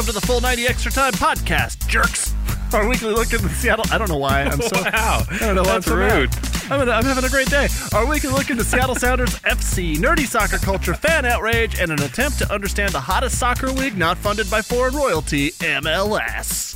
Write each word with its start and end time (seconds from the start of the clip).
Welcome 0.00 0.14
to 0.14 0.20
the 0.20 0.26
Full 0.26 0.40
90 0.40 0.66
Extra 0.66 0.90
Time 0.90 1.12
podcast, 1.12 1.86
jerks. 1.86 2.34
Our 2.72 2.88
weekly 2.88 3.10
look 3.12 3.34
into 3.34 3.50
Seattle. 3.50 3.84
I 3.92 3.98
don't 3.98 4.08
know 4.08 4.16
why 4.16 4.44
I'm 4.44 4.58
so. 4.62 4.82
Wow, 4.82 5.24
I 5.30 5.38
don't 5.40 5.54
know 5.56 5.62
why 5.62 5.68
I'm 5.68 5.74
that's 5.74 5.86
so 5.88 5.96
mad. 5.96 6.14
rude. 6.14 6.30
I'm, 6.70 6.88
I'm 6.88 7.04
having 7.04 7.24
a 7.24 7.28
great 7.28 7.50
day. 7.50 7.68
Our 7.92 8.06
weekly 8.06 8.30
look 8.30 8.48
into 8.48 8.64
Seattle 8.64 8.94
Sounders 8.94 9.28
FC, 9.40 9.96
nerdy 9.96 10.26
soccer 10.26 10.56
culture, 10.56 10.94
fan 10.94 11.26
outrage, 11.26 11.78
and 11.78 11.90
an 11.90 12.00
attempt 12.00 12.38
to 12.38 12.50
understand 12.50 12.94
the 12.94 13.00
hottest 13.00 13.38
soccer 13.38 13.68
league 13.70 13.98
not 13.98 14.16
funded 14.16 14.50
by 14.50 14.62
foreign 14.62 14.96
royalty, 14.96 15.50
MLS. 15.50 16.69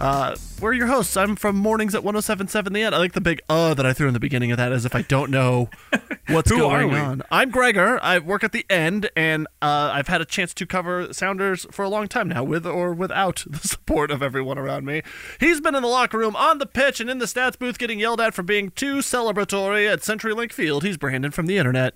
Uh, 0.00 0.34
we're 0.60 0.72
your 0.72 0.88
hosts. 0.88 1.16
I'm 1.16 1.36
from 1.36 1.54
Mornings 1.56 1.94
at 1.94 2.02
1077 2.02 2.72
The 2.72 2.82
End. 2.82 2.92
I 2.94 2.98
like 2.98 3.12
the 3.12 3.20
big 3.20 3.40
uh 3.48 3.72
that 3.74 3.86
I 3.86 3.92
threw 3.92 4.08
in 4.08 4.14
the 4.14 4.20
beginning 4.20 4.50
of 4.50 4.56
that 4.56 4.72
as 4.72 4.84
if 4.84 4.96
I 4.96 5.02
don't 5.02 5.30
know 5.30 5.70
what's 6.28 6.50
Who 6.50 6.64
are 6.64 6.80
going 6.80 6.92
we? 6.92 6.98
on. 6.98 7.22
I'm 7.30 7.50
Gregor. 7.50 8.00
I 8.02 8.18
work 8.18 8.42
at 8.42 8.50
the 8.50 8.66
end, 8.68 9.10
and 9.14 9.46
uh, 9.60 9.90
I've 9.92 10.08
had 10.08 10.20
a 10.20 10.24
chance 10.24 10.54
to 10.54 10.66
cover 10.66 11.12
Sounders 11.12 11.66
for 11.70 11.84
a 11.84 11.88
long 11.88 12.08
time 12.08 12.28
now, 12.28 12.42
with 12.42 12.66
or 12.66 12.92
without 12.92 13.44
the 13.48 13.58
support 13.58 14.10
of 14.10 14.22
everyone 14.22 14.58
around 14.58 14.84
me. 14.86 15.02
He's 15.38 15.60
been 15.60 15.74
in 15.76 15.82
the 15.82 15.88
locker 15.88 16.18
room, 16.18 16.34
on 16.34 16.58
the 16.58 16.66
pitch, 16.66 17.00
and 17.00 17.08
in 17.08 17.18
the 17.18 17.26
stats 17.26 17.56
booth 17.58 17.78
getting 17.78 18.00
yelled 18.00 18.20
at 18.20 18.34
for 18.34 18.42
being 18.42 18.70
too 18.70 18.96
celebratory 18.96 19.90
at 19.90 20.00
CenturyLink 20.00 20.52
Field. 20.52 20.82
He's 20.82 20.96
Brandon 20.96 21.30
from 21.30 21.46
the 21.46 21.58
internet. 21.58 21.94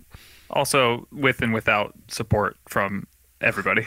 Also, 0.48 1.08
with 1.10 1.42
and 1.42 1.52
without 1.52 1.94
support 2.06 2.56
from 2.68 3.08
everybody. 3.40 3.86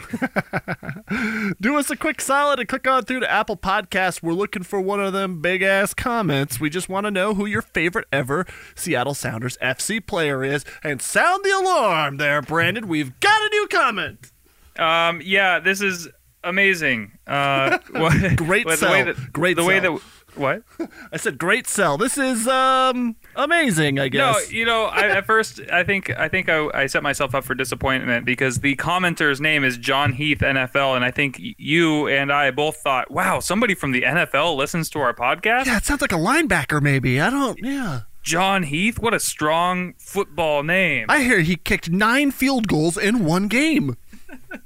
Do 1.60 1.76
us 1.76 1.90
a 1.90 1.96
quick 1.96 2.20
solid 2.20 2.58
and 2.58 2.68
click 2.68 2.86
on 2.86 3.04
through 3.04 3.20
to 3.20 3.30
Apple 3.30 3.56
Podcasts. 3.56 4.22
We're 4.22 4.32
looking 4.32 4.62
for 4.62 4.80
one 4.80 5.00
of 5.00 5.12
them 5.12 5.40
big 5.40 5.62
ass 5.62 5.94
comments. 5.94 6.60
We 6.60 6.70
just 6.70 6.88
want 6.88 7.06
to 7.06 7.10
know 7.10 7.34
who 7.34 7.46
your 7.46 7.62
favorite 7.62 8.06
ever 8.12 8.46
Seattle 8.74 9.14
Sounders 9.14 9.56
FC 9.62 10.04
player 10.04 10.44
is. 10.44 10.64
And 10.82 11.02
sound 11.02 11.44
the 11.44 11.50
alarm 11.50 12.16
there, 12.18 12.42
Brandon. 12.42 12.88
We've 12.88 13.18
got 13.20 13.40
a 13.42 13.48
new 13.50 13.66
comment. 13.68 14.32
um, 14.78 15.20
yeah, 15.24 15.58
this 15.60 15.80
is 15.80 16.08
amazing. 16.44 17.12
Uh, 17.26 17.78
what, 17.90 18.36
Great 18.36 18.66
what- 18.66 18.80
the 18.80 18.86
way 18.86 19.02
that, 19.02 19.32
Great 19.32 19.56
the 19.56 19.64
way 19.64 19.80
that 19.80 20.00
what? 20.40 20.62
I 21.12 21.16
said 21.16 21.38
great 21.38 21.66
sell. 21.68 21.96
This 21.96 22.18
is 22.18 22.48
um 22.48 23.14
amazing, 23.36 24.00
I 24.00 24.08
guess. 24.08 24.50
No, 24.50 24.56
you 24.56 24.64
know, 24.64 24.86
I, 24.86 25.06
at 25.08 25.26
first 25.26 25.60
I 25.70 25.84
think 25.84 26.10
I 26.18 26.28
think 26.28 26.48
I, 26.48 26.66
I 26.74 26.86
set 26.86 27.02
myself 27.02 27.34
up 27.34 27.44
for 27.44 27.54
disappointment 27.54 28.24
because 28.24 28.58
the 28.58 28.74
commenter's 28.76 29.40
name 29.40 29.62
is 29.62 29.76
John 29.76 30.14
Heath 30.14 30.38
NFL, 30.38 30.96
and 30.96 31.04
I 31.04 31.10
think 31.10 31.36
you 31.38 32.08
and 32.08 32.32
I 32.32 32.50
both 32.50 32.78
thought, 32.78 33.10
wow, 33.10 33.38
somebody 33.38 33.74
from 33.74 33.92
the 33.92 34.02
NFL 34.02 34.56
listens 34.56 34.90
to 34.90 34.98
our 35.00 35.14
podcast. 35.14 35.66
yeah, 35.66 35.76
it 35.76 35.84
sounds 35.84 36.00
like 36.00 36.12
a 36.12 36.16
linebacker 36.16 36.82
maybe. 36.82 37.20
I 37.20 37.30
don't 37.30 37.58
yeah. 37.62 38.00
John 38.22 38.64
Heath, 38.64 38.98
what 38.98 39.14
a 39.14 39.20
strong 39.20 39.94
football 39.98 40.62
name. 40.62 41.06
I 41.08 41.22
hear 41.22 41.40
he 41.40 41.56
kicked 41.56 41.90
9 41.90 42.30
field 42.32 42.68
goals 42.68 42.98
in 42.98 43.24
one 43.24 43.48
game. 43.48 43.96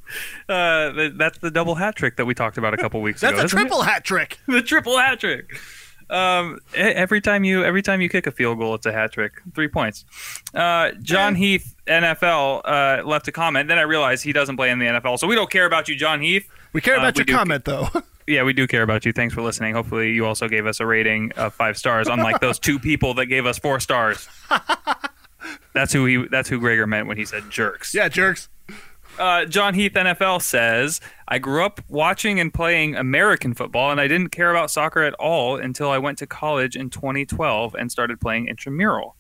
Uh, 0.49 0.93
th- 0.93 1.13
that's 1.17 1.39
the 1.39 1.51
double 1.51 1.75
hat 1.75 1.97
trick 1.97 2.17
that 2.19 2.25
we 2.27 2.35
talked 2.35 2.57
about 2.59 2.73
a 2.75 2.77
couple 2.77 3.01
weeks 3.01 3.23
ago. 3.23 3.31
That's 3.33 3.43
a 3.43 3.47
isn't 3.47 3.59
it? 3.59 3.63
triple 3.63 3.83
hat 3.83 4.05
trick. 4.05 4.39
the 4.47 4.63
triple 4.63 4.97
hat 4.99 5.19
trick. 5.19 5.51
Um, 6.11 6.61
e- 6.75 6.79
every 6.79 7.21
time 7.21 7.43
you 7.43 7.65
every 7.65 7.83
time 7.83 8.01
you 8.01 8.09
kick 8.09 8.27
a 8.27 8.31
field 8.31 8.59
goal, 8.59 8.75
it's 8.75 8.87
a 8.87 8.93
hat 8.93 9.11
trick. 9.13 9.33
Three 9.55 9.67
points. 9.69 10.05
Uh, 10.55 10.91
John 11.03 11.35
Heath, 11.35 11.75
NFL, 11.87 12.61
uh, 12.65 13.03
left 13.07 13.27
a 13.27 13.33
comment. 13.33 13.67
Then 13.69 13.79
I 13.79 13.83
realized 13.83 14.23
he 14.23 14.33
doesn't 14.33 14.57
play 14.57 14.71
in 14.71 14.79
the 14.79 14.87
NFL, 14.87 15.19
so 15.19 15.27
we 15.27 15.35
don't 15.35 15.51
care 15.51 15.65
about 15.67 15.89
you, 15.89 15.97
John 15.97 16.21
Heath. 16.21 16.49
We 16.75 16.81
care 16.81 16.97
Uh, 16.97 17.01
about 17.01 17.17
your 17.17 17.27
comment 17.27 17.65
though. 17.65 17.89
Yeah, 18.27 18.43
we 18.45 18.55
do 18.55 18.67
care 18.67 18.83
about 18.83 19.05
you. 19.05 19.13
Thanks 19.13 19.35
for 19.35 19.43
listening. 19.43 19.75
Hopefully, 19.75 20.13
you 20.13 20.25
also 20.25 20.49
gave 20.49 20.65
us 20.67 20.81
a 20.81 20.87
rating 20.87 21.33
of 21.33 21.53
five 21.55 21.77
stars, 21.77 22.09
unlike 22.09 22.41
those 22.41 22.59
two 22.59 22.79
people 22.79 23.13
that 23.15 23.27
gave 23.27 23.45
us 23.45 23.59
four 23.59 23.81
stars. 23.81 24.29
That's 25.75 25.93
who 25.93 26.07
he. 26.07 26.27
That's 26.31 26.49
who 26.49 26.59
Gregor 26.59 26.87
meant 26.87 27.07
when 27.07 27.17
he 27.19 27.25
said 27.27 27.51
jerks. 27.51 27.95
yeah, 27.95 28.09
jerks. 28.09 28.49
Uh, 29.19 29.45
John 29.45 29.75
Heath 29.75 29.93
NFL 29.93 30.43
says, 30.43 31.01
I 31.29 31.39
grew 31.39 31.65
up 31.65 31.81
watching 31.89 32.41
and 32.41 32.53
playing 32.53 32.97
American 32.97 33.55
football, 33.55 33.93
and 33.93 34.01
I 34.01 34.09
didn't 34.09 34.31
care 34.31 34.51
about 34.51 34.73
soccer 34.73 35.03
at 35.03 35.15
all 35.15 35.57
until 35.57 35.91
I 35.91 35.99
went 35.99 36.19
to 36.19 36.27
college 36.27 36.75
in 36.75 36.91
2012 36.91 37.77
and 37.77 37.93
started 37.93 38.21
playing 38.21 38.49
intramural. 38.49 39.17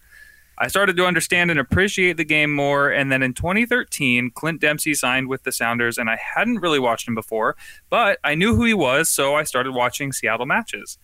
I 0.59 0.69
started 0.69 0.97
to 0.97 1.07
understand 1.07 1.51
and 1.51 1.61
appreciate 1.61 2.17
the 2.17 2.25
game 2.25 2.53
more, 2.53 2.91
and 2.91 3.11
then 3.11 3.23
in 3.23 3.35
2013, 3.35 4.33
Clint 4.33 4.61
Dempsey 4.61 4.95
signed 4.95 5.29
with 5.29 5.45
the 5.45 5.53
Sounders, 5.53 5.97
and 5.97 6.11
I 6.11 6.17
hadn't 6.17 6.59
really 6.59 6.79
watched 6.81 7.07
him 7.07 7.15
before, 7.15 7.57
but 7.89 8.19
I 8.25 8.35
knew 8.35 8.55
who 8.57 8.65
he 8.65 8.75
was, 8.75 9.09
so 9.11 9.35
I 9.35 9.45
started 9.45 9.73
watching 9.73 10.13
Seattle 10.13 10.47
matches. 10.47 10.99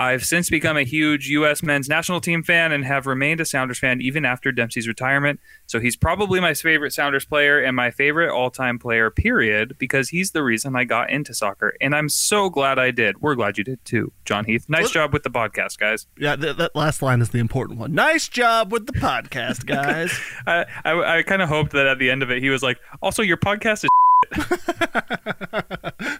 I've 0.00 0.24
since 0.24 0.48
become 0.48 0.78
a 0.78 0.82
huge 0.82 1.28
U.S. 1.28 1.62
men's 1.62 1.86
national 1.86 2.22
team 2.22 2.42
fan 2.42 2.72
and 2.72 2.86
have 2.86 3.06
remained 3.06 3.38
a 3.38 3.44
Sounders 3.44 3.78
fan 3.78 4.00
even 4.00 4.24
after 4.24 4.50
Dempsey's 4.50 4.88
retirement. 4.88 5.40
So 5.66 5.78
he's 5.78 5.94
probably 5.94 6.40
my 6.40 6.54
favorite 6.54 6.94
Sounders 6.94 7.26
player 7.26 7.58
and 7.62 7.76
my 7.76 7.90
favorite 7.90 8.32
all 8.34 8.50
time 8.50 8.78
player, 8.78 9.10
period, 9.10 9.76
because 9.78 10.08
he's 10.08 10.30
the 10.30 10.42
reason 10.42 10.74
I 10.74 10.84
got 10.84 11.10
into 11.10 11.34
soccer. 11.34 11.74
And 11.82 11.94
I'm 11.94 12.08
so 12.08 12.48
glad 12.48 12.78
I 12.78 12.92
did. 12.92 13.20
We're 13.20 13.34
glad 13.34 13.58
you 13.58 13.64
did 13.64 13.84
too, 13.84 14.10
John 14.24 14.46
Heath. 14.46 14.64
Nice 14.70 14.84
Well- 14.84 14.90
job 14.90 15.12
with 15.12 15.22
the 15.22 15.30
podcast, 15.30 15.76
guys. 15.78 16.06
Yeah, 16.16 16.34
th- 16.34 16.56
that 16.56 16.74
last 16.74 17.02
line 17.02 17.20
is 17.20 17.28
the 17.28 17.38
important 17.38 17.78
one. 17.78 17.92
Nice 17.92 18.26
job 18.26 18.72
with 18.72 18.86
the 18.86 18.94
podcast, 18.94 19.66
guys. 19.66 20.18
I, 20.46 20.64
I, 20.82 21.18
I 21.18 21.22
kind 21.24 21.42
of 21.42 21.50
hoped 21.50 21.72
that 21.72 21.86
at 21.86 21.98
the 21.98 22.10
end 22.10 22.22
of 22.22 22.30
it, 22.30 22.42
he 22.42 22.48
was 22.48 22.62
like, 22.62 22.78
also, 23.02 23.20
your 23.22 23.36
podcast 23.36 23.84
is. 23.84 23.90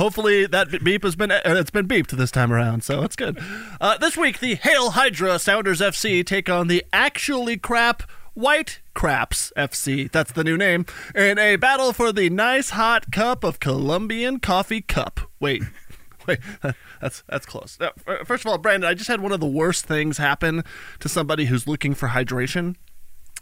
Hopefully 0.00 0.46
that 0.46 0.82
beep 0.82 1.02
has 1.02 1.14
been 1.14 1.30
uh, 1.30 1.42
it's 1.44 1.70
been 1.70 1.86
beeped 1.86 2.08
this 2.12 2.30
time 2.30 2.50
around, 2.50 2.82
so 2.82 3.02
it's 3.02 3.16
good. 3.16 3.38
Uh, 3.82 3.98
this 3.98 4.16
week, 4.16 4.38
the 4.38 4.54
Hail 4.54 4.92
Hydra 4.92 5.38
Sounders 5.38 5.82
FC 5.82 6.24
take 6.24 6.48
on 6.48 6.68
the 6.68 6.82
actually 6.90 7.58
crap 7.58 8.04
White 8.32 8.80
Craps 8.94 9.52
FC. 9.58 10.10
That's 10.10 10.32
the 10.32 10.42
new 10.42 10.56
name. 10.56 10.86
In 11.14 11.38
a 11.38 11.56
battle 11.56 11.92
for 11.92 12.12
the 12.12 12.30
nice 12.30 12.70
hot 12.70 13.12
cup 13.12 13.44
of 13.44 13.60
Colombian 13.60 14.38
coffee 14.40 14.80
cup. 14.80 15.20
Wait. 15.38 15.62
Wait, 16.26 16.38
that's 17.02 17.22
that's 17.28 17.44
close. 17.44 17.76
Uh, 17.78 17.90
f- 18.06 18.26
First 18.26 18.46
of 18.46 18.50
all, 18.50 18.56
Brandon, 18.56 18.88
I 18.88 18.94
just 18.94 19.08
had 19.08 19.20
one 19.20 19.32
of 19.32 19.40
the 19.40 19.46
worst 19.46 19.84
things 19.84 20.16
happen 20.16 20.64
to 21.00 21.10
somebody 21.10 21.44
who's 21.44 21.66
looking 21.66 21.94
for 21.94 22.08
hydration. 22.08 22.76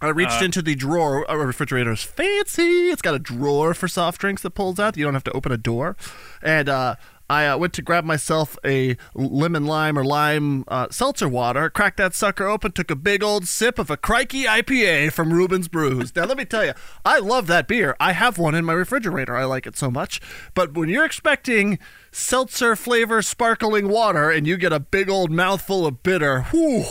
I 0.01 0.09
reached 0.09 0.43
into 0.43 0.63
the 0.63 0.75
drawer. 0.75 1.29
Our 1.29 1.47
refrigerator 1.47 1.93
is 1.93 2.03
fancy. 2.03 2.91
It's 2.91 3.03
got 3.03 3.15
a 3.15 3.19
drawer 3.19 3.75
for 3.75 3.89
soft 3.89 4.21
drinks 4.21 4.43
that 4.43 4.51
pulls 4.51 4.79
out. 4.79 4.97
You 4.97 5.05
don't 5.05 5.15
have 5.15 5.25
to 5.25 5.33
open 5.33 5.51
a 5.51 5.57
door. 5.57 5.97
And 6.41 6.69
uh, 6.69 6.95
I 7.31 7.47
uh, 7.47 7.59
went 7.59 7.75
to 7.75 7.83
grab 7.83 8.05
myself 8.05 8.57
a 8.65 8.97
lemon 9.15 9.67
lime 9.67 9.99
or 9.99 10.05
lime 10.05 10.65
uh, 10.67 10.87
seltzer 10.91 11.29
water, 11.29 11.69
cracked 11.69 11.99
that 11.99 12.15
sucker 12.15 12.47
open, 12.47 12.73
took 12.73 12.91
a 12.91 12.97
big 12.97 13.23
old 13.23 13.47
sip 13.47 13.79
of 13.79 13.91
a 13.91 13.99
Crikey 13.99 14.45
IPA 14.45 15.13
from 15.13 15.33
Reuben's 15.33 15.69
Brews. 15.69 16.15
Now, 16.17 16.25
let 16.25 16.39
me 16.39 16.47
tell 16.47 16.65
you, 16.65 16.73
I 17.05 17.19
love 17.19 17.47
that 17.49 17.69
beer. 17.69 17.97
I 18.01 18.13
have 18.13 18.39
one 18.39 18.55
in 18.55 18.65
my 18.65 18.73
refrigerator. 18.73 19.37
I 19.37 19.45
like 19.45 19.67
it 19.67 19.77
so 19.77 19.91
much. 19.91 20.23
But 20.55 20.73
when 20.73 20.89
you're 20.89 21.05
expecting 21.05 21.79
seltzer 22.11 22.75
flavor 22.75 23.21
sparkling 23.21 23.89
water 23.89 24.31
and 24.31 24.47
you 24.47 24.57
get 24.57 24.73
a 24.73 24.81
big 24.81 25.11
old 25.11 25.31
mouthful 25.31 25.87
of 25.87 26.03
bitter, 26.03 26.43
whew, 26.45 26.85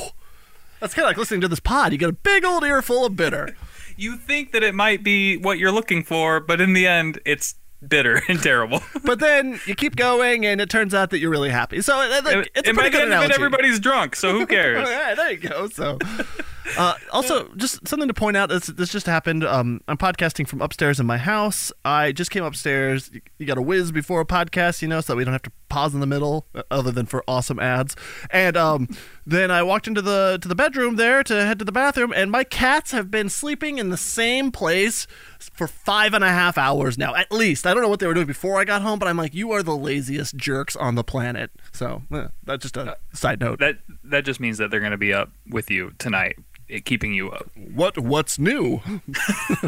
that's 0.79 0.93
kind 0.93 1.05
of 1.05 1.09
like 1.09 1.17
listening 1.17 1.41
to 1.41 1.47
this 1.47 1.59
pod. 1.59 1.91
You 1.91 1.97
get 1.97 2.09
a 2.09 2.13
big 2.13 2.45
old 2.45 2.63
earful 2.63 3.05
of 3.05 3.15
bitter. 3.15 3.55
You 3.99 4.15
think 4.15 4.51
that 4.51 4.61
it 4.61 4.75
might 4.75 5.01
be 5.03 5.37
what 5.37 5.57
you're 5.57 5.71
looking 5.71 6.03
for, 6.03 6.39
but 6.39 6.61
in 6.61 6.73
the 6.73 6.85
end, 6.85 7.19
it's 7.25 7.55
bitter 7.85 8.21
and 8.29 8.39
terrible. 8.41 8.81
but 9.03 9.17
then 9.17 9.59
you 9.65 9.73
keep 9.73 9.95
going, 9.95 10.45
and 10.45 10.61
it 10.61 10.69
turns 10.69 10.93
out 10.93 11.09
that 11.09 11.17
you're 11.17 11.31
really 11.31 11.49
happy. 11.49 11.81
So 11.81 11.99
uh, 11.99 12.21
like, 12.23 12.51
it's 12.53 12.69
a 12.69 12.73
pretty 12.75 12.91
good 12.91 13.07
analogy. 13.07 13.33
everybody's 13.33 13.79
drunk, 13.79 14.15
so 14.15 14.31
who 14.31 14.45
cares? 14.45 14.87
yeah, 14.87 15.15
there 15.15 15.31
you 15.31 15.37
go. 15.37 15.67
So, 15.69 15.97
uh, 16.77 16.93
also, 17.11 17.49
just 17.55 17.87
something 17.87 18.07
to 18.07 18.13
point 18.13 18.37
out. 18.37 18.49
This 18.49 18.67
this 18.67 18.91
just 18.91 19.07
happened. 19.07 19.43
Um, 19.43 19.81
I'm 19.87 19.97
podcasting 19.97 20.47
from 20.47 20.61
upstairs 20.61 20.99
in 20.99 21.07
my 21.07 21.17
house. 21.17 21.71
I 21.83 22.11
just 22.11 22.29
came 22.29 22.43
upstairs. 22.43 23.09
You, 23.11 23.21
you 23.39 23.45
got 23.47 23.55
to 23.55 23.63
whiz 23.63 23.91
before 23.91 24.21
a 24.21 24.25
podcast, 24.25 24.83
you 24.83 24.87
know, 24.87 25.01
so 25.01 25.13
that 25.13 25.17
we 25.17 25.23
don't 25.23 25.33
have 25.33 25.41
to 25.41 25.51
pause 25.69 25.93
in 25.93 25.99
the 25.99 26.07
middle, 26.07 26.47
uh, 26.55 26.63
other 26.71 26.91
than 26.91 27.05
for 27.05 27.23
awesome 27.27 27.59
ads. 27.59 27.95
And 28.29 28.57
um, 28.57 28.87
then 29.25 29.51
I 29.51 29.63
walked 29.63 29.87
into 29.87 30.01
the 30.01 30.39
to 30.41 30.47
the 30.47 30.55
bedroom 30.55 30.95
there 30.95 31.23
to 31.23 31.45
head 31.45 31.59
to 31.59 31.65
the 31.65 31.71
bathroom, 31.71 32.13
and 32.15 32.31
my 32.31 32.43
cats 32.43 32.91
have 32.91 33.11
been 33.11 33.29
sleeping 33.29 33.77
in 33.77 33.89
the 33.89 33.97
same 33.97 34.51
place 34.51 35.07
for 35.39 35.67
five 35.67 36.13
and 36.13 36.23
a 36.23 36.29
half 36.29 36.57
hours 36.57 36.97
now, 36.97 37.15
at 37.15 37.31
least. 37.31 37.65
I 37.65 37.73
don't 37.73 37.83
know 37.83 37.89
what 37.89 37.99
they 37.99 38.07
were 38.07 38.13
doing 38.13 38.27
before 38.27 38.59
I 38.59 38.65
got 38.65 38.81
home, 38.81 38.99
but 38.99 39.07
I'm 39.07 39.17
like, 39.17 39.33
you 39.33 39.51
are 39.51 39.63
the 39.63 39.75
laziest 39.75 40.35
jerks 40.35 40.75
on 40.75 40.95
the 40.95 41.03
planet. 41.03 41.51
So 41.71 42.03
eh, 42.11 42.27
that's 42.43 42.63
just 42.63 42.77
a 42.77 42.97
side 43.13 43.39
note. 43.39 43.59
That 43.59 43.79
that 44.03 44.25
just 44.25 44.39
means 44.39 44.57
that 44.57 44.71
they're 44.71 44.79
going 44.79 44.91
to 44.91 44.97
be 44.97 45.13
up 45.13 45.31
with 45.49 45.69
you 45.69 45.93
tonight, 45.97 46.37
keeping 46.85 47.13
you 47.13 47.29
up. 47.31 47.49
What 47.55 47.97
what's 47.97 48.39
new? 48.39 48.81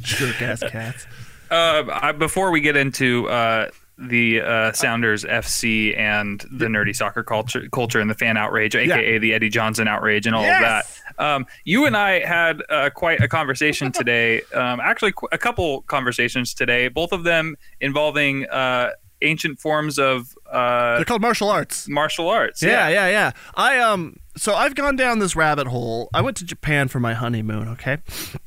Jerk 0.00 0.42
ass 0.42 0.60
cats. 0.60 1.06
Uh, 1.50 1.84
I, 2.02 2.12
before 2.12 2.50
we 2.50 2.60
get 2.60 2.76
into 2.76 3.28
uh, 3.28 3.70
the 3.96 4.40
uh, 4.40 4.72
Sounders 4.72 5.24
FC 5.24 5.96
and 5.96 6.40
the 6.50 6.66
nerdy 6.66 6.94
soccer 6.94 7.22
culture, 7.22 7.68
culture 7.72 8.00
and 8.00 8.10
the 8.10 8.14
fan 8.14 8.36
outrage, 8.36 8.74
aka 8.74 9.18
the 9.18 9.32
Eddie 9.34 9.48
Johnson 9.50 9.86
outrage, 9.88 10.26
and 10.26 10.34
all 10.34 10.42
Yes! 10.42 10.58
of 10.58 11.14
that, 11.16 11.24
um, 11.24 11.46
you 11.64 11.86
and 11.86 11.96
I 11.96 12.24
had 12.26 12.62
uh, 12.68 12.90
quite 12.90 13.20
a 13.22 13.28
conversation 13.28 13.92
today. 14.00 14.42
Um, 14.52 14.80
actually, 14.80 15.12
qu- 15.12 15.28
a 15.32 15.38
couple 15.38 15.82
conversations 15.82 16.54
today, 16.54 16.88
both 16.88 17.12
of 17.12 17.22
them 17.24 17.56
involving 17.80 18.46
uh, 18.46 18.90
ancient 19.22 19.60
forms 19.60 19.98
of 19.98 20.36
uh, 20.50 20.96
They're 20.96 21.04
called 21.04 21.22
martial 21.22 21.48
arts. 21.48 21.88
martial 21.88 22.28
arts. 22.28 22.62
Yeah, 22.62 22.88
yeah, 22.88 23.08
yeah. 23.08 23.30
I 23.54 23.78
um 23.78 24.16
so 24.36 24.54
I've 24.54 24.74
gone 24.74 24.96
down 24.96 25.20
this 25.20 25.36
rabbit 25.36 25.68
hole. 25.68 26.10
I 26.12 26.20
went 26.20 26.36
to 26.38 26.44
Japan 26.44 26.88
for 26.88 26.98
my 26.98 27.14
honeymoon, 27.14 27.68
okay? 27.68 27.98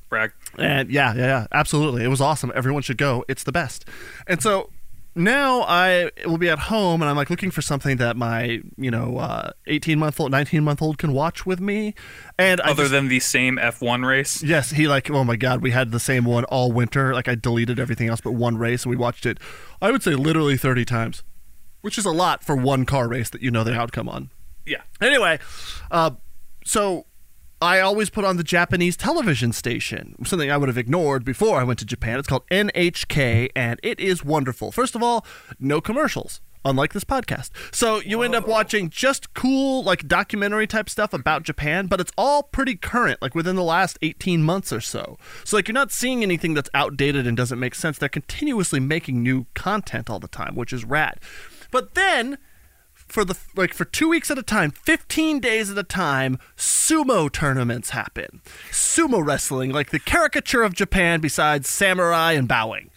brag. 0.10 0.34
And 0.58 0.90
yeah, 0.92 1.14
yeah, 1.16 1.26
yeah, 1.26 1.48
absolutely. 1.54 2.04
It 2.04 2.08
was 2.10 2.20
awesome. 2.22 2.52
Everyone 2.54 2.82
should 2.82 2.98
go. 2.98 3.24
It's 3.30 3.44
the 3.44 3.52
best. 3.54 3.86
And 4.28 4.42
so 4.44 4.70
now 5.18 5.62
I 5.62 6.12
will 6.26 6.38
be 6.38 6.50
at 6.50 6.60
home 6.60 7.02
and 7.02 7.10
I'm 7.10 7.16
like 7.16 7.30
looking 7.30 7.52
for 7.52 7.62
something 7.62 7.98
that 7.98 8.16
my, 8.16 8.62
you 8.78 8.92
know, 8.92 9.18
uh, 9.18 9.52
18 9.66 10.00
month 10.00 10.20
old, 10.20 10.32
19 10.32 10.64
month 10.64 10.82
old 10.82 10.98
can 10.98 11.14
watch 11.14 11.46
with 11.46 11.60
me. 11.60 11.94
And 12.38 12.60
Other 12.62 12.84
just- 12.84 12.92
than 12.92 13.08
the 13.08 13.20
same 13.20 13.58
F1 13.58 14.06
race. 14.06 14.44
Yes, 14.44 14.72
he 14.72 14.88
like 14.88 15.10
oh 15.10 15.24
my 15.24 15.36
god, 15.36 15.62
we 15.62 15.72
had 15.72 15.92
the 15.92 16.00
same 16.00 16.24
one 16.26 16.44
all 16.46 16.72
winter. 16.72 17.14
Like 17.14 17.28
I 17.28 17.36
deleted 17.36 17.80
everything 17.80 18.08
else 18.08 18.22
but 18.22 18.32
one 18.34 18.58
race 18.58 18.84
and 18.84 18.90
we 18.90 18.96
watched 18.98 19.26
it 19.26 19.40
I 19.82 19.92
would 19.92 20.04
say 20.04 20.16
literally 20.16 20.58
30 20.58 20.86
times. 20.86 21.24
Which 21.82 21.98
is 21.98 22.06
a 22.06 22.12
lot 22.12 22.44
for 22.44 22.56
one 22.56 22.86
car 22.86 23.08
race 23.08 23.30
that 23.30 23.42
you 23.42 23.52
know 23.52 23.64
the 23.64 23.74
outcome 23.74 24.10
on. 24.10 24.30
Yeah. 24.66 24.82
Anyway, 25.00 25.40
uh, 25.92 26.12
so 26.66 27.06
I 27.62 27.80
always 27.80 28.12
put 28.12 28.24
on 28.24 28.38
the 28.38 28.44
Japanese 28.44 28.96
television 28.96 29.52
station, 29.52 30.16
something 30.26 30.52
I 30.52 30.58
would 30.58 30.70
have 30.70 30.78
ignored 30.78 31.26
before 31.26 31.60
I 31.60 31.64
went 31.64 31.80
to 31.80 31.86
Japan. 31.86 32.20
It's 32.20 32.28
called 32.28 32.48
NHK, 32.52 33.50
and 33.56 33.80
it 33.82 34.00
is 34.00 34.24
wonderful. 34.24 34.72
First 34.72 34.96
of 34.96 35.02
all, 35.02 35.26
no 35.60 35.82
commercials. 35.82 36.40
Unlike 36.66 36.94
this 36.94 37.06
podcast. 37.06 37.52
So 37.74 38.02
you 38.02 38.24
end 38.24 38.36
up 38.36 38.46
watching 38.46 38.90
just 38.90 39.34
cool, 39.34 39.84
like 39.84 40.06
documentary 40.08 40.68
type 40.68 40.90
stuff 40.90 41.14
about 41.14 41.44
Japan, 41.44 41.88
but 41.88 42.02
it's 42.02 42.12
all 42.18 42.44
pretty 42.44 42.76
current, 42.76 43.22
like 43.22 43.34
within 43.34 43.56
the 43.56 43.64
last 43.64 43.98
18 44.02 44.44
months 44.44 44.74
or 44.74 44.82
so. 44.82 45.18
So, 45.46 45.56
like, 45.56 45.70
you're 45.70 45.74
not 45.74 45.94
seeing 45.94 46.24
anything 46.24 46.56
that's 46.56 46.70
outdated 46.74 47.26
and 47.26 47.38
doesn't 47.38 47.60
make 47.60 47.74
sense. 47.74 47.98
They're 47.98 48.10
continuously 48.10 48.82
making 48.82 49.24
new 49.24 49.46
content 49.54 50.10
all 50.10 50.20
the 50.20 50.28
time, 50.28 50.56
which 50.56 50.74
is 50.74 50.84
rad. 50.84 51.20
But 51.72 51.96
then 51.96 52.38
for 53.08 53.24
the 53.24 53.38
like 53.56 53.74
for 53.74 53.86
two 53.86 54.10
weeks 54.10 54.30
at 54.30 54.38
a 54.38 54.44
time, 54.44 54.72
fifteen 54.72 55.40
days 55.40 55.70
at 55.72 55.78
a 55.78 55.84
time, 55.84 56.38
sumo 56.56 57.32
tournaments 57.32 57.92
happen. 57.92 58.42
Sumo 58.72 59.26
wrestling, 59.26 59.72
like 59.72 59.92
the 59.92 60.00
caricature 60.00 60.64
of 60.64 60.74
Japan, 60.74 61.20
besides 61.20 61.70
samurai 61.70 62.34
and 62.34 62.48
bowing. 62.48 62.92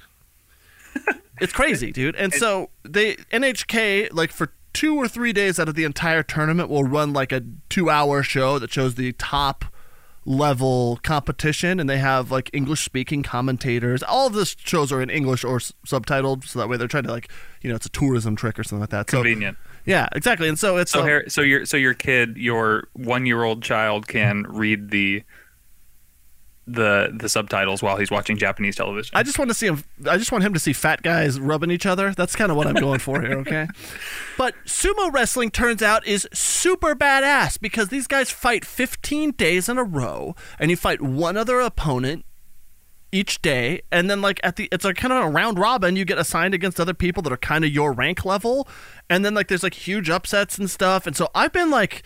it's 1.41 1.53
crazy, 1.53 1.93
dude. 1.93 2.17
And 2.17 2.33
so 2.33 2.71
they 2.83 3.15
NHK 3.33 4.12
like 4.12 4.33
for 4.33 4.53
two 4.73 4.97
or 4.97 5.09
three 5.09 5.33
days 5.33 5.59
out 5.59 5.69
of 5.69 5.75
the 5.75 5.85
entire 5.85 6.23
tournament 6.23 6.69
will 6.69 6.85
run 6.85 7.12
like 7.12 7.33
a 7.33 7.43
two-hour 7.69 8.23
show 8.23 8.59
that 8.59 8.73
shows 8.73 8.95
the 8.95 9.12
top 9.12 9.65
level 10.27 11.01
competition 11.03 11.81
and 11.81 11.89
they 11.89 11.97
have 11.99 12.31
like 12.31 12.51
english 12.53 12.85
speaking 12.85 13.23
commentators 13.23 14.03
all 14.03 14.27
of 14.27 14.35
the 14.35 14.45
shows 14.45 14.93
are 14.93 15.01
in 15.01 15.09
english 15.09 15.43
or 15.45 15.57
s- 15.57 15.73
subtitled 15.87 16.45
so 16.45 16.59
that 16.59 16.69
way 16.69 16.77
they're 16.77 16.87
trying 16.87 17.03
to 17.03 17.11
like 17.11 17.29
you 17.62 17.71
know 17.71 17.75
it's 17.75 17.87
a 17.87 17.91
tourism 17.91 18.37
trick 18.37 18.59
or 18.59 18.62
something 18.62 18.81
like 18.81 18.91
that 18.91 19.11
so 19.11 19.23
Convenient. 19.23 19.57
Yeah, 19.85 20.09
exactly. 20.12 20.49
And 20.49 20.59
so 20.59 20.77
it's 20.77 20.91
So, 20.91 21.00
um, 21.00 21.06
here, 21.06 21.25
so 21.29 21.41
your 21.41 21.67
so 21.67 21.77
your 21.77 21.94
kid, 21.94 22.37
your 22.37 22.88
one 22.93 23.27
year 23.27 23.43
old 23.43 23.62
child, 23.62 24.06
can 24.09 24.44
read 24.49 24.91
the 24.91 25.23
the 26.67 27.11
the 27.12 27.29
subtitles 27.29 27.82
while 27.82 27.97
he's 27.97 28.11
watching 28.11 28.37
Japanese 28.37 28.77
television. 28.77 29.11
I 29.15 29.23
just 29.23 29.38
want 29.38 29.50
to 29.50 29.55
see 29.55 29.67
him. 29.67 29.82
I 30.09 30.17
just 30.17 30.31
want 30.31 30.44
him 30.44 30.55
to 30.55 30.61
see 30.61 30.73
fat 30.73 31.03
guys 31.03 31.41
rubbing 31.41 31.71
each 31.71 31.87
other. 31.87 32.12
That's 32.12 32.37
kind 32.37 32.50
of 32.50 32.56
what 32.56 32.67
I'm 32.67 32.75
going 32.75 33.00
for 33.00 33.21
here. 33.21 33.38
Okay, 33.38 33.67
but 34.38 34.55
sumo 34.67 35.12
wrestling 35.12 35.50
turns 35.50 35.83
out 35.83 36.06
is 36.06 36.29
super 36.33 36.94
badass 36.94 37.61
because 37.61 37.88
these 37.88 38.06
guys 38.06 38.31
fight 38.31 38.65
15 38.65 39.33
days 39.33 39.69
in 39.69 39.79
a 39.79 39.85
row, 39.85 40.35
and 40.59 40.71
you 40.71 40.76
fight 40.76 41.00
one 41.00 41.37
other 41.37 41.61
opponent 41.61 42.25
each 43.12 43.43
day 43.43 43.83
and 43.91 44.09
then 44.09 44.21
like 44.21 44.39
at 44.43 44.57
the 44.57 44.69
it's 44.71 44.85
like 44.85 44.97
kind 44.97 45.12
of 45.12 45.25
a 45.25 45.29
round 45.29 45.59
robin 45.59 45.97
you 45.97 46.05
get 46.05 46.19
assigned 46.19 46.55
against 46.55 46.79
other 46.79 46.95
people 46.95 47.23
that 47.23 47.33
are 47.33 47.37
kind 47.39 47.65
of 47.65 47.71
your 47.71 47.93
rank 47.93 48.25
level 48.25 48.69
and 49.09 49.25
then 49.25 49.35
like 49.35 49.49
there's 49.49 49.62
like 49.62 49.75
huge 49.75 50.09
upsets 50.09 50.59
and 50.59 50.71
stuff 50.71 51.07
and 51.07 51.17
so 51.17 51.29
i've 51.35 51.53
been 51.53 51.71
like 51.71 52.03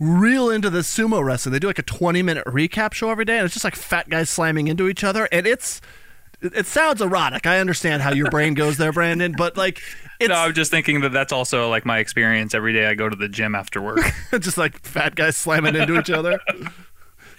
real 0.00 0.50
into 0.50 0.68
the 0.68 0.80
sumo 0.80 1.22
wrestling 1.22 1.52
they 1.52 1.58
do 1.58 1.66
like 1.68 1.78
a 1.78 1.82
20 1.82 2.22
minute 2.22 2.44
recap 2.46 2.92
show 2.92 3.10
every 3.10 3.24
day 3.24 3.36
and 3.36 3.44
it's 3.44 3.54
just 3.54 3.64
like 3.64 3.76
fat 3.76 4.08
guys 4.08 4.28
slamming 4.28 4.66
into 4.68 4.88
each 4.88 5.04
other 5.04 5.28
and 5.30 5.46
it's 5.46 5.80
it 6.40 6.66
sounds 6.66 7.00
erotic 7.00 7.46
i 7.46 7.58
understand 7.58 8.02
how 8.02 8.12
your 8.12 8.30
brain 8.30 8.54
goes 8.54 8.78
there 8.78 8.92
brandon 8.92 9.34
but 9.36 9.56
like 9.56 9.80
it's 10.20 10.28
no, 10.28 10.34
I'm 10.34 10.54
just 10.54 10.70
thinking 10.70 11.00
that 11.02 11.12
that's 11.12 11.32
also 11.32 11.68
like 11.70 11.86
my 11.86 11.98
experience 11.98 12.54
every 12.54 12.72
day. 12.72 12.86
I 12.86 12.94
go 12.94 13.08
to 13.08 13.16
the 13.16 13.28
gym 13.28 13.54
after 13.54 13.80
work. 13.80 14.00
just 14.40 14.58
like 14.58 14.80
fat 14.80 15.14
guys 15.14 15.36
slamming 15.36 15.76
into 15.76 15.98
each 15.98 16.10
other. 16.10 16.40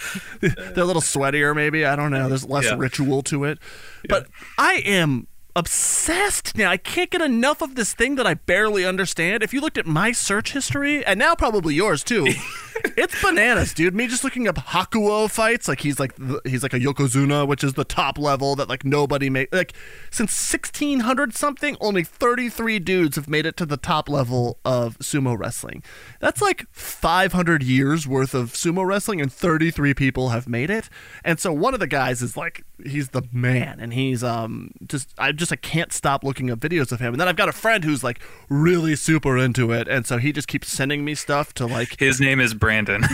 They're 0.41 0.84
a 0.84 0.86
little 0.86 1.01
sweatier, 1.01 1.56
maybe. 1.56 1.86
I 1.86 1.96
don't 1.96 2.12
know. 2.12 2.27
There's 2.29 2.46
less 2.46 2.65
Yeah. 2.65 2.75
ritual 2.77 3.22
to 3.24 3.44
it. 3.46 3.60
But 4.08 4.27
I 4.58 4.75
am 4.86 5.27
obsessed 5.60 6.56
now. 6.56 6.72
I 6.72 6.78
can't 6.78 7.10
get 7.10 7.22
enough 7.22 7.62
of 7.62 7.75
this 7.75 7.94
thing 7.94 8.16
that 8.16 8.25
I 8.25 8.36
barely 8.36 8.86
understand. 8.86 9.44
If 9.44 9.54
you 9.54 9.60
looked 9.60 9.78
at 9.78 9.86
my 9.86 10.13
search 10.13 10.54
history, 10.54 11.06
and 11.06 11.20
now 11.20 11.36
probably 11.36 11.75
yours 11.75 12.01
too, 12.01 12.25
it's 12.98 13.22
bananas, 13.22 13.74
dude. 13.74 13.94
Me 13.94 14.08
just 14.08 14.24
looking 14.24 14.48
up 14.48 14.56
Hakuho 14.56 15.30
fights, 15.30 15.68
like 15.68 15.82
he's 15.82 16.00
like 16.00 16.16
the, 16.16 16.42
he's 16.46 16.63
like 16.63 16.74
a 16.74 16.80
Yokozuna, 16.80 17.46
which 17.46 17.62
is 17.62 17.74
the 17.74 17.84
top 17.84 18.18
level 18.18 18.56
that 18.56 18.70
like 18.70 18.86
nobody 18.86 19.30
made. 19.30 19.50
Like 19.51 19.74
since 20.12 20.32
1600 20.32 21.34
something, 21.36 21.75
only 21.82 22.06
33 22.06 22.80
dudes 22.80 23.18
have 23.18 23.28
made 23.28 23.46
it 23.46 23.58
to 23.58 23.66
the 23.66 23.75
top 23.78 24.08
level 24.08 24.60
of 24.63 24.98
sumo 25.00 25.38
wrestling. 25.38 25.84
That's 26.22 26.42
like 26.42 26.68
500 26.72 27.63
years 27.63 28.08
worth 28.08 28.34
of 28.34 28.54
sumo 28.54 28.86
wrestling, 28.86 29.20
and 29.20 29.32
33 29.32 29.94
people 29.94 30.30
have 30.30 30.48
made 30.48 30.70
it. 30.70 30.89
And 31.25 31.38
so 31.38 31.51
one 31.51 31.74
of 31.74 31.82
the 31.82 31.88
guys 31.88 32.22
is 32.22 32.38
like 32.38 32.63
he's 32.86 33.10
the 33.10 33.24
man, 33.34 33.82
and 33.82 33.94
he's 33.94 34.24
um 34.24 34.72
just 34.88 35.13
I 35.18 35.34
just 35.34 35.49
I 35.51 35.56
can't 35.56 35.91
stop 35.91 36.24
looking 36.24 36.50
up 36.50 36.60
videos 36.60 36.91
of 36.91 37.00
him. 37.00 37.13
And 37.13 37.22
then 37.22 37.27
I've 37.27 37.36
got 37.36 37.50
a 37.50 37.53
friend 37.53 37.84
who's 37.84 38.03
like 38.03 38.20
really 38.50 38.96
super 38.96 39.38
into 39.38 39.72
it, 39.72 39.88
and 39.88 40.06
so 40.06 40.18
he 40.18 40.32
just 40.32 40.48
keeps 40.48 40.70
sending 40.70 41.03
me 41.06 41.15
stuff 41.15 41.53
to 41.56 41.65
like 41.65 42.00
His 42.00 42.20
name 42.20 42.39
is 42.39 42.53
Brandon. 42.53 43.03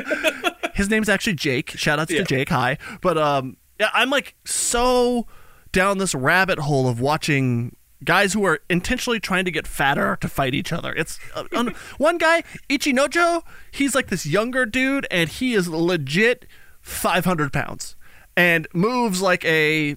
his 0.74 0.90
name's 0.90 1.08
actually 1.08 1.34
Jake. 1.34 1.70
Shout 1.70 1.98
outs 1.98 2.10
to 2.10 2.24
Jake. 2.24 2.48
Hi. 2.48 2.78
But 3.00 3.18
um 3.18 3.56
yeah, 3.80 3.90
I'm 3.92 4.10
like 4.10 4.34
so 4.44 5.26
down 5.72 5.98
this 5.98 6.14
rabbit 6.14 6.58
hole 6.58 6.88
of 6.88 7.00
watching 7.00 7.76
guys 8.04 8.32
who 8.32 8.44
are 8.44 8.60
intentionally 8.68 9.20
trying 9.20 9.44
to 9.44 9.50
get 9.50 9.66
fatter 9.66 10.16
to 10.20 10.28
fight 10.28 10.54
each 10.54 10.72
other. 10.72 10.92
It's 10.92 11.18
uh, 11.34 11.44
un- 11.52 11.74
one 11.98 12.18
guy, 12.18 12.42
Ichinojo, 12.68 13.42
he's 13.70 13.94
like 13.94 14.08
this 14.08 14.26
younger 14.26 14.66
dude 14.66 15.06
and 15.10 15.28
he 15.28 15.54
is 15.54 15.68
legit 15.68 16.46
500 16.80 17.52
pounds 17.52 17.96
and 18.36 18.66
moves 18.72 19.22
like 19.22 19.44
a 19.44 19.96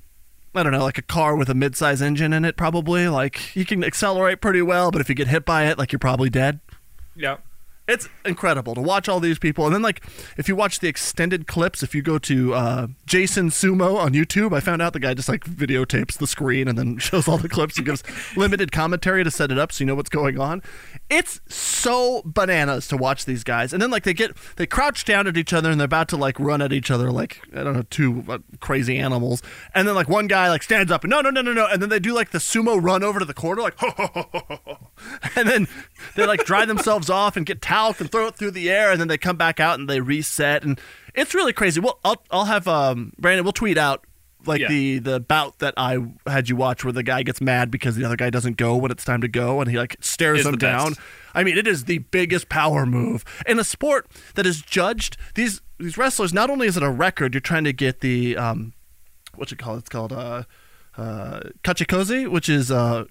I 0.56 0.64
don't 0.64 0.72
know, 0.72 0.84
like 0.84 0.98
a 0.98 1.04
car 1.04 1.36
with 1.36 1.50
a 1.50 1.54
mid-size 1.54 2.02
engine 2.02 2.34
in 2.34 2.46
it. 2.46 2.56
Probably 2.56 3.08
like 3.08 3.56
you 3.56 3.66
can 3.66 3.84
accelerate 3.84 4.42
pretty 4.42 4.62
well, 4.62 4.92
but 4.92 5.02
if 5.02 5.10
you 5.10 5.16
get 5.16 5.28
hit 5.28 5.46
by 5.46 5.66
it, 5.66 5.78
like 5.78 5.92
you're 5.92 6.00
probably 6.00 6.30
dead. 6.30 6.60
Yeah. 7.16 7.38
It's 7.88 8.10
incredible 8.26 8.74
to 8.74 8.82
watch 8.82 9.08
all 9.08 9.20
these 9.20 9.38
people, 9.38 9.66
and 9.66 9.74
then 9.76 9.84
like 9.84 10.04
if 10.38 10.48
you 10.48 10.56
watch 10.56 10.80
the 10.80 10.88
extended 10.88 11.46
clips, 11.46 11.84
if 11.84 11.94
you 11.94 12.02
go 12.02 12.18
to 12.18 12.54
uh, 12.56 12.88
Jason 13.06 13.52
Sumo 13.52 13.98
on 13.98 14.14
YouTube, 14.14 14.56
I 14.56 14.60
found 14.60 14.82
out 14.82 14.94
the 14.94 15.00
guy 15.00 15.14
just 15.14 15.30
like 15.30 15.42
videotapes 15.46 16.18
the 16.18 16.26
screen 16.26 16.68
and 16.68 16.80
then 16.80 16.98
shows 17.00 17.28
all 17.28 17.38
the 17.38 17.48
clips 17.50 17.78
and 17.78 17.86
gives 17.86 18.04
limited 18.36 18.72
commentary 18.72 19.24
to 19.24 19.30
set 19.30 19.52
it 19.52 19.60
up 19.60 19.72
so 19.72 19.84
you 19.84 19.86
know 19.86 19.94
what's 19.94 20.10
going 20.10 20.40
on. 20.40 20.64
It's 21.12 21.42
so 21.48 22.24
bananas 22.26 22.88
to 22.88 22.98
watch 22.98 23.26
these 23.26 23.44
guys, 23.44 23.72
and 23.72 23.80
then 23.80 23.92
like 23.92 24.04
they 24.04 24.16
get 24.16 24.36
they 24.56 24.66
crouch 24.66 25.06
down 25.06 25.28
at 25.28 25.38
each 25.38 25.54
other 25.54 25.70
and 25.70 25.80
they're 25.80 25.86
about 25.86 26.08
to 26.10 26.18
like 26.18 26.40
run 26.40 26.64
at 26.64 26.74
each 26.74 26.90
other 26.90 27.12
like 27.12 27.42
I 27.54 27.64
don't 27.64 27.74
know 27.74 27.84
two 27.92 28.24
uh, 28.28 28.40
crazy 28.62 28.98
animals, 28.98 29.44
and 29.76 29.88
then 29.88 29.94
like 29.94 30.10
one 30.10 30.26
guy 30.26 30.50
like 30.50 30.64
stands 30.64 30.92
up 30.92 31.04
and 31.04 31.12
no 31.12 31.22
no 31.22 31.30
no 31.30 31.44
no 31.44 31.54
no, 31.54 31.68
and 31.68 31.84
then 31.84 31.90
they 31.90 32.00
do 32.00 32.16
like 32.16 32.32
the 32.32 32.40
sumo 32.40 32.82
run 32.82 33.04
over 33.04 33.20
to 33.20 33.26
the 33.26 33.36
corner 33.36 33.62
like 33.62 33.76
ho 33.80 33.92
ho 33.96 34.10
ho 34.12 34.26
ho 34.34 34.60
ho, 34.66 34.90
and 35.36 35.48
then 35.48 35.68
they 36.16 36.26
like 36.26 36.46
dry 36.46 36.66
themselves 36.66 37.12
off 37.12 37.38
and 37.38 37.46
get 37.46 37.62
talc 37.76 38.00
and 38.02 38.12
throw 38.12 38.28
it 38.28 38.36
through 38.36 38.52
the 38.52 38.70
air, 38.70 38.92
and 38.92 39.00
then 39.00 39.08
they 39.08 39.18
come 39.18 39.38
back 39.38 39.60
out 39.60 39.80
and 39.80 39.90
they 39.90 40.00
reset, 40.00 40.64
and 40.64 40.80
it's 41.14 41.34
really 41.34 41.54
crazy. 41.54 41.80
Well, 41.80 42.00
I'll 42.04 42.22
I'll 42.32 42.46
have 42.46 42.68
um 42.68 43.12
Brandon. 43.20 43.44
We'll 43.44 43.54
tweet 43.54 43.78
out 43.78 44.06
like 44.46 44.62
Yeah. 44.62 44.68
the 44.70 45.00
the 45.00 45.20
bout 45.20 45.60
that 45.60 45.74
I 45.78 45.98
had 46.28 46.50
you 46.50 46.56
watch 46.56 46.84
where 46.84 46.94
the 46.94 47.04
guy 47.04 47.24
gets 47.24 47.42
mad 47.42 47.72
because 47.72 47.96
the 47.96 48.06
other 48.06 48.16
guy 48.16 48.30
doesn't 48.30 48.58
go 48.58 48.76
when 48.76 48.92
it's 48.92 49.04
time 49.04 49.22
to 49.22 49.28
go, 49.28 49.60
and 49.62 49.70
he 49.70 49.78
like 49.78 49.96
stares 50.02 50.46
him 50.46 50.52
the 50.52 50.58
best. 50.58 50.86
down. 50.86 50.94
I 51.34 51.44
mean, 51.44 51.58
it 51.58 51.68
is 51.68 51.84
the 51.86 51.98
biggest 52.00 52.48
power 52.48 52.86
move 52.86 53.26
in 53.46 53.60
a 53.60 53.64
sport 53.64 54.08
that 54.36 54.46
is 54.46 54.62
judged. 54.62 55.18
These 55.36 55.62
these 55.80 55.98
wrestlers 55.98 56.32
not 56.34 56.50
only 56.50 56.68
is 56.68 56.78
it 56.78 56.84
a 56.84 56.90
record, 56.90 57.34
you're 57.34 57.42
trying 57.42 57.66
to 57.66 57.74
get 57.74 58.00
the 58.02 58.38
um, 58.38 58.74
what 59.36 59.52
you 59.52 59.58
call 59.58 59.76
it? 59.76 59.80
It's 59.80 59.90
called 59.90 60.14
uh, 60.14 60.44
uh, 60.98 61.40
kachikozi, 61.64 62.30
which 62.30 62.48
is 62.48 62.72
uh, 62.72 63.06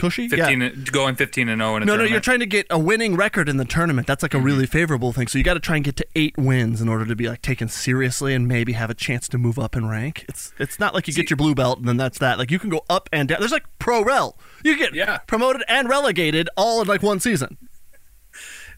ka- 0.00 0.08
kachikoshi. 0.08 0.30
Yeah. 0.36 0.46
Fifteen 0.46 0.84
going 0.92 1.14
fifteen 1.16 1.48
and 1.48 1.60
zero 1.60 1.76
in 1.76 1.82
a 1.82 1.86
No, 1.86 1.92
no, 1.92 1.96
tournament. 1.98 2.10
you're 2.12 2.20
trying 2.20 2.40
to 2.40 2.46
get 2.46 2.66
a 2.70 2.78
winning 2.78 3.16
record 3.16 3.48
in 3.48 3.56
the 3.56 3.64
tournament. 3.64 4.06
That's 4.06 4.22
like 4.22 4.34
a 4.34 4.38
really 4.40 4.66
favorable 4.66 5.12
thing. 5.12 5.26
So 5.28 5.38
you 5.38 5.44
got 5.44 5.54
to 5.54 5.60
try 5.60 5.76
and 5.76 5.84
get 5.84 5.96
to 5.96 6.06
eight 6.16 6.36
wins 6.38 6.80
in 6.80 6.88
order 6.88 7.04
to 7.06 7.16
be 7.16 7.28
like 7.28 7.42
taken 7.42 7.68
seriously 7.68 8.34
and 8.34 8.48
maybe 8.48 8.72
have 8.72 8.90
a 8.90 8.94
chance 8.94 9.28
to 9.28 9.38
move 9.38 9.58
up 9.58 9.76
in 9.76 9.86
rank. 9.88 10.24
It's 10.28 10.52
it's 10.58 10.78
not 10.78 10.94
like 10.94 11.06
you 11.08 11.14
get 11.14 11.30
your 11.30 11.36
blue 11.36 11.54
belt 11.54 11.78
and 11.78 11.88
then 11.88 11.96
that's 11.96 12.18
that. 12.18 12.38
Like 12.38 12.50
you 12.50 12.58
can 12.58 12.70
go 12.70 12.82
up 12.88 13.08
and 13.12 13.28
down. 13.28 13.40
There's 13.40 13.52
like 13.52 13.66
pro 13.78 14.02
rel. 14.02 14.36
You 14.64 14.76
get 14.76 14.94
Yeah. 14.94 15.18
promoted 15.18 15.62
and 15.68 15.88
relegated 15.88 16.48
all 16.56 16.80
in 16.82 16.88
like 16.88 17.02
one 17.02 17.20
season. 17.20 17.56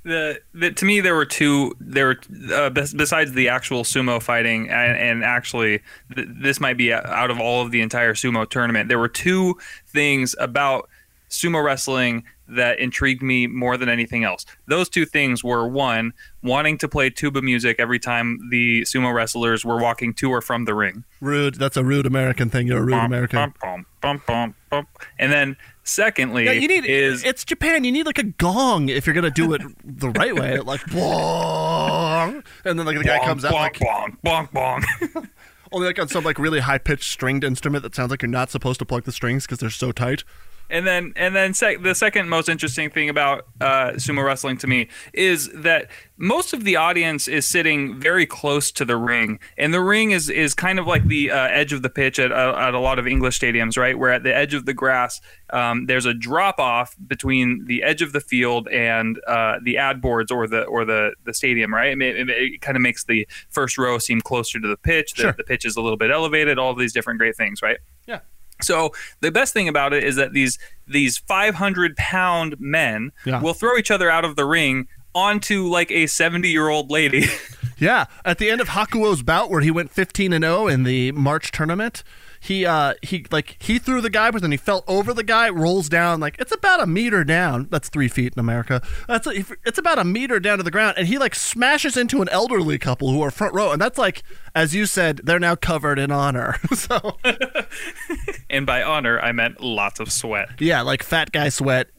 the, 0.04 0.40
the 0.52 0.72
to 0.72 0.84
me 0.84 1.00
there 1.00 1.14
were 1.14 1.24
two 1.24 1.72
there 1.78 2.06
were 2.06 2.18
uh, 2.52 2.70
bes- 2.70 2.92
besides 2.92 3.32
the 3.34 3.48
actual 3.48 3.84
sumo 3.84 4.20
fighting 4.20 4.68
and, 4.68 4.96
and 4.98 5.24
actually 5.24 5.80
th- 6.14 6.26
this 6.40 6.58
might 6.60 6.76
be 6.76 6.92
out 6.92 7.30
of 7.30 7.38
all 7.38 7.62
of 7.62 7.70
the 7.70 7.80
entire 7.80 8.12
sumo 8.14 8.48
tournament 8.48 8.88
there 8.88 8.98
were 8.98 9.06
two 9.08 9.56
things 9.86 10.34
about 10.40 10.88
sumo 11.32 11.62
wrestling 11.64 12.24
that 12.48 12.78
intrigued 12.78 13.22
me 13.22 13.46
more 13.46 13.76
than 13.76 13.88
anything 13.88 14.24
else 14.24 14.44
those 14.68 14.88
two 14.88 15.04
things 15.06 15.42
were 15.42 15.66
one 15.66 16.12
wanting 16.42 16.76
to 16.78 16.88
play 16.88 17.08
tuba 17.08 17.40
music 17.42 17.76
every 17.78 17.98
time 17.98 18.38
the 18.50 18.82
sumo 18.82 19.12
wrestlers 19.12 19.64
were 19.64 19.78
walking 19.78 20.12
to 20.12 20.30
or 20.30 20.40
from 20.40 20.64
the 20.64 20.74
ring 20.74 21.04
Rude. 21.22 21.54
That's 21.54 21.76
a 21.76 21.84
rude 21.84 22.04
American 22.04 22.50
thing. 22.50 22.66
You're 22.66 22.78
a 22.78 22.82
rude 22.82 22.94
American. 22.94 23.54
bum, 24.00 24.20
bum, 24.26 24.54
bum, 24.70 24.86
and 25.20 25.32
then 25.32 25.56
secondly 25.84 26.46
Yeah, 26.46 26.52
you 26.52 26.66
need 26.66 26.84
is 26.84 27.22
it's 27.24 27.44
Japan. 27.44 27.84
You 27.84 27.92
need 27.92 28.06
like 28.06 28.18
a 28.18 28.24
gong 28.24 28.88
if 28.88 29.06
you're 29.06 29.14
gonna 29.14 29.30
do 29.30 29.54
it 29.54 29.62
the 29.84 30.10
right 30.10 30.34
way. 30.34 30.58
Like 30.64 30.84
bong, 30.86 32.42
and 32.64 32.78
then 32.78 32.86
like 32.86 32.98
the 32.98 33.04
guy 33.04 33.18
bonk, 33.18 33.24
comes 33.24 33.44
out 33.44 33.52
bonk, 33.52 33.80
like 33.80 34.18
bonk, 34.24 34.50
bonk, 34.50 34.82
bonk. 35.12 35.28
only 35.72 35.86
like 35.86 35.98
on 36.00 36.08
some 36.08 36.24
like 36.24 36.38
really 36.40 36.60
high 36.60 36.78
pitched 36.78 37.10
stringed 37.10 37.44
instrument 37.44 37.82
that 37.84 37.94
sounds 37.94 38.10
like 38.10 38.22
you're 38.22 38.28
not 38.28 38.50
supposed 38.50 38.78
to 38.80 38.84
plug 38.84 39.04
the 39.04 39.12
strings 39.12 39.46
because 39.46 39.58
they're 39.58 39.70
so 39.70 39.92
tight. 39.92 40.24
And 40.72 40.86
then, 40.86 41.12
and 41.16 41.36
then, 41.36 41.52
sec- 41.54 41.82
the 41.82 41.94
second 41.94 42.28
most 42.30 42.48
interesting 42.48 42.88
thing 42.90 43.08
about 43.08 43.46
uh, 43.60 43.90
sumo 43.96 44.24
wrestling 44.24 44.56
to 44.58 44.66
me 44.66 44.88
is 45.12 45.50
that 45.50 45.90
most 46.16 46.52
of 46.52 46.64
the 46.64 46.76
audience 46.76 47.28
is 47.28 47.46
sitting 47.46 48.00
very 48.00 48.24
close 48.26 48.72
to 48.72 48.84
the 48.84 48.96
ring, 48.96 49.38
and 49.58 49.74
the 49.74 49.80
ring 49.80 50.12
is 50.12 50.30
is 50.30 50.54
kind 50.54 50.78
of 50.78 50.86
like 50.86 51.06
the 51.08 51.30
uh, 51.30 51.36
edge 51.48 51.72
of 51.72 51.82
the 51.82 51.90
pitch 51.90 52.18
at, 52.18 52.32
uh, 52.32 52.54
at 52.58 52.74
a 52.74 52.78
lot 52.78 52.98
of 52.98 53.06
English 53.06 53.38
stadiums, 53.38 53.76
right? 53.76 53.98
Where 53.98 54.10
at 54.12 54.22
the 54.22 54.34
edge 54.34 54.54
of 54.54 54.64
the 54.64 54.72
grass, 54.72 55.20
um, 55.52 55.86
there's 55.86 56.06
a 56.06 56.14
drop 56.14 56.58
off 56.58 56.96
between 57.06 57.66
the 57.66 57.82
edge 57.82 58.00
of 58.00 58.12
the 58.12 58.20
field 58.20 58.66
and 58.68 59.20
uh, 59.26 59.58
the 59.62 59.76
ad 59.76 60.00
boards 60.00 60.30
or 60.32 60.46
the 60.46 60.62
or 60.64 60.84
the 60.86 61.12
the 61.24 61.34
stadium, 61.34 61.74
right? 61.74 62.00
It, 62.00 62.16
it, 62.16 62.30
it 62.30 62.60
kind 62.62 62.76
of 62.76 62.82
makes 62.82 63.04
the 63.04 63.28
first 63.50 63.76
row 63.76 63.98
seem 63.98 64.20
closer 64.22 64.58
to 64.58 64.66
the 64.68 64.76
pitch. 64.78 65.14
The, 65.14 65.22
Sure. 65.22 65.32
the 65.32 65.44
pitch 65.44 65.64
is 65.66 65.76
a 65.76 65.82
little 65.82 65.98
bit 65.98 66.10
elevated. 66.10 66.58
All 66.58 66.70
of 66.70 66.78
these 66.78 66.92
different 66.94 67.18
great 67.18 67.36
things, 67.36 67.60
right? 67.60 67.78
Yeah. 68.06 68.20
So 68.62 68.92
the 69.20 69.30
best 69.30 69.52
thing 69.52 69.68
about 69.68 69.92
it 69.92 70.04
is 70.04 70.16
that 70.16 70.32
these 70.32 70.58
these 70.86 71.18
500 71.18 71.96
pound 71.96 72.56
men 72.58 73.12
Yeah. 73.24 73.40
will 73.40 73.54
throw 73.54 73.76
each 73.76 73.90
other 73.90 74.10
out 74.10 74.24
of 74.24 74.36
the 74.36 74.44
ring 74.44 74.88
onto 75.14 75.66
like 75.66 75.90
a 75.90 76.06
70 76.06 76.48
year 76.48 76.68
old 76.68 76.90
lady. 76.90 77.26
Yeah, 77.78 78.04
at 78.24 78.38
the 78.38 78.48
end 78.48 78.60
of 78.60 78.68
Hakuho's 78.68 79.24
bout 79.24 79.50
where 79.50 79.60
he 79.60 79.72
went 79.72 79.90
15 79.90 80.32
and 80.32 80.44
0 80.44 80.68
in 80.68 80.84
the 80.84 81.10
March 81.10 81.50
tournament, 81.50 82.04
he 82.42 82.66
uh 82.66 82.94
he 83.02 83.24
like 83.30 83.56
he 83.62 83.78
threw 83.78 84.00
the 84.00 84.10
guy, 84.10 84.32
but 84.32 84.42
then 84.42 84.50
he 84.50 84.56
fell 84.56 84.82
over 84.88 85.14
the 85.14 85.22
guy, 85.22 85.48
rolls 85.48 85.88
down 85.88 86.18
like 86.18 86.36
it's 86.40 86.50
about 86.50 86.82
a 86.82 86.86
meter 86.86 87.22
down. 87.22 87.68
That's 87.70 87.88
three 87.88 88.08
feet 88.08 88.32
in 88.34 88.40
America. 88.40 88.82
That's 89.06 89.28
a, 89.28 89.44
it's 89.64 89.78
about 89.78 90.00
a 90.00 90.04
meter 90.04 90.40
down 90.40 90.58
to 90.58 90.64
the 90.64 90.70
ground, 90.72 90.94
and 90.98 91.06
he 91.06 91.18
like 91.18 91.36
smashes 91.36 91.96
into 91.96 92.20
an 92.20 92.28
elderly 92.30 92.78
couple 92.78 93.12
who 93.12 93.22
are 93.22 93.30
front 93.30 93.54
row, 93.54 93.70
and 93.70 93.80
that's 93.80 93.96
like 93.96 94.24
as 94.56 94.74
you 94.74 94.86
said, 94.86 95.20
they're 95.22 95.38
now 95.38 95.54
covered 95.54 96.00
in 96.00 96.10
honor. 96.10 96.56
so 96.74 97.16
and 98.50 98.66
by 98.66 98.82
honor, 98.82 99.20
I 99.20 99.30
meant 99.30 99.60
lots 99.62 100.00
of 100.00 100.10
sweat. 100.10 100.48
yeah, 100.60 100.82
like 100.82 101.04
fat 101.04 101.30
guy 101.30 101.48
sweat 101.48 101.90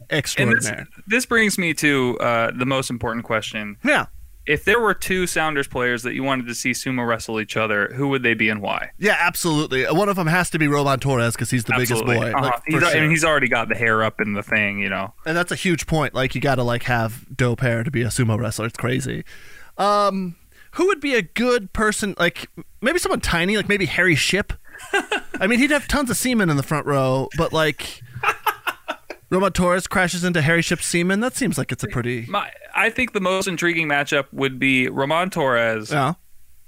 And 0.72 0.88
this, 0.88 1.04
this 1.08 1.26
brings 1.26 1.58
me 1.58 1.74
to 1.76 2.18
uh, 2.20 2.52
the 2.58 2.66
most 2.66 2.90
important 2.90 3.26
question. 3.26 3.78
yeah. 3.84 4.08
If 4.46 4.66
there 4.66 4.80
were 4.80 4.94
two 4.94 5.26
Sounders 5.26 5.68
players 5.68 6.04
that 6.04 6.14
you 6.14 6.24
wanted 6.24 6.48
to 6.48 6.56
see 6.56 6.72
sumo 6.72 7.08
wrestle 7.08 7.40
each 7.40 7.56
other, 7.56 7.92
who 7.94 8.10
would 8.10 8.24
they 8.24 8.34
be 8.34 8.50
and 8.50 8.62
why? 8.62 8.92
Yeah, 8.98 9.16
absolutely. 9.18 9.86
One 9.86 10.10
of 10.10 10.18
them 10.18 10.28
has 10.28 10.50
to 10.50 10.60
be 10.60 10.68
Roman 10.68 11.00
Torres 11.00 11.34
because 11.34 11.50
he's 11.50 11.64
the 11.64 11.74
Absolutely. 11.76 12.16
biggest 12.16 12.34
boy. 12.34 12.38
Uh-huh. 12.38 12.46
Like, 12.48 12.64
he's, 12.68 12.80
for 12.80 12.98
I 12.98 13.00
mean, 13.00 13.10
he's 13.10 13.24
already 13.24 13.48
got 13.48 13.70
the 13.70 13.76
hair 13.76 14.04
up 14.04 14.20
in 14.20 14.34
the 14.34 14.44
thing, 14.44 14.80
you 14.80 14.90
know. 14.90 15.14
and 15.26 15.38
that's 15.38 15.52
a 15.52 15.56
huge 15.56 15.88
point. 15.88 16.14
Like 16.14 16.36
you 16.36 16.42
got 16.42 16.56
to 16.56 16.64
like 16.64 16.84
have 16.84 17.26
dope 17.36 17.62
hair 17.62 17.84
to 17.84 17.92
be 17.92 18.02
a 18.02 18.08
sumo 18.08 18.38
wrestler. 18.38 18.66
It's 18.66 18.78
crazy. 18.78 19.24
Um, 19.78 20.36
who 20.74 20.88
would 20.88 21.00
be 21.00 21.16
a 21.16 21.22
good 21.22 21.72
person? 21.74 22.16
Like 22.20 22.50
maybe 22.82 23.00
someone 23.00 23.22
tiny, 23.22 23.56
like 23.56 23.70
maybe 23.70 23.86
Harry 23.86 24.16
Shipp. 24.16 24.54
I 25.40 25.48
mean, 25.48 25.60
he'd 25.60 25.72
have 25.72 25.88
tons 25.88 26.10
of 26.10 26.18
semen 26.18 26.50
in 26.50 26.58
the 26.58 26.64
front 26.64 26.86
row, 26.86 27.30
but 27.38 27.54
like 27.54 28.02
Roman 29.34 29.52
Torres 29.52 29.88
crashes 29.88 30.24
into 30.24 30.44
Harry 30.44 30.62
Shipp's 30.62 30.86
Seaman. 30.86 31.20
That 31.22 31.36
seems 31.36 31.58
like 31.58 31.72
it's 31.72 31.84
a 31.84 31.88
pretty 31.88 32.28
My, 32.28 32.52
I 32.76 32.92
think 32.92 33.14
the 33.14 33.20
most 33.20 33.48
intriguing 33.48 33.88
matchup 33.88 34.26
would 34.32 34.60
be 34.60 34.88
Roman 34.88 35.32
Torres 35.32 35.92
yeah. 35.92 36.14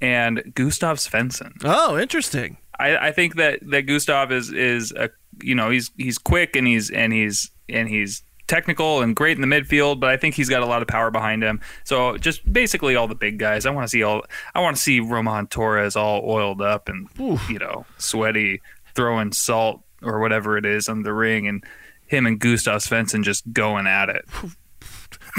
and 0.01 0.51
Gustav 0.55 0.97
Svensson. 0.97 1.53
Oh, 1.63 1.95
interesting. 1.97 2.57
I, 2.79 2.97
I 2.97 3.11
think 3.11 3.35
that, 3.35 3.59
that 3.69 3.83
Gustav 3.83 4.31
is 4.31 4.51
is 4.51 4.91
a 4.93 5.11
you 5.43 5.53
know 5.53 5.69
he's 5.69 5.91
he's 5.95 6.17
quick 6.17 6.55
and 6.55 6.65
he's 6.65 6.89
and 6.89 7.13
he's 7.13 7.51
and 7.69 7.87
he's 7.87 8.23
technical 8.47 9.01
and 9.01 9.15
great 9.15 9.37
in 9.37 9.47
the 9.47 9.55
midfield, 9.55 9.99
but 9.99 10.09
I 10.09 10.17
think 10.17 10.33
he's 10.33 10.49
got 10.49 10.63
a 10.63 10.65
lot 10.65 10.81
of 10.81 10.87
power 10.87 11.11
behind 11.11 11.43
him. 11.43 11.61
So 11.83 12.17
just 12.17 12.51
basically 12.51 12.95
all 12.95 13.07
the 13.07 13.15
big 13.15 13.37
guys. 13.37 13.67
I 13.67 13.69
want 13.69 13.85
to 13.85 13.89
see 13.89 14.01
all. 14.01 14.23
I 14.55 14.61
want 14.61 14.75
to 14.75 14.81
see 14.81 14.99
Roman 14.99 15.45
Torres 15.47 15.95
all 15.95 16.27
oiled 16.27 16.61
up 16.61 16.89
and 16.89 17.07
you 17.47 17.59
know 17.59 17.85
sweaty, 17.97 18.61
throwing 18.95 19.33
salt 19.33 19.81
or 20.01 20.19
whatever 20.19 20.57
it 20.57 20.65
is 20.65 20.89
on 20.89 21.03
the 21.03 21.13
ring, 21.13 21.47
and 21.47 21.63
him 22.07 22.25
and 22.25 22.39
Gustav 22.39 22.81
Svensson 22.81 23.23
just 23.23 23.51
going 23.51 23.87
at 23.87 24.09
it. 24.09 24.25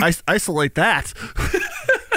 Is- 0.04 0.22
isolate 0.28 0.74
that. 0.74 1.12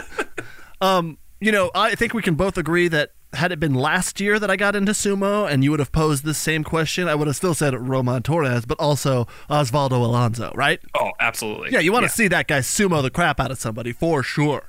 um, 0.81 1.17
you 1.39 1.51
know, 1.51 1.71
I 1.73 1.95
think 1.95 2.13
we 2.13 2.21
can 2.21 2.35
both 2.35 2.57
agree 2.57 2.87
that 2.89 3.11
had 3.33 3.51
it 3.51 3.59
been 3.59 3.75
last 3.75 4.19
year 4.19 4.39
that 4.39 4.49
I 4.49 4.55
got 4.55 4.75
into 4.75 4.91
sumo 4.91 5.49
and 5.49 5.63
you 5.63 5.71
would 5.71 5.79
have 5.79 5.91
posed 5.91 6.23
this 6.25 6.37
same 6.37 6.63
question, 6.63 7.07
I 7.07 7.15
would 7.15 7.27
have 7.27 7.35
still 7.35 7.53
said 7.53 7.79
Roman 7.79 8.23
Torres, 8.23 8.65
but 8.65 8.79
also 8.79 9.27
Osvaldo 9.49 9.91
Alonso, 9.91 10.51
right? 10.55 10.79
Oh, 10.99 11.11
absolutely. 11.19 11.71
Yeah, 11.71 11.79
you 11.79 11.91
want 11.91 12.03
to 12.03 12.09
see 12.09 12.27
that 12.27 12.47
guy 12.47 12.59
sumo 12.59 13.01
the 13.01 13.11
crap 13.11 13.39
out 13.39 13.51
of 13.51 13.59
somebody 13.59 13.91
for 13.91 14.23
sure. 14.23 14.68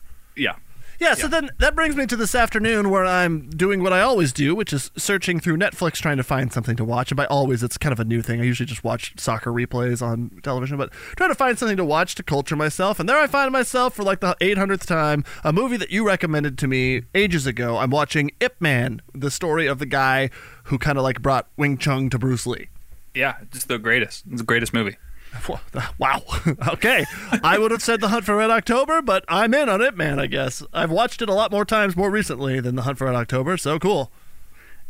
Yeah. 1.01 1.15
So 1.15 1.29
then 1.29 1.51
that 1.59 1.75
brings 1.75 1.97
me 1.97 2.05
to 2.07 2.15
this 2.15 2.35
afternoon 2.35 2.91
where 2.91 3.07
I'm 3.07 3.49
doing 3.49 3.83
what 3.83 3.93
I 3.93 4.03
always 4.03 4.35
do, 4.35 4.55
which 4.55 4.73
is 4.73 4.91
searching 4.99 5.41
through 5.41 5.57
Netflix 5.57 5.95
trying 5.95 6.19
to 6.19 6.23
find 6.23 6.53
something 6.53 6.77
to 6.77 6.85
watch. 6.85 7.11
And 7.11 7.17
by 7.17 7.25
always, 7.25 7.63
it's 7.63 7.79
kind 7.79 7.93
of 7.93 7.99
a 7.99 8.05
new 8.05 8.21
thing. 8.21 8.41
I 8.41 8.45
usually 8.45 8.67
just 8.67 8.85
watch 8.85 9.15
soccer 9.19 9.51
replays 9.51 10.03
on 10.03 10.41
television, 10.43 10.77
but 10.77 10.93
trying 11.17 11.31
to 11.31 11.35
find 11.35 11.59
something 11.59 11.79
to 11.79 11.85
watch 11.87 12.15
to 12.17 12.23
culture 12.23 12.55
myself. 12.55 13.01
And 13.01 13.09
there 13.09 13.17
I 13.17 13.27
find 13.27 13.51
myself 13.51 13.95
for 13.95 14.03
like 14.03 14.21
the 14.21 14.37
800th 14.43 14.85
time, 14.85 15.25
a 15.43 15.55
movie 15.55 15.79
that 15.79 15.91
you 15.91 16.07
recommended 16.07 16.59
to 16.59 16.69
me 16.69 17.03
ages 17.15 17.47
ago. 17.47 17.79
I'm 17.79 17.91
watching 17.91 18.33
Ip 18.41 18.61
Man, 18.61 19.01
the 19.15 19.31
story 19.31 19.67
of 19.67 19.79
the 19.79 19.87
guy 19.87 20.29
who 20.65 20.79
kind 20.79 20.99
of 20.99 21.05
like 21.05 21.23
brought 21.23 21.49
Wing 21.57 21.79
Chun 21.79 22.11
to 22.11 22.19
Bruce 22.19 22.47
Lee. 22.47 22.69
Yeah, 23.15 23.37
just 23.51 23.69
the 23.69 23.79
greatest. 23.79 24.25
It's 24.31 24.43
the 24.43 24.47
greatest 24.47 24.75
movie. 24.75 24.99
Wow. 25.99 26.23
okay. 26.69 27.05
I 27.43 27.59
would 27.59 27.71
have 27.71 27.83
said 27.83 28.01
The 28.01 28.09
Hunt 28.09 28.25
for 28.25 28.37
Red 28.37 28.51
October, 28.51 29.01
but 29.03 29.25
I'm 29.29 29.53
in 29.55 29.69
on 29.69 29.81
it, 29.81 29.97
man, 29.97 30.19
I 30.19 30.27
guess. 30.27 30.63
I've 30.73 30.91
watched 30.91 31.23
it 31.23 31.29
a 31.29 31.35
lot 31.35 31.51
more 31.51 31.65
times 31.65 31.97
more 31.97 32.11
recently 32.11 32.61
than 32.61 32.75
The 32.77 32.83
Hunt 32.83 32.99
for 32.99 33.07
Red 33.07 33.15
October, 33.17 33.57
so 33.57 33.79
cool. 33.79 34.11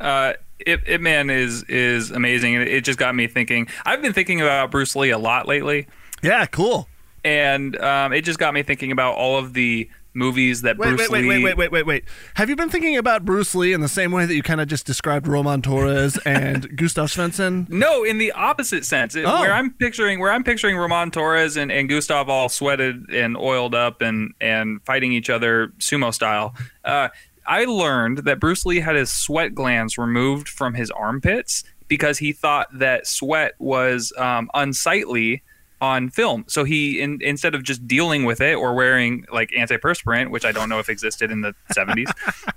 Uh, 0.01 0.33
it, 0.59 0.81
Ip 0.87 1.01
Man 1.01 1.31
is 1.31 1.63
is 1.65 2.11
amazing, 2.11 2.55
and 2.57 2.67
it 2.69 2.85
just 2.85 2.99
got 2.99 3.15
me 3.15 3.27
thinking. 3.27 3.69
I've 3.85 4.01
been 4.03 4.13
thinking 4.13 4.41
about 4.41 4.71
Bruce 4.71 4.95
Lee 4.97 5.11
a 5.11 5.19
lot 5.19 5.47
lately, 5.47 5.87
Yeah, 6.23 6.47
cool. 6.47 6.89
and 7.25 7.77
um, 7.81 8.13
it 8.13 8.23
just 8.23 8.39
got 8.39 8.55
me 8.55 8.63
thinking 8.63 8.93
about 8.93 9.15
all 9.15 9.39
of 9.39 9.53
the 9.53 9.91
movies 10.15 10.63
that 10.63 10.77
Wait, 10.79 10.89
Bruce 10.97 11.01
wait, 11.09 11.11
wait, 11.11 11.23
Lee. 11.23 11.29
wait, 11.29 11.57
wait, 11.57 11.57
wait, 11.57 11.73
wait, 11.73 11.87
wait. 11.87 12.05
Have 12.35 12.49
you 12.51 12.57
been 12.57 12.69
thinking 12.71 12.97
about 12.97 13.25
Bruce 13.25 13.55
Lee 13.55 13.73
in 13.73 13.81
the 13.81 13.89
same 13.89 14.11
way 14.13 14.27
that 14.27 14.35
you 14.35 14.43
kind 14.43 14.61
of 14.61 14.69
just 14.69 14.85
described 14.87 15.27
Roman 15.29 15.63
Torres 15.63 16.17
and 16.27 16.77
Gustav 16.77 17.07
Svensson? 17.09 17.69
No, 17.69 18.05
in 18.05 18.19
the 18.19 18.33
opposite 18.33 18.85
sense. 18.85 19.15
It- 19.17 19.25
Oh. 19.25 19.41
Where 19.41 19.53
I'm 19.53 19.71
picturing 19.73 20.19
where 20.19 20.33
I'm 20.33 20.43
picturing 20.45 20.77
Roman 20.77 21.11
Torres 21.11 21.57
and, 21.57 21.71
and 21.71 21.89
Gustav 21.89 22.29
all 22.29 22.49
sweated 22.49 23.11
and 23.11 23.37
oiled 23.37 23.75
up 23.75 24.01
and 24.03 24.33
and 24.41 24.83
fighting 24.85 25.13
each 25.13 25.31
other 25.31 25.69
sumo 25.79 26.13
style. 26.13 26.55
Uh, 26.85 27.09
I 27.47 27.65
learned 27.65 28.19
that 28.19 28.41
Bruce 28.41 28.65
Lee 28.67 28.81
had 28.81 28.97
his 28.97 29.13
sweat 29.13 29.55
glands 29.55 29.99
removed 29.99 30.49
from 30.49 30.75
his 30.75 30.91
armpits 30.91 31.65
because 31.89 32.19
he 32.19 32.33
thought 32.33 32.67
that 32.79 33.07
sweat 33.07 33.55
was 33.59 34.13
um, 34.17 34.51
unsightly 34.55 35.43
on 35.81 36.11
film. 36.11 36.45
So 36.49 36.65
he 36.65 37.01
in, 37.01 37.19
instead 37.23 37.55
of 37.55 37.63
just 37.63 37.87
dealing 37.89 38.25
with 38.25 38.41
it 38.41 38.55
or 38.55 38.75
wearing 38.75 39.25
like 39.33 39.51
antiperspirant, 39.51 40.31
which 40.31 40.45
I 40.45 40.53
don't 40.53 40.69
know 40.69 40.79
if 40.79 40.89
existed 40.89 41.31
in 41.31 41.41
the 41.41 41.55
70s, 41.77 42.11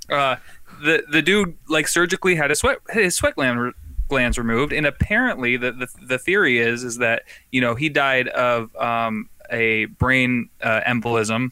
uh, 0.10 0.36
the 0.84 1.04
the 1.10 1.22
dude 1.22 1.56
like 1.70 1.88
surgically 1.88 2.36
had 2.36 2.50
his 2.50 2.60
sweat 2.60 2.80
his 2.90 3.16
sweat 3.16 3.36
gland 3.36 3.62
re- 3.62 3.72
glands 4.10 4.38
removed, 4.38 4.74
and 4.74 4.86
apparently 4.86 5.56
the, 5.58 5.72
the 5.72 5.88
the 6.06 6.18
theory 6.20 6.60
is 6.60 6.84
is 6.84 6.98
that 6.98 7.24
you 7.52 7.62
know 7.62 7.76
he 7.76 7.90
died 7.90 8.28
of 8.30 8.76
um, 8.76 9.30
a 9.52 9.86
brain 9.86 10.50
uh, 10.62 10.82
embolism. 10.88 11.52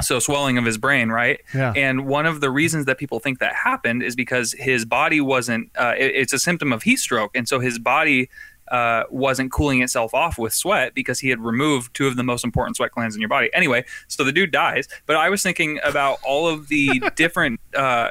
So 0.00 0.18
swelling 0.20 0.56
of 0.56 0.64
his 0.64 0.78
brain, 0.78 1.10
right? 1.10 1.38
Yeah. 1.54 1.74
And 1.76 2.06
one 2.06 2.24
of 2.24 2.40
the 2.40 2.50
reasons 2.50 2.86
that 2.86 2.96
people 2.96 3.20
think 3.20 3.40
that 3.40 3.54
happened 3.54 4.02
is 4.02 4.16
because 4.16 4.52
his 4.58 4.86
body 4.86 5.20
wasn't. 5.20 5.70
Uh, 5.76 5.92
it- 5.98 6.14
it's 6.14 6.32
a 6.32 6.38
symptom 6.38 6.72
of 6.72 6.82
heat 6.82 6.96
stroke, 6.96 7.30
and 7.36 7.46
so 7.46 7.60
his 7.60 7.78
body 7.78 8.30
uh, 8.68 9.04
wasn't 9.10 9.52
cooling 9.52 9.82
itself 9.82 10.14
off 10.14 10.38
with 10.38 10.52
sweat 10.52 10.94
because 10.94 11.20
he 11.20 11.28
had 11.28 11.40
removed 11.40 11.94
two 11.94 12.06
of 12.06 12.16
the 12.16 12.22
most 12.22 12.44
important 12.44 12.76
sweat 12.76 12.90
glands 12.92 13.14
in 13.14 13.20
your 13.20 13.28
body. 13.28 13.50
Anyway, 13.52 13.84
so 14.08 14.24
the 14.24 14.32
dude 14.32 14.50
dies. 14.50 14.88
But 15.06 15.16
I 15.16 15.28
was 15.28 15.42
thinking 15.42 15.78
about 15.84 16.18
all 16.26 16.48
of 16.48 16.68
the 16.68 17.02
different, 17.16 17.60
uh, 17.76 18.10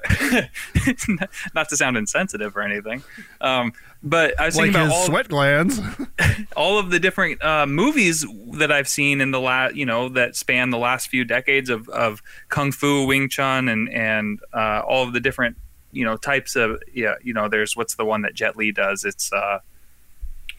not 1.55 1.69
to 1.69 1.77
sound 1.77 1.97
insensitive 1.97 2.55
or 2.55 2.61
anything, 2.61 3.03
um, 3.39 3.73
but 4.03 4.39
I 4.39 4.45
was 4.47 4.55
Like 4.55 4.65
thinking 4.65 4.81
about 4.81 4.95
all, 4.95 5.05
sweat 5.05 5.29
glands. 5.29 5.79
all 6.55 6.79
of 6.79 6.89
the 6.89 6.99
different 6.99 7.43
uh, 7.43 7.65
movies 7.67 8.25
that 8.53 8.71
I've 8.71 8.87
seen 8.87 9.21
in 9.21 9.31
the 9.31 9.39
last, 9.39 9.75
you 9.75 9.85
know, 9.85 10.09
that 10.09 10.35
span 10.35 10.71
the 10.71 10.77
last 10.77 11.07
few 11.07 11.23
decades 11.23 11.69
of, 11.69 11.87
of 11.89 12.21
kung 12.49 12.71
fu, 12.71 13.05
Wing 13.05 13.29
Chun, 13.29 13.69
and 13.69 13.89
and 13.93 14.39
uh, 14.53 14.81
all 14.87 15.03
of 15.03 15.13
the 15.13 15.19
different, 15.19 15.55
you 15.91 16.03
know, 16.03 16.17
types 16.17 16.55
of, 16.55 16.81
yeah, 16.93 17.15
you 17.21 17.33
know, 17.33 17.47
there's 17.47 17.75
what's 17.75 17.95
the 17.95 18.05
one 18.05 18.23
that 18.23 18.33
Jet 18.33 18.57
Li 18.57 18.71
does? 18.71 19.05
It's, 19.05 19.31
uh, 19.31 19.59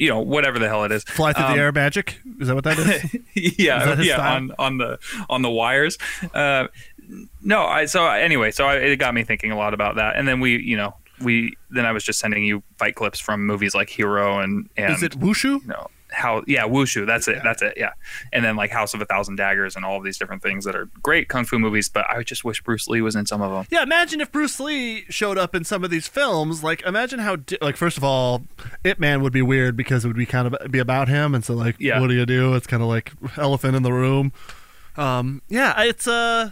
you 0.02 0.08
know, 0.08 0.20
whatever 0.20 0.58
the 0.58 0.68
hell 0.68 0.82
it 0.84 0.90
is. 0.92 1.04
Fly 1.04 1.32
through 1.32 1.44
Um, 1.44 1.52
the 1.56 1.58
air 1.62 1.70
magic? 1.72 2.18
Is 2.40 2.48
that 2.48 2.54
what 2.54 2.64
that 2.64 2.78
is? 2.78 2.88
yeah, 3.58 3.80
Is 3.80 3.96
that 3.98 4.04
yeah, 4.04 4.14
style? 4.16 4.36
on 4.36 4.52
on 4.58 4.78
the 4.78 4.98
on 5.30 5.42
the 5.42 5.50
wires. 5.50 5.96
Uh, 6.34 6.66
no, 7.42 7.64
I 7.64 7.84
so 7.86 8.06
anyway, 8.06 8.50
so 8.50 8.64
I, 8.66 8.76
it 8.76 8.96
got 8.96 9.14
me 9.14 9.22
thinking 9.22 9.50
a 9.52 9.56
lot 9.56 9.74
about 9.74 9.96
that, 9.96 10.16
and 10.16 10.26
then 10.26 10.40
we, 10.40 10.60
you 10.62 10.76
know, 10.76 10.94
we 11.20 11.56
then 11.70 11.86
I 11.86 11.92
was 11.92 12.02
just 12.04 12.18
sending 12.18 12.44
you 12.44 12.62
fight 12.78 12.94
clips 12.96 13.20
from 13.20 13.46
movies 13.46 13.74
like 13.74 13.88
Hero 13.90 14.38
and 14.40 14.68
and 14.76 14.92
is 14.92 15.02
it 15.02 15.18
Wushu? 15.20 15.60
you 15.62 15.66
know 15.68 15.86
how 16.12 16.42
yeah 16.46 16.64
wushu 16.64 17.06
that's 17.06 17.26
it 17.28 17.40
that's 17.42 17.62
it 17.62 17.74
yeah 17.76 17.92
and 18.32 18.44
then 18.44 18.54
like 18.56 18.70
house 18.70 18.92
of 18.94 19.00
a 19.00 19.04
thousand 19.06 19.36
daggers 19.36 19.74
and 19.76 19.84
all 19.84 19.96
of 19.96 20.04
these 20.04 20.18
different 20.18 20.42
things 20.42 20.64
that 20.64 20.76
are 20.76 20.86
great 21.02 21.28
kung 21.28 21.44
fu 21.44 21.58
movies 21.58 21.88
but 21.88 22.04
i 22.10 22.22
just 22.22 22.44
wish 22.44 22.60
bruce 22.62 22.86
lee 22.88 23.00
was 23.00 23.16
in 23.16 23.24
some 23.26 23.40
of 23.42 23.50
them 23.50 23.66
Yeah, 23.70 23.82
imagine 23.82 24.20
if 24.20 24.30
Bruce 24.30 24.60
Lee 24.60 25.04
showed 25.08 25.38
up 25.38 25.54
in 25.54 25.64
some 25.64 25.82
of 25.84 25.90
these 25.90 26.06
films. 26.08 26.62
Like, 26.62 26.82
imagine 26.82 27.18
how, 27.20 27.36
di- 27.36 27.58
like, 27.60 27.76
first 27.76 27.96
of 27.96 28.04
all, 28.04 28.42
Ip 28.84 28.98
Man 28.98 29.22
would 29.22 29.32
be 29.32 29.42
weird 29.42 29.76
because 29.76 30.04
it 30.04 30.08
would 30.08 30.16
be 30.16 30.26
kind 30.26 30.46
of 30.54 30.70
be 30.70 30.78
about 30.78 31.08
him, 31.08 31.34
and 31.34 31.44
so 31.44 31.54
like, 31.54 31.76
Yeah. 31.78 32.00
what 32.00 32.08
do 32.08 32.14
you 32.14 32.26
do? 32.26 32.54
It's 32.54 32.66
kind 32.66 32.82
of 32.82 32.88
like 32.88 33.12
elephant 33.36 33.76
in 33.76 33.82
the 33.82 33.92
room. 33.92 34.32
Um, 34.96 35.40
yeah, 35.48 35.80
it's 35.82 36.06
uh, 36.06 36.50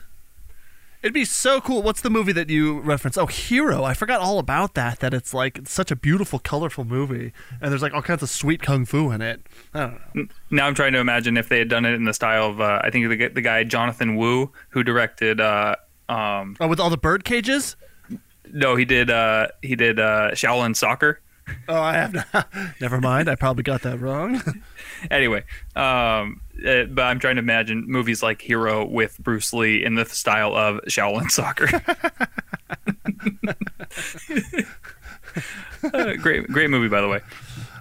it'd 1.03 1.15
be 1.15 1.25
so 1.25 1.61
cool. 1.61 1.83
What's 1.83 2.01
the 2.01 2.11
movie 2.11 2.33
that 2.33 2.49
you 2.51 2.81
reference? 2.81 3.17
Oh, 3.17 3.27
Hero. 3.27 3.85
I 3.85 3.95
forgot 3.95 4.21
all 4.21 4.39
about 4.39 4.75
that. 4.75 5.01
That 5.01 5.15
it's 5.15 5.33
like 5.35 5.59
it's 5.59 5.73
such 5.73 5.91
a 5.91 5.97
beautiful, 5.97 6.39
colorful 6.39 6.85
movie, 6.85 7.33
and 7.61 7.71
there's 7.73 7.83
like 7.83 7.95
all 7.95 8.03
kinds 8.03 8.23
of 8.23 8.29
sweet 8.31 8.63
kung 8.63 8.85
fu 8.85 9.11
in 9.11 9.21
it. 9.23 9.47
I 9.75 9.81
don't 9.81 10.15
know. 10.15 10.27
now 10.51 10.67
i'm 10.67 10.75
trying 10.75 10.93
to 10.93 10.99
imagine 10.99 11.37
if 11.37 11.49
they 11.49 11.59
had 11.59 11.69
done 11.69 11.85
it 11.85 11.95
in 11.95 12.05
the 12.05 12.13
style 12.15 12.47
of 12.51 12.61
uh, 12.61 12.81
i 12.83 12.91
think 12.91 13.09
the, 13.09 13.29
the 13.29 13.41
guy 13.41 13.63
jonathan 13.65 14.17
wu 14.17 14.51
who 14.71 14.83
directed 14.83 15.41
uh 15.41 15.77
um 16.09 16.57
Oh, 16.61 16.67
with 16.67 16.81
all 16.81 16.91
the 16.91 16.97
bird 16.97 17.25
cages. 17.25 17.77
no 18.53 18.75
he 18.77 18.85
did 18.85 19.11
uh 19.11 19.47
he 19.63 19.77
did 19.77 20.01
uh 20.01 20.31
shaolin 20.33 20.75
soccer 20.75 21.21
Oh, 21.71 21.81
I 21.81 21.93
have 21.95 22.13
not. 22.13 22.49
Never 22.81 23.01
mind. 23.01 23.29
I 23.29 23.37
probably 23.37 23.63
got 23.63 23.83
that 23.83 24.01
wrong. 24.01 24.43
anyway 25.11 25.43
um 25.77 26.41
uh, 26.67 26.85
but 26.85 27.03
i'm 27.03 27.19
trying 27.19 27.37
to 27.37 27.41
imagine 27.41 27.85
movies 27.87 28.23
like 28.23 28.43
hero 28.43 28.85
with 28.85 29.17
bruce 29.19 29.53
lee 29.55 29.83
in 29.83 29.95
the 29.95 30.05
style 30.05 30.55
of 30.55 30.79
shaolin 30.89 31.31
soccer 31.31 31.69
Uh, 35.95 36.15
great 36.17 36.47
great 36.49 36.69
movie 36.69 36.89
by 36.89 37.01
the 37.01 37.09
way 37.09 37.21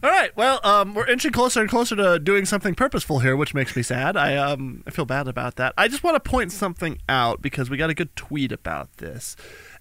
All 0.01 0.09
right. 0.09 0.33
Well, 0.37 0.61
um, 0.63 0.93
we're 0.93 1.07
inching 1.07 1.31
closer 1.33 1.59
and 1.59 1.69
closer 1.69 1.93
to 1.97 2.19
doing 2.19 2.45
something 2.45 2.73
purposeful 2.73 3.19
here, 3.19 3.35
which 3.35 3.53
makes 3.53 3.75
me 3.75 3.81
sad. 3.83 4.15
I 4.15 4.37
um, 4.37 4.81
I 4.87 4.91
feel 4.91 5.03
bad 5.03 5.27
about 5.27 5.57
that. 5.57 5.73
I 5.77 5.89
just 5.89 6.03
want 6.03 6.15
to 6.15 6.21
point 6.21 6.53
something 6.53 6.99
out 7.09 7.41
because 7.41 7.69
we 7.69 7.75
got 7.75 7.89
a 7.89 7.93
good 7.93 8.15
tweet 8.15 8.53
about 8.53 8.95
this. 8.97 9.35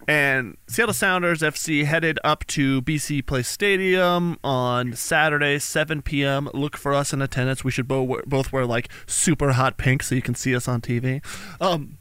And 0.06 0.56
Seattle 0.66 0.94
Sounders 0.94 1.42
FC 1.42 1.84
headed 1.84 2.18
up 2.24 2.46
to 2.48 2.80
BC 2.82 3.26
Place 3.26 3.48
Stadium 3.48 4.38
on 4.42 4.94
Saturday, 4.94 5.58
7 5.58 6.00
p.m. 6.02 6.48
Look 6.54 6.76
for 6.76 6.94
us 6.94 7.12
in 7.12 7.20
attendance. 7.20 7.62
We 7.62 7.70
should 7.70 7.88
bo- 7.88 8.22
both 8.26 8.52
wear 8.52 8.64
like 8.64 8.88
super 9.06 9.52
hot 9.52 9.76
pink 9.76 10.02
so 10.02 10.14
you 10.14 10.22
can 10.22 10.34
see 10.34 10.54
us 10.56 10.66
on 10.66 10.80
TV. 10.80 11.22
Um, 11.60 11.98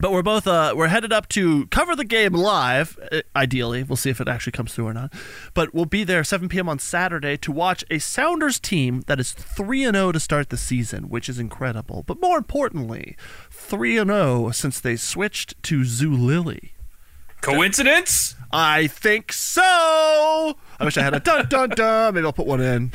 but 0.00 0.10
we're 0.10 0.22
both 0.22 0.48
uh, 0.48 0.74
we're 0.76 0.88
headed 0.88 1.12
up 1.12 1.28
to 1.30 1.66
cover 1.68 1.94
the 1.94 2.04
game 2.04 2.32
live. 2.32 2.98
Ideally, 3.36 3.84
we'll 3.84 3.96
see 3.96 4.10
if 4.10 4.20
it 4.20 4.26
actually 4.26 4.52
comes 4.52 4.74
through 4.74 4.88
or 4.88 4.94
not. 4.94 5.12
But 5.54 5.72
we'll 5.72 5.84
be 5.84 6.02
there 6.02 6.24
7 6.24 6.48
p.m. 6.48 6.68
on 6.68 6.80
Saturday 6.80 7.36
to 7.36 7.52
watch 7.52 7.84
a 7.90 8.00
Sounders 8.00 8.58
team 8.58 9.02
that 9.06 9.20
is 9.20 9.32
three 9.32 9.84
and 9.84 9.94
zero 9.94 10.10
to 10.10 10.18
start 10.18 10.50
the 10.50 10.56
season, 10.56 11.08
which 11.08 11.28
is 11.28 11.38
incredible. 11.38 12.02
But 12.02 12.20
more 12.20 12.36
importantly, 12.36 13.16
three 13.50 13.96
and 13.96 14.10
zero 14.10 14.50
since 14.50 14.80
they 14.80 14.96
switched 14.96 15.62
to 15.64 15.82
Zulily. 15.82 16.73
Coincidence 17.44 18.34
I 18.56 18.86
think 18.86 19.32
so. 19.32 19.64
I 19.64 20.84
wish 20.84 20.96
I 20.96 21.02
had 21.02 21.12
a 21.12 21.18
dun 21.18 21.48
dun 21.48 21.70
dun. 21.70 22.14
Maybe 22.14 22.24
I'll 22.24 22.32
put 22.32 22.46
one 22.46 22.60
in. 22.60 22.92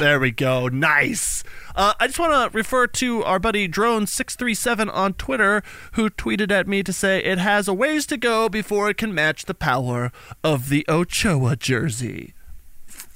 There 0.00 0.18
we 0.18 0.30
go. 0.30 0.68
Nice. 0.68 1.44
Uh, 1.76 1.92
I 2.00 2.06
just 2.06 2.18
want 2.18 2.32
to 2.32 2.56
refer 2.56 2.86
to 2.86 3.22
our 3.24 3.38
buddy 3.38 3.68
Drone637 3.68 4.90
on 4.94 5.12
Twitter, 5.12 5.62
who 5.92 6.08
tweeted 6.08 6.50
at 6.50 6.66
me 6.66 6.82
to 6.82 6.90
say 6.90 7.22
it 7.22 7.36
has 7.36 7.68
a 7.68 7.74
ways 7.74 8.06
to 8.06 8.16
go 8.16 8.48
before 8.48 8.88
it 8.88 8.96
can 8.96 9.14
match 9.14 9.44
the 9.44 9.52
power 9.52 10.10
of 10.42 10.70
the 10.70 10.86
Ochoa 10.88 11.54
jersey. 11.54 12.32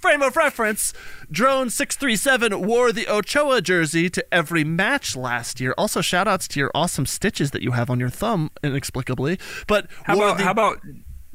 Frame 0.05 0.21
of 0.21 0.37
reference 0.37 0.93
Drone637 1.33 2.63
wore 2.67 2.93
the 2.93 3.09
Ochoa 3.09 3.63
jersey 3.63 4.11
to 4.11 4.35
every 4.35 4.63
match 4.63 5.17
last 5.17 5.61
year. 5.63 5.75
Also, 5.79 6.03
shout 6.03 6.29
outs 6.29 6.47
to 6.49 6.61
your 6.61 6.71
awesome 6.75 7.07
stitches 7.07 7.53
that 7.53 7.63
you 7.63 7.71
have 7.71 7.89
on 7.89 7.99
your 7.99 8.11
thumb, 8.11 8.51
inexplicably. 8.63 9.39
But 9.67 9.87
How 10.03 10.17
about 10.17 10.37
the- 10.37 10.45
how 10.45 10.51
about 10.51 10.81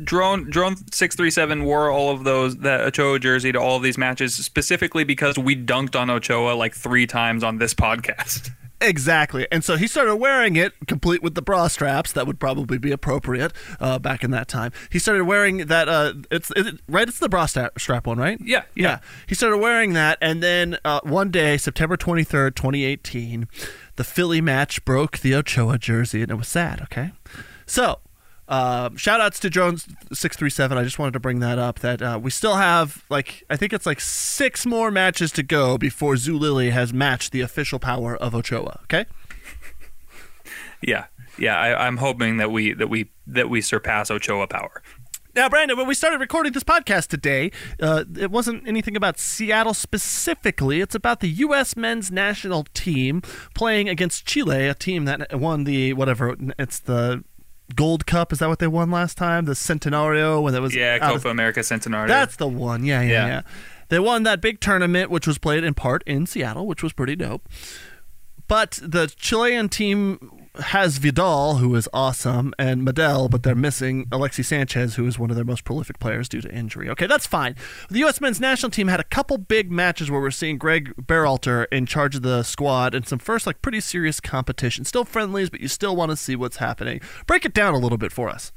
drone 0.04 0.52
drone 0.52 0.76
six 0.94 1.16
three 1.16 1.32
seven 1.32 1.64
wore 1.64 1.90
all 1.90 2.12
of 2.12 2.24
those 2.26 2.58
that 2.58 2.82
Ochoa 2.82 3.18
jersey 3.18 3.52
to 3.52 3.60
all 3.60 3.76
of 3.78 3.82
these 3.82 3.98
matches 3.98 4.36
specifically 4.36 5.04
because 5.04 5.40
we 5.40 5.56
dunked 5.56 6.00
on 6.00 6.12
Ochoa 6.12 6.54
like 6.54 6.76
three 6.76 7.08
times 7.08 7.44
on 7.44 7.58
this 7.58 7.74
podcast. 7.86 8.52
Exactly. 8.82 9.48
And 9.52 9.64
so 9.64 9.76
he 9.76 9.88
started 9.88 10.16
wearing 10.16 10.56
it, 10.56 10.74
complete 10.88 11.22
with 11.22 11.36
the 11.36 11.42
bra 11.42 11.68
straps. 11.68 12.14
That 12.14 12.26
would 12.26 12.40
probably 12.40 12.78
be 12.78 12.92
appropriate 12.92 13.52
uh, 13.80 14.00
back 14.00 14.24
in 14.24 14.32
that 14.32 14.48
time. 14.48 14.72
He 14.90 15.00
started 15.00 15.26
wearing 15.26 15.68
that. 15.68 15.90
Uh, 15.90 16.14
it's 16.32 16.52
it, 16.56 16.80
right. 16.88 17.08
It's 17.08 17.20
the 17.20 17.30
bra 17.30 17.46
sta- 17.46 17.72
strap 17.78 18.08
one, 18.08 18.18
right? 18.18 18.40
Yeah, 18.42 18.64
yeah. 18.76 19.00
He 19.28 19.36
started 19.36 19.58
wearing 19.58 19.94
that, 19.94 20.18
and 20.22 20.42
then 20.42 20.78
uh, 20.86 21.02
one 21.04 21.30
day, 21.30 21.58
September 21.58 21.98
twenty 21.98 22.24
third, 22.24 22.56
twenty 22.56 22.86
eighteen, 22.86 23.48
the 23.98 24.04
Philly 24.04 24.40
match 24.40 24.86
broke 24.86 25.20
the 25.20 25.36
Ochoa 25.36 25.78
jersey, 25.78 26.22
and 26.22 26.32
it 26.32 26.36
was 26.36 26.48
sad. 26.48 26.82
Okay, 26.82 27.12
so. 27.66 28.00
Uh, 28.50 28.90
shout 28.96 29.22
outs 29.22 29.40
to 29.40 29.50
Jones 29.50 29.88
six 30.12 30.36
three 30.36 30.50
seven. 30.50 30.76
I 30.78 30.84
just 30.84 30.98
wanted 30.98 31.12
to 31.14 31.20
bring 31.20 31.40
that 31.40 31.60
up. 31.60 31.80
That 31.80 32.02
uh, 32.02 32.20
we 32.22 32.32
still 32.32 32.56
have 32.56 33.06
like 33.08 33.44
I 33.50 33.56
think 33.56 33.74
it's 33.74 33.86
like 33.86 34.02
six 34.02 34.66
more 34.66 34.90
matches 34.90 35.32
to 35.34 35.44
go 35.44 35.78
before 35.78 36.16
Zulily 36.16 36.72
has 36.72 36.92
matched 36.92 37.32
the 37.32 37.42
official 37.42 37.78
power 37.78 38.18
of 38.18 38.34
Ochoa. 38.36 38.80
Okay. 38.84 39.06
Yeah, 40.82 41.08
yeah. 41.38 41.60
I, 41.60 41.88
I'm 41.88 41.98
hoping 41.98 42.38
that 42.38 42.52
we 42.52 42.72
that 42.72 42.90
we 42.90 43.12
that 43.28 43.50
we 43.50 43.60
surpass 43.60 44.10
Ochoa 44.10 44.48
power. 44.48 44.82
Now, 45.36 45.48
Brandon, 45.48 45.78
when 45.78 45.88
we 45.88 45.94
started 45.94 46.20
recording 46.20 46.54
this 46.54 46.64
podcast 46.64 47.08
today, 47.08 47.52
uh, 47.82 48.04
it 48.18 48.32
wasn't 48.32 48.68
anything 48.68 48.96
about 48.96 49.20
Seattle 49.20 49.76
specifically. 49.76 50.82
It's 50.82 50.96
about 50.96 51.20
the 51.20 51.28
U.S. 51.30 51.76
men's 51.76 52.12
national 52.12 52.64
team 52.74 53.22
playing 53.54 53.88
against 53.88 54.26
Chile, 54.26 54.68
a 54.68 54.74
team 54.74 55.06
that 55.06 55.38
won 55.38 55.66
the 55.66 55.94
whatever. 55.94 56.36
It's 56.58 56.80
the 56.80 57.24
Gold 57.76 58.06
Cup. 58.06 58.32
Is 58.34 58.40
that 58.40 58.50
what 58.50 58.60
they 58.60 58.68
won 58.68 58.90
last 58.92 59.18
time? 59.18 59.46
The 59.46 59.54
Centenario 59.54 60.42
when 60.42 60.54
it 60.56 60.62
was 60.62 60.76
Yeah, 60.76 60.98
Copa 61.00 61.16
of- 61.16 61.26
America 61.26 61.60
Centenario. 61.62 62.08
That's 62.08 62.36
the 62.36 62.48
one. 62.48 62.84
Yeah, 62.84 63.02
yeah, 63.02 63.08
Yeah. 63.12 63.28
yeah, 63.28 63.42
They 63.90 64.00
won 64.00 64.24
that 64.24 64.42
big 64.42 64.60
tournament, 64.60 65.10
which 65.10 65.26
was 65.28 65.38
played 65.38 65.64
in 65.64 65.74
part 65.74 66.04
in 66.06 66.26
Seattle, 66.26 66.68
which 66.68 66.84
was 66.84 66.94
pretty 66.94 67.16
dope. 67.16 67.48
But 68.48 68.80
the 68.82 69.08
Chilean 69.18 69.70
team 69.70 70.32
has 70.62 70.98
Vidal, 70.98 71.56
who 71.56 71.76
is 71.76 71.90
awesome, 71.94 72.54
and 72.60 72.86
Medel, 72.86 73.30
but 73.30 73.44
they're 73.44 73.56
missing 73.56 74.08
Alexis 74.12 74.48
Sanchez, 74.48 74.96
who 74.96 75.06
is 75.08 75.18
one 75.18 75.30
of 75.30 75.36
their 75.36 75.46
most 75.46 75.64
prolific 75.64 76.00
players 76.00 76.30
due 76.30 76.42
to 76.42 76.54
injury. 76.54 76.90
Okay, 76.90 77.08
that's 77.08 77.26
fine. 77.26 77.56
The 77.90 78.00
U.S. 78.00 78.22
men's 78.22 78.40
national 78.40 78.70
team 78.72 78.88
had 78.88 79.00
a 79.00 79.06
couple 79.06 79.38
big 79.38 79.72
matches 79.72 80.12
where 80.12 80.22
we're 80.22 80.32
seeing 80.32 80.58
Greg 80.58 80.94
Berhalter 80.98 81.66
in 81.72 81.86
charge 81.86 82.16
of 82.16 82.22
the 82.22 82.44
squad 82.44 82.94
and 82.94 83.08
some 83.08 83.20
first, 83.20 83.48
like, 83.48 83.62
pretty 83.62 83.80
serious 83.80 84.20
competition. 84.20 84.86
Still 84.86 85.06
friendlies, 85.06 85.50
but 85.50 85.62
you 85.62 85.68
still 85.68 85.96
want 85.96 86.12
to 86.12 86.16
see 86.16 86.36
what's 86.36 86.58
happening. 86.58 87.02
Break 87.28 87.46
it 87.46 87.54
down 87.54 87.74
a 87.74 87.80
little 87.80 87.98
bit 87.98 88.12
for 88.12 88.30
us. 88.30 88.52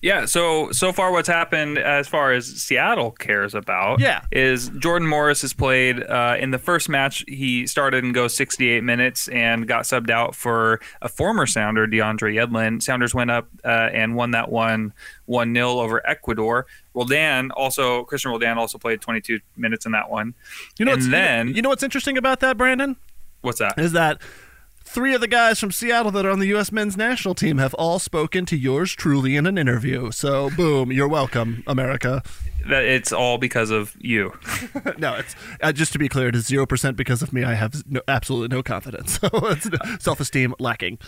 Yeah, 0.00 0.26
so 0.26 0.70
so 0.70 0.92
far 0.92 1.10
what's 1.10 1.26
happened 1.26 1.76
as 1.76 2.06
far 2.06 2.32
as 2.32 2.46
Seattle 2.46 3.10
cares 3.10 3.52
about 3.52 3.98
Yeah. 3.98 4.20
is 4.30 4.68
Jordan 4.78 5.08
Morris 5.08 5.42
has 5.42 5.52
played 5.52 6.00
uh, 6.04 6.36
in 6.38 6.52
the 6.52 6.58
first 6.58 6.88
match 6.88 7.24
he 7.26 7.66
started 7.66 8.04
and 8.04 8.14
goes 8.14 8.32
68 8.36 8.84
minutes 8.84 9.26
and 9.28 9.66
got 9.66 9.82
subbed 9.84 10.10
out 10.10 10.36
for 10.36 10.80
a 11.02 11.08
former 11.08 11.46
Sounder 11.46 11.88
DeAndre 11.88 12.32
Yedlin. 12.34 12.80
Sounders 12.80 13.12
went 13.12 13.32
up 13.32 13.48
uh, 13.64 13.88
and 13.92 14.14
won 14.14 14.30
that 14.30 14.50
one 14.52 14.92
1-0 15.28 15.58
over 15.58 16.06
Ecuador. 16.08 16.66
Roldan 16.94 17.50
also 17.50 18.04
Christian 18.04 18.30
Roldan 18.30 18.56
also 18.56 18.78
played 18.78 19.00
22 19.00 19.40
minutes 19.56 19.84
in 19.84 19.92
that 19.92 20.10
one. 20.10 20.34
You 20.78 20.84
know, 20.84 20.92
and 20.92 21.00
what's, 21.00 21.10
then 21.10 21.48
you 21.54 21.62
know 21.62 21.70
what's 21.70 21.82
interesting 21.82 22.16
about 22.16 22.38
that, 22.40 22.56
Brandon? 22.56 22.96
what's 23.40 23.58
that? 23.58 23.78
is 23.78 23.92
that 23.92 24.20
three 24.88 25.14
of 25.14 25.20
the 25.20 25.28
guys 25.28 25.60
from 25.60 25.70
Seattle 25.70 26.10
that 26.12 26.24
are 26.24 26.30
on 26.30 26.38
the 26.38 26.46
U.S. 26.48 26.72
men's 26.72 26.96
national 26.96 27.34
team 27.34 27.58
have 27.58 27.74
all 27.74 27.98
spoken 27.98 28.46
to 28.46 28.56
yours 28.56 28.92
truly 28.92 29.36
in 29.36 29.46
an 29.46 29.58
interview. 29.58 30.10
So, 30.10 30.50
boom, 30.50 30.90
you're 30.90 31.08
welcome, 31.08 31.62
America. 31.66 32.22
That 32.68 32.84
it's 32.84 33.12
all 33.12 33.38
because 33.38 33.70
of 33.70 33.94
you. 34.00 34.32
no, 34.98 35.14
it's 35.14 35.36
uh, 35.62 35.72
just 35.72 35.92
to 35.92 35.98
be 35.98 36.08
clear, 36.08 36.28
it 36.28 36.34
is 36.34 36.46
zero 36.46 36.66
percent 36.66 36.96
because 36.96 37.22
of 37.22 37.32
me. 37.32 37.44
I 37.44 37.54
have 37.54 37.82
no, 37.88 38.00
absolutely 38.08 38.56
no 38.56 38.62
confidence, 38.62 39.18
so 39.20 39.28
it's 39.32 39.68
self-esteem 40.02 40.54
lacking. 40.58 40.98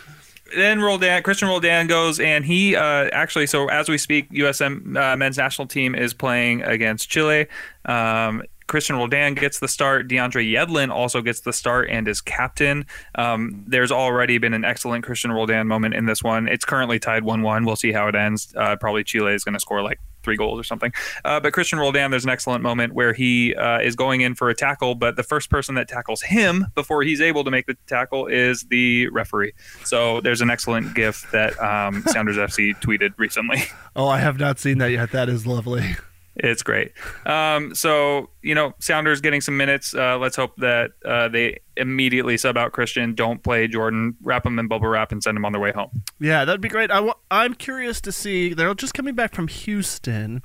then 0.56 0.80
Roldan, 0.80 1.22
Christian 1.22 1.48
Roldan 1.48 1.86
goes 1.86 2.20
and 2.20 2.44
he 2.44 2.76
uh, 2.76 3.08
actually. 3.12 3.46
So 3.46 3.68
as 3.68 3.88
we 3.88 3.98
speak, 3.98 4.30
USM 4.30 4.96
uh, 4.96 5.16
men's 5.16 5.38
national 5.38 5.68
team 5.68 5.94
is 5.94 6.14
playing 6.14 6.62
against 6.62 7.08
Chile. 7.08 7.46
Um, 7.86 8.42
Christian 8.70 8.94
Roldan 8.94 9.34
gets 9.34 9.58
the 9.58 9.66
start. 9.66 10.06
DeAndre 10.06 10.48
Yedlin 10.48 10.90
also 10.90 11.22
gets 11.22 11.40
the 11.40 11.52
start 11.52 11.88
and 11.90 12.06
is 12.06 12.20
captain. 12.20 12.86
Um, 13.16 13.64
there's 13.66 13.90
already 13.90 14.38
been 14.38 14.54
an 14.54 14.64
excellent 14.64 15.04
Christian 15.04 15.32
Roldan 15.32 15.66
moment 15.66 15.94
in 15.94 16.06
this 16.06 16.22
one. 16.22 16.46
It's 16.46 16.64
currently 16.64 17.00
tied 17.00 17.24
1 17.24 17.42
1. 17.42 17.64
We'll 17.64 17.74
see 17.74 17.90
how 17.90 18.06
it 18.06 18.14
ends. 18.14 18.54
Uh, 18.56 18.76
probably 18.76 19.02
Chile 19.02 19.34
is 19.34 19.42
going 19.42 19.54
to 19.54 19.58
score 19.60 19.82
like 19.82 19.98
three 20.22 20.36
goals 20.36 20.60
or 20.60 20.62
something. 20.62 20.92
Uh, 21.24 21.40
but 21.40 21.52
Christian 21.52 21.80
Roldan, 21.80 22.12
there's 22.12 22.22
an 22.22 22.30
excellent 22.30 22.62
moment 22.62 22.92
where 22.94 23.12
he 23.12 23.56
uh, 23.56 23.80
is 23.80 23.96
going 23.96 24.20
in 24.20 24.36
for 24.36 24.50
a 24.50 24.54
tackle, 24.54 24.94
but 24.94 25.16
the 25.16 25.24
first 25.24 25.50
person 25.50 25.74
that 25.74 25.88
tackles 25.88 26.22
him 26.22 26.68
before 26.76 27.02
he's 27.02 27.20
able 27.20 27.42
to 27.42 27.50
make 27.50 27.66
the 27.66 27.76
tackle 27.88 28.28
is 28.28 28.62
the 28.70 29.08
referee. 29.08 29.52
So 29.82 30.20
there's 30.20 30.42
an 30.42 30.50
excellent 30.50 30.94
GIF 30.94 31.28
that 31.32 31.60
um, 31.60 32.04
Sounders 32.06 32.36
FC 32.36 32.80
tweeted 32.80 33.14
recently. 33.16 33.64
Oh, 33.96 34.06
I 34.06 34.18
have 34.18 34.38
not 34.38 34.60
seen 34.60 34.78
that 34.78 34.92
yet. 34.92 35.10
That 35.10 35.28
is 35.28 35.48
lovely. 35.48 35.96
It's 36.42 36.62
great. 36.62 36.92
Um, 37.26 37.74
so 37.74 38.30
you 38.42 38.54
know, 38.54 38.72
Sounders 38.78 39.20
getting 39.20 39.40
some 39.42 39.56
minutes. 39.56 39.94
Uh, 39.94 40.16
let's 40.18 40.36
hope 40.36 40.56
that 40.56 40.92
uh, 41.04 41.28
they 41.28 41.60
immediately 41.76 42.38
sub 42.38 42.56
out 42.56 42.72
Christian. 42.72 43.14
Don't 43.14 43.42
play 43.42 43.68
Jordan. 43.68 44.16
Wrap 44.22 44.46
him 44.46 44.58
in 44.58 44.66
bubble 44.66 44.88
wrap 44.88 45.12
and 45.12 45.22
send 45.22 45.36
him 45.36 45.44
on 45.44 45.52
their 45.52 45.60
way 45.60 45.72
home. 45.72 46.02
Yeah, 46.18 46.44
that'd 46.46 46.60
be 46.62 46.68
great. 46.68 46.90
I 46.90 46.96
w- 46.96 47.14
I'm 47.30 47.54
curious 47.54 48.00
to 48.02 48.12
see. 48.12 48.54
They're 48.54 48.72
just 48.74 48.94
coming 48.94 49.14
back 49.14 49.34
from 49.34 49.48
Houston, 49.48 50.42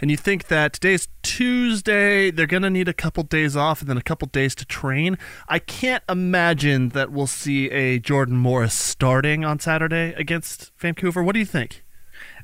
and 0.00 0.10
you 0.10 0.16
think 0.16 0.46
that 0.48 0.72
today's 0.72 1.08
Tuesday, 1.22 2.30
they're 2.30 2.46
to 2.46 2.70
need 2.70 2.88
a 2.88 2.94
couple 2.94 3.22
days 3.22 3.54
off 3.54 3.80
and 3.80 3.90
then 3.90 3.98
a 3.98 4.02
couple 4.02 4.28
days 4.28 4.54
to 4.56 4.64
train. 4.64 5.18
I 5.48 5.58
can't 5.58 6.02
imagine 6.08 6.90
that 6.90 7.12
we'll 7.12 7.26
see 7.26 7.70
a 7.70 7.98
Jordan 7.98 8.36
Morris 8.38 8.74
starting 8.74 9.44
on 9.44 9.58
Saturday 9.58 10.14
against 10.16 10.72
Vancouver. 10.78 11.22
What 11.22 11.34
do 11.34 11.38
you 11.38 11.44
think? 11.44 11.84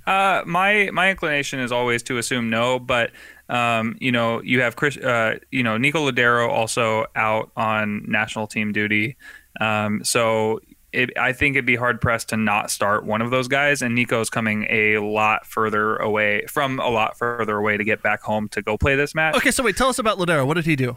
Uh, 0.06 0.42
my 0.46 0.90
my 0.92 1.10
inclination 1.10 1.60
is 1.60 1.72
always 1.72 2.02
to 2.04 2.18
assume 2.18 2.50
no, 2.50 2.78
but 2.78 3.10
um, 3.48 3.96
you 4.00 4.12
know, 4.12 4.42
you 4.42 4.60
have 4.60 4.76
Chris, 4.76 4.96
uh, 4.96 5.38
you 5.50 5.62
know, 5.62 5.76
Nico 5.76 6.10
Lodeiro 6.10 6.48
also 6.48 7.06
out 7.14 7.50
on 7.56 8.04
national 8.08 8.46
team 8.46 8.72
duty, 8.72 9.16
um, 9.60 10.02
so 10.04 10.60
it, 10.94 11.10
I 11.18 11.32
think 11.32 11.56
it'd 11.56 11.66
be 11.66 11.76
hard 11.76 12.00
pressed 12.00 12.28
to 12.30 12.36
not 12.36 12.70
start 12.70 13.04
one 13.04 13.20
of 13.20 13.30
those 13.30 13.48
guys. 13.48 13.82
And 13.82 13.94
Nico's 13.94 14.30
coming 14.30 14.66
a 14.70 14.98
lot 14.98 15.44
further 15.44 15.96
away 15.96 16.46
from 16.46 16.78
a 16.78 16.88
lot 16.88 17.18
further 17.18 17.56
away 17.56 17.76
to 17.76 17.84
get 17.84 18.02
back 18.02 18.22
home 18.22 18.48
to 18.50 18.62
go 18.62 18.78
play 18.78 18.94
this 18.94 19.14
match. 19.14 19.34
Okay, 19.34 19.50
so 19.50 19.62
wait, 19.62 19.76
tell 19.76 19.88
us 19.88 19.98
about 19.98 20.18
Lodeiro. 20.18 20.46
What 20.46 20.54
did 20.54 20.66
he 20.66 20.76
do? 20.76 20.96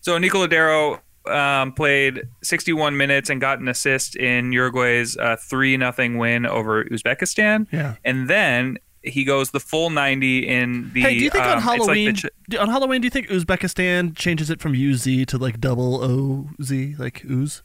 So 0.00 0.18
Nico 0.18 0.46
Lodeiro 0.46 1.00
um, 1.26 1.72
played 1.72 2.22
61 2.42 2.96
minutes 2.96 3.30
and 3.30 3.40
got 3.40 3.58
an 3.60 3.68
assist 3.68 4.16
in 4.16 4.52
Uruguay's 4.52 5.16
uh, 5.16 5.36
three 5.40 5.76
nothing 5.76 6.18
win 6.18 6.46
over 6.46 6.84
Uzbekistan. 6.84 7.66
Yeah. 7.72 7.96
and 8.04 8.28
then 8.28 8.78
he 9.02 9.24
goes 9.24 9.50
the 9.50 9.60
full 9.60 9.90
90 9.90 10.48
in 10.48 10.90
the. 10.94 11.02
hey, 11.02 11.18
do 11.18 11.24
you 11.24 11.30
think 11.30 11.44
on 11.44 11.58
um, 11.58 11.64
like 11.64 11.78
the 11.78 11.84
Halloween? 11.84 12.14
ch- 12.14 12.56
on 12.58 12.68
Halloween, 12.68 13.00
do 13.02 13.06
you 13.06 13.10
think 13.10 13.28
Uzbekistan 13.28 14.16
changes 14.16 14.48
it 14.50 14.60
from 14.60 14.74
UZ 14.74 15.26
to 15.26 15.38
like 15.38 15.60
double 15.60 16.02
O 16.02 16.48
Z, 16.62 16.96
like 16.98 17.24
ooze? 17.26 17.62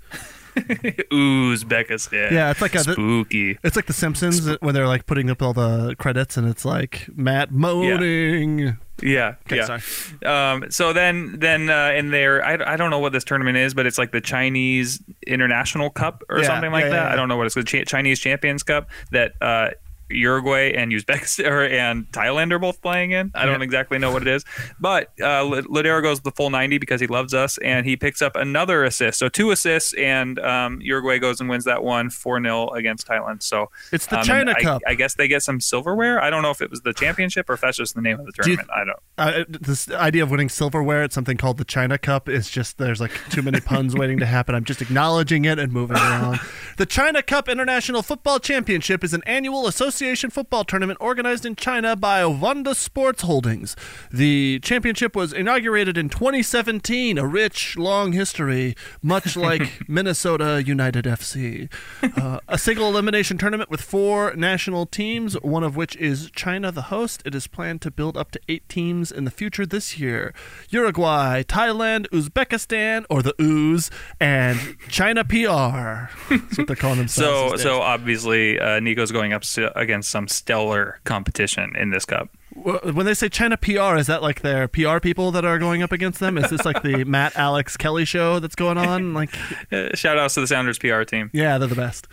Uzbekistan. 1.11 2.31
Yeah, 2.31 2.51
it's 2.51 2.61
like 2.61 2.75
a- 2.75 2.79
spooky. 2.79 3.57
It's 3.63 3.75
like 3.75 3.85
The 3.85 3.93
Simpsons 3.93 4.47
when 4.61 4.73
they're 4.73 4.87
like 4.87 5.05
putting 5.05 5.29
up 5.29 5.41
all 5.41 5.53
the 5.53 5.95
credits, 5.97 6.37
and 6.37 6.47
it's 6.47 6.65
like 6.65 7.07
Matt 7.15 7.51
moaning. 7.51 8.77
Yeah, 9.01 9.35
Okay, 9.45 9.55
yeah. 9.57 9.79
sorry. 9.79 9.81
Um, 10.25 10.69
so 10.71 10.91
then, 10.91 11.39
then 11.39 11.69
uh, 11.69 11.93
in 11.95 12.11
there, 12.11 12.43
I, 12.43 12.73
I 12.73 12.75
don't 12.75 12.89
know 12.89 12.99
what 12.99 13.13
this 13.13 13.23
tournament 13.23 13.55
is, 13.55 13.73
but 13.73 13.85
it's 13.85 13.97
like 13.97 14.11
the 14.11 14.19
Chinese 14.19 15.01
International 15.25 15.89
Cup 15.89 16.21
or 16.29 16.39
Yeah, 16.39 16.47
something 16.47 16.71
like 16.73 16.83
yeah, 16.83 16.89
that. 16.89 16.95
yeah, 16.95 17.07
yeah. 17.07 17.13
I 17.13 17.15
don't 17.15 17.29
know 17.29 17.37
what 17.37 17.45
it's 17.45 17.55
the 17.55 17.63
Ch- 17.63 17.87
Chinese 17.87 18.19
Champions 18.19 18.61
Cup 18.61 18.89
that 19.11 19.35
uh, 19.41 19.69
Uruguay 20.09 20.73
and 20.73 20.91
Uzbekistan 20.91 21.47
or, 21.49 21.63
and 21.65 22.09
Thailand 22.11 22.51
are 22.51 22.59
both 22.59 22.81
playing 22.81 23.11
in. 23.11 23.31
I 23.35 23.45
don't 23.45 23.59
Yeah. 23.59 23.63
exactly 23.65 23.97
know 23.99 24.11
what 24.11 24.21
it 24.21 24.27
is, 24.27 24.43
but 24.79 25.09
uh, 25.21 25.43
Lodeiro 25.43 26.01
goes 26.01 26.21
the 26.21 26.31
full 26.31 26.49
90 26.49 26.77
because 26.79 26.99
he 27.01 27.07
loves 27.07 27.33
us, 27.33 27.57
and 27.59 27.85
he 27.85 27.95
picks 27.95 28.21
up 28.21 28.35
another 28.35 28.83
assist. 28.83 29.19
So 29.19 29.29
two 29.29 29.51
assists, 29.51 29.93
and 29.93 30.39
um, 30.39 30.79
Uruguay 30.81 31.19
goes 31.19 31.39
and 31.39 31.49
wins 31.49 31.65
that 31.65 31.83
one 31.83 32.09
4 32.09 32.41
0 32.41 32.69
against 32.69 33.07
Thailand. 33.07 33.43
So 33.43 33.69
It's 33.91 34.05
the 34.07 34.19
um, 34.19 34.23
China 34.25 34.53
I, 34.57 34.61
Cup. 34.63 34.81
I 34.87 34.95
guess 34.95 35.15
they 35.15 35.27
get 35.27 35.43
some 35.43 35.59
silverware. 35.61 36.21
I 36.21 36.29
don't 36.29 36.41
know 36.41 36.51
if 36.51 36.61
it 36.61 36.69
was 36.69 36.81
the 36.81 36.93
championship 36.93 37.49
or 37.49 37.53
if 37.53 37.61
that's 37.61 37.77
just 37.77 37.95
the 37.95 38.01
name 38.01 38.19
of 38.19 38.25
the 38.25 38.31
Do 38.41 38.51
you- 38.51 38.57
tournament. 38.57 38.69
I 38.75 38.85
don't. 38.85 38.99
Uh, 39.17 39.43
this 39.59 39.89
idea 39.91 40.23
of 40.23 40.31
winning 40.31 40.49
silverware 40.49 41.03
at 41.03 41.11
something 41.13 41.35
called 41.37 41.57
the 41.57 41.65
China 41.65 41.97
Cup 41.97 42.29
is 42.29 42.49
just 42.49 42.77
there's 42.77 43.01
like 43.01 43.11
too 43.29 43.41
many 43.41 43.59
puns 43.59 43.95
waiting 43.95 44.17
to 44.19 44.25
happen. 44.25 44.55
I'm 44.55 44.63
just 44.63 44.81
acknowledging 44.81 45.45
it 45.45 45.59
and 45.59 45.71
moving 45.73 45.97
on. 45.97 46.39
The 46.77 46.85
China 46.85 47.21
Cup 47.21 47.49
International 47.49 48.01
Football 48.01 48.39
Championship 48.39 49.03
is 49.03 49.13
an 49.13 49.21
annual 49.25 49.67
association 49.67 49.98
football 49.99 50.63
tournament 50.63 50.97
organized 51.01 51.45
in 51.45 51.57
China 51.57 51.93
by 51.93 52.25
Wanda 52.25 52.73
Sports 52.73 53.23
Holdings. 53.23 53.75
The 54.09 54.61
championship 54.61 55.13
was 55.13 55.33
inaugurated 55.33 55.97
in 55.97 56.07
2017, 56.07 57.17
a 57.17 57.27
rich, 57.27 57.77
long 57.77 58.13
history, 58.13 58.75
much 59.01 59.35
like 59.37 59.89
Minnesota 59.89 60.63
United 60.65 61.03
FC. 61.03 61.69
Uh, 62.15 62.39
a 62.47 62.57
single 62.57 62.87
elimination 62.87 63.37
tournament 63.37 63.69
with 63.69 63.81
four 63.81 64.33
national 64.35 64.85
teams, 64.85 65.33
one 65.41 65.65
of 65.65 65.75
which 65.75 65.97
is 65.97 66.31
China, 66.31 66.71
the 66.71 66.83
host. 66.83 67.21
It 67.25 67.35
is 67.35 67.47
planned 67.47 67.81
to 67.81 67.91
build 67.91 68.15
up 68.15 68.31
to 68.31 68.39
eight 68.47 68.69
teams 68.69 69.11
in 69.11 69.25
the 69.25 69.31
future 69.31 69.65
this 69.65 69.99
year 69.99 70.33
Uruguay, 70.69 71.43
Thailand, 71.43 72.07
Uzbekistan, 72.09 73.05
or 73.09 73.21
the 73.21 73.35
Ooze, 73.41 73.91
and 74.21 74.77
China 74.87 75.25
PR. 75.25 75.35
That's 76.29 76.57
what 76.57 76.67
they're 76.67 76.75
calling 76.77 76.99
themselves. 76.99 77.61
So, 77.61 77.69
so 77.69 77.81
obviously, 77.81 78.57
uh, 78.59 78.79
Nico's 78.79 79.11
going 79.11 79.33
up 79.33 79.43
against 79.89 80.09
some 80.09 80.27
stellar 80.27 80.99
competition 81.03 81.75
in 81.75 81.89
this 81.89 82.05
cup. 82.05 82.29
When 82.55 83.05
they 83.05 83.13
say 83.13 83.29
China 83.29 83.57
PR, 83.57 83.95
is 83.95 84.07
that 84.07 84.21
like 84.21 84.41
their 84.41 84.67
PR 84.67 84.99
people 84.99 85.31
that 85.31 85.45
are 85.45 85.59
going 85.59 85.81
up 85.81 85.91
against 85.91 86.19
them? 86.19 86.37
Is 86.37 86.49
this 86.49 86.65
like 86.65 86.81
the 86.83 87.03
Matt 87.07 87.35
Alex 87.37 87.77
Kelly 87.77 88.05
show 88.05 88.39
that's 88.39 88.55
going 88.55 88.77
on? 88.77 89.13
Like, 89.13 89.29
Uh, 89.71 89.95
shout 89.95 90.17
outs 90.17 90.33
to 90.33 90.41
the 90.41 90.47
Sounders 90.47 90.79
PR 90.79 91.03
team. 91.03 91.29
Yeah, 91.33 91.57
they're 91.57 91.67
the 91.67 91.75
best. 91.75 92.07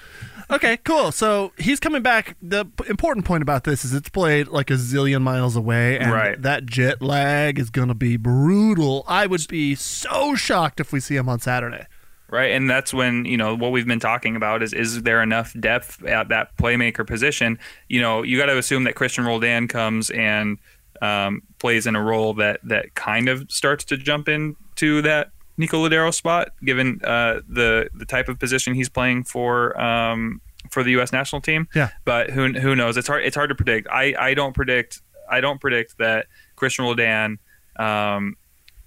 Okay, 0.51 0.77
cool. 0.85 1.11
So 1.11 1.53
he's 1.59 1.81
coming 1.81 2.03
back. 2.03 2.37
The 2.43 2.67
important 2.89 3.25
point 3.27 3.43
about 3.43 3.65
this 3.65 3.85
is 3.85 3.93
it's 3.95 4.09
played 4.11 4.49
like 4.49 4.71
a 4.71 4.75
zillion 4.75 5.23
miles 5.23 5.57
away, 5.57 5.99
and 5.99 6.13
Right. 6.13 6.41
that 6.43 6.67
jet 6.67 7.01
lag 7.03 7.59
is 7.59 7.71
going 7.71 7.89
to 7.89 7.95
be 7.95 8.17
brutal. 8.17 9.05
I 9.09 9.27
would 9.27 9.47
be 9.49 9.75
so 9.75 10.35
shocked 10.37 10.79
if 10.81 10.93
we 10.93 11.01
see 11.01 11.17
him 11.17 11.29
on 11.29 11.41
Saturday. 11.41 11.87
Right, 12.29 12.51
and 12.51 12.69
that's 12.69 12.93
when 12.93 13.25
you 13.25 13.37
know 13.37 13.55
what 13.55 13.71
we've 13.71 13.87
been 13.87 14.01
talking 14.01 14.35
about 14.35 14.63
is 14.63 14.73
is 14.73 15.03
there 15.03 15.23
enough 15.23 15.55
depth 15.61 16.05
at 16.05 16.29
that 16.31 16.57
playmaker 16.57 17.07
position? 17.07 17.59
You 17.89 18.01
know, 18.01 18.23
you 18.23 18.37
got 18.37 18.47
to 18.47 18.59
assume 18.59 18.83
that 18.85 18.97
Christian 18.97 19.25
Roldan 19.25 19.69
comes 19.69 20.11
and 20.11 20.59
um, 21.01 21.43
plays 21.59 21.87
in 21.87 21.95
a 21.95 22.03
role 22.03 22.35
that 22.35 22.61
that 22.65 22.95
kind 22.95 23.29
of 23.29 23.51
starts 23.51 23.85
to 23.87 23.97
jump 23.97 24.29
into 24.29 25.03
that 25.03 25.31
Nico 25.57 25.89
Lodeiro 25.89 26.13
spot, 26.13 26.49
given 26.65 27.01
uh, 27.05 27.41
the 27.49 27.89
the 27.95 28.05
type 28.05 28.29
of 28.29 28.39
position 28.39 28.75
he's 28.75 28.89
playing 28.89 29.25
for 29.25 29.79
um, 29.81 30.41
for 30.71 30.83
the 30.83 30.91
U.S. 30.93 31.13
national 31.13 31.41
team. 31.41 31.69
Yeah. 31.75 31.91
But 32.05 32.31
who 32.31 32.53
who 32.53 32.75
knows? 32.75 32.97
It's 32.97 33.09
hard. 33.09 33.25
It's 33.25 33.37
hard 33.37 33.49
to 33.49 33.55
predict. 33.55 33.89
I, 33.89 34.15
I 34.19 34.35
don't 34.35 34.55
predict. 34.55 35.01
I 35.31 35.41
don't 35.41 35.61
predict 35.61 35.99
that 35.99 36.27
Christian 36.55 36.85
Roldan, 36.85 37.39
um, 37.77 38.37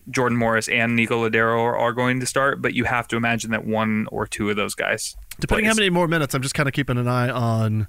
Jordan 0.09 0.37
Morris, 0.37 0.67
and 0.67 0.95
Nico 0.95 1.27
Lodeiro 1.27 1.59
are, 1.59 1.77
are 1.77 1.93
going 1.93 2.19
to 2.19 2.25
start. 2.25 2.61
But 2.61 2.73
you 2.73 2.85
have 2.85 3.07
to 3.09 3.15
imagine 3.15 3.51
that 3.51 3.65
one 3.65 4.07
or 4.11 4.27
two 4.27 4.49
of 4.49 4.55
those 4.55 4.75
guys. 4.75 5.15
Depending 5.39 5.65
plays. 5.65 5.75
how 5.75 5.79
many 5.79 5.89
more 5.89 6.07
minutes, 6.07 6.33
I'm 6.33 6.41
just 6.41 6.55
kind 6.55 6.67
of 6.67 6.73
keeping 6.73 6.97
an 6.97 7.07
eye 7.07 7.29
on. 7.29 7.87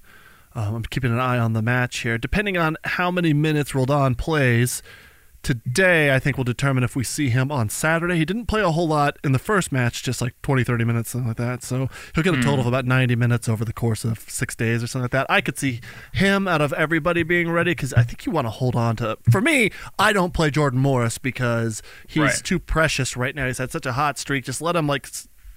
Um, 0.54 0.74
I'm 0.76 0.82
keeping 0.82 1.12
an 1.12 1.20
eye 1.20 1.38
on 1.38 1.52
the 1.52 1.62
match 1.62 1.98
here. 1.98 2.18
Depending 2.18 2.56
on 2.56 2.76
how 2.84 3.10
many 3.10 3.32
minutes 3.32 3.74
Roldan 3.74 4.16
plays 4.16 4.82
today, 5.42 6.14
I 6.14 6.18
think 6.18 6.36
will 6.36 6.44
determine 6.44 6.84
if 6.84 6.94
we 6.94 7.04
see 7.04 7.30
him 7.30 7.50
on 7.50 7.68
Saturday. 7.68 8.16
He 8.16 8.24
didn't 8.24 8.46
play 8.46 8.60
a 8.60 8.70
whole 8.70 8.88
lot 8.88 9.18
in 9.24 9.32
the 9.32 9.38
first 9.38 9.72
match, 9.72 10.02
just 10.02 10.20
like 10.20 10.40
20, 10.42 10.64
30 10.64 10.84
minutes, 10.84 11.10
something 11.10 11.28
like 11.28 11.36
that. 11.38 11.62
So 11.62 11.88
he'll 12.14 12.24
get 12.24 12.34
a 12.34 12.42
total 12.42 12.60
of 12.60 12.62
hmm. 12.62 12.68
about 12.68 12.84
90 12.84 13.16
minutes 13.16 13.48
over 13.48 13.64
the 13.64 13.72
course 13.72 14.04
of 14.04 14.20
six 14.28 14.54
days 14.54 14.82
or 14.82 14.86
something 14.86 15.04
like 15.04 15.12
that. 15.12 15.26
I 15.30 15.40
could 15.40 15.58
see 15.58 15.80
him 16.12 16.46
out 16.46 16.60
of 16.60 16.72
everybody 16.74 17.22
being 17.22 17.50
ready 17.50 17.72
because 17.72 17.92
I 17.94 18.02
think 18.02 18.26
you 18.26 18.32
want 18.32 18.46
to 18.46 18.50
hold 18.50 18.76
on 18.76 18.96
to. 18.96 19.18
For 19.30 19.40
me, 19.40 19.70
I 19.98 20.12
don't 20.12 20.34
play 20.34 20.50
Jordan 20.50 20.80
Morris 20.80 21.18
because 21.18 21.82
he's 22.06 22.20
Right. 22.22 22.40
too 22.44 22.58
precious 22.58 23.16
right 23.16 23.34
now. 23.34 23.46
He's 23.46 23.58
had 23.58 23.70
such 23.70 23.86
a 23.86 23.92
hot 23.92 24.18
streak. 24.18 24.44
Just 24.44 24.60
let 24.60 24.76
him 24.76 24.86
like 24.86 25.08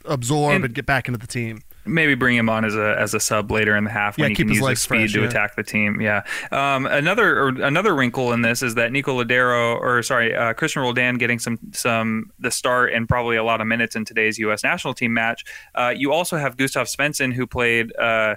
absorb 0.06 0.56
And- 0.56 0.66
and 0.66 0.74
get 0.74 0.86
back 0.86 1.08
into 1.08 1.20
the 1.20 1.28
team. 1.28 1.62
Maybe 1.86 2.16
bring 2.16 2.38
him 2.38 2.50
on 2.50 2.64
as 2.64 2.76
a 2.76 2.96
as 2.98 3.14
a 3.14 3.20
sub 3.20 3.52
later 3.52 3.76
in 3.76 3.84
the 3.84 3.90
half 3.90 4.18
Yeah, 4.18 4.24
when 4.24 4.32
he 4.32 4.36
keep 4.36 4.48
can 4.48 4.56
his 4.56 4.60
use 4.60 4.70
his 4.70 4.82
speed 4.82 4.98
fresh, 4.98 5.14
to 5.14 5.22
yeah. 5.22 5.28
attack 5.28 5.56
the 5.56 5.64
team. 5.64 6.00
Yeah. 6.00 6.24
Um, 6.52 6.86
another 6.86 7.40
or 7.40 7.50
another 7.50 7.94
wrinkle 7.94 8.32
in 8.32 8.42
this 8.42 8.62
is 8.64 8.76
that 8.76 8.92
Nico 8.92 9.22
Lodeiro 9.22 9.80
or 9.80 10.02
sorry 10.02 10.34
uh, 10.36 10.54
Christian 10.54 10.82
Roldan 10.82 11.18
getting 11.18 11.40
some 11.40 11.60
some 11.72 12.32
the 12.40 12.52
start 12.52 12.94
and 12.94 13.08
probably 13.08 13.36
a 13.36 13.44
lot 13.44 13.62
of 13.62 13.68
minutes 13.68 13.96
in 13.96 14.06
today's 14.06 14.40
U.S. 14.40 14.64
national 14.64 14.94
team 14.94 15.14
match. 15.14 15.44
Uh, 15.76 15.94
you 15.96 16.14
also 16.14 16.38
have 16.38 16.58
Gustav 16.58 16.88
Svensson 16.88 17.34
who 17.34 17.46
played. 17.46 17.96
Uh, 17.98 18.36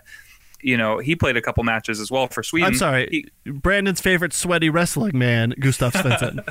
you 0.62 0.76
know, 0.76 0.98
he 0.98 1.14
played 1.16 1.36
a 1.36 1.42
couple 1.42 1.62
matches 1.64 2.00
as 2.00 2.10
well 2.10 2.26
for 2.28 2.42
Sweden. 2.42 2.68
I'm 2.68 2.74
sorry, 2.74 3.08
He- 3.44 3.50
Brandon's 3.50 4.00
favorite 4.00 4.32
sweaty 4.32 4.70
wrestling 4.70 5.16
man, 5.18 5.54
Gustav 5.60 5.92
Svensson. 5.94 6.44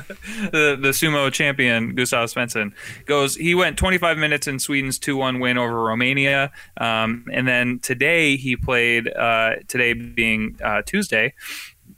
the, 0.50 0.76
the 0.80 0.90
sumo 0.90 1.30
champion 1.32 1.94
Gustav 1.94 2.28
Svensson 2.32 2.72
goes. 3.06 3.36
He 3.36 3.54
went 3.54 3.76
25 3.78 4.18
minutes 4.18 4.46
in 4.46 4.58
Sweden's 4.58 4.98
2-1 4.98 5.40
win 5.40 5.58
over 5.58 5.82
Romania, 5.82 6.50
um, 6.78 7.24
and 7.32 7.46
then 7.46 7.78
today 7.80 8.36
he 8.36 8.56
played. 8.56 9.08
Uh, 9.14 9.56
today 9.68 9.92
being 9.92 10.56
uh, 10.62 10.82
Tuesday, 10.86 11.34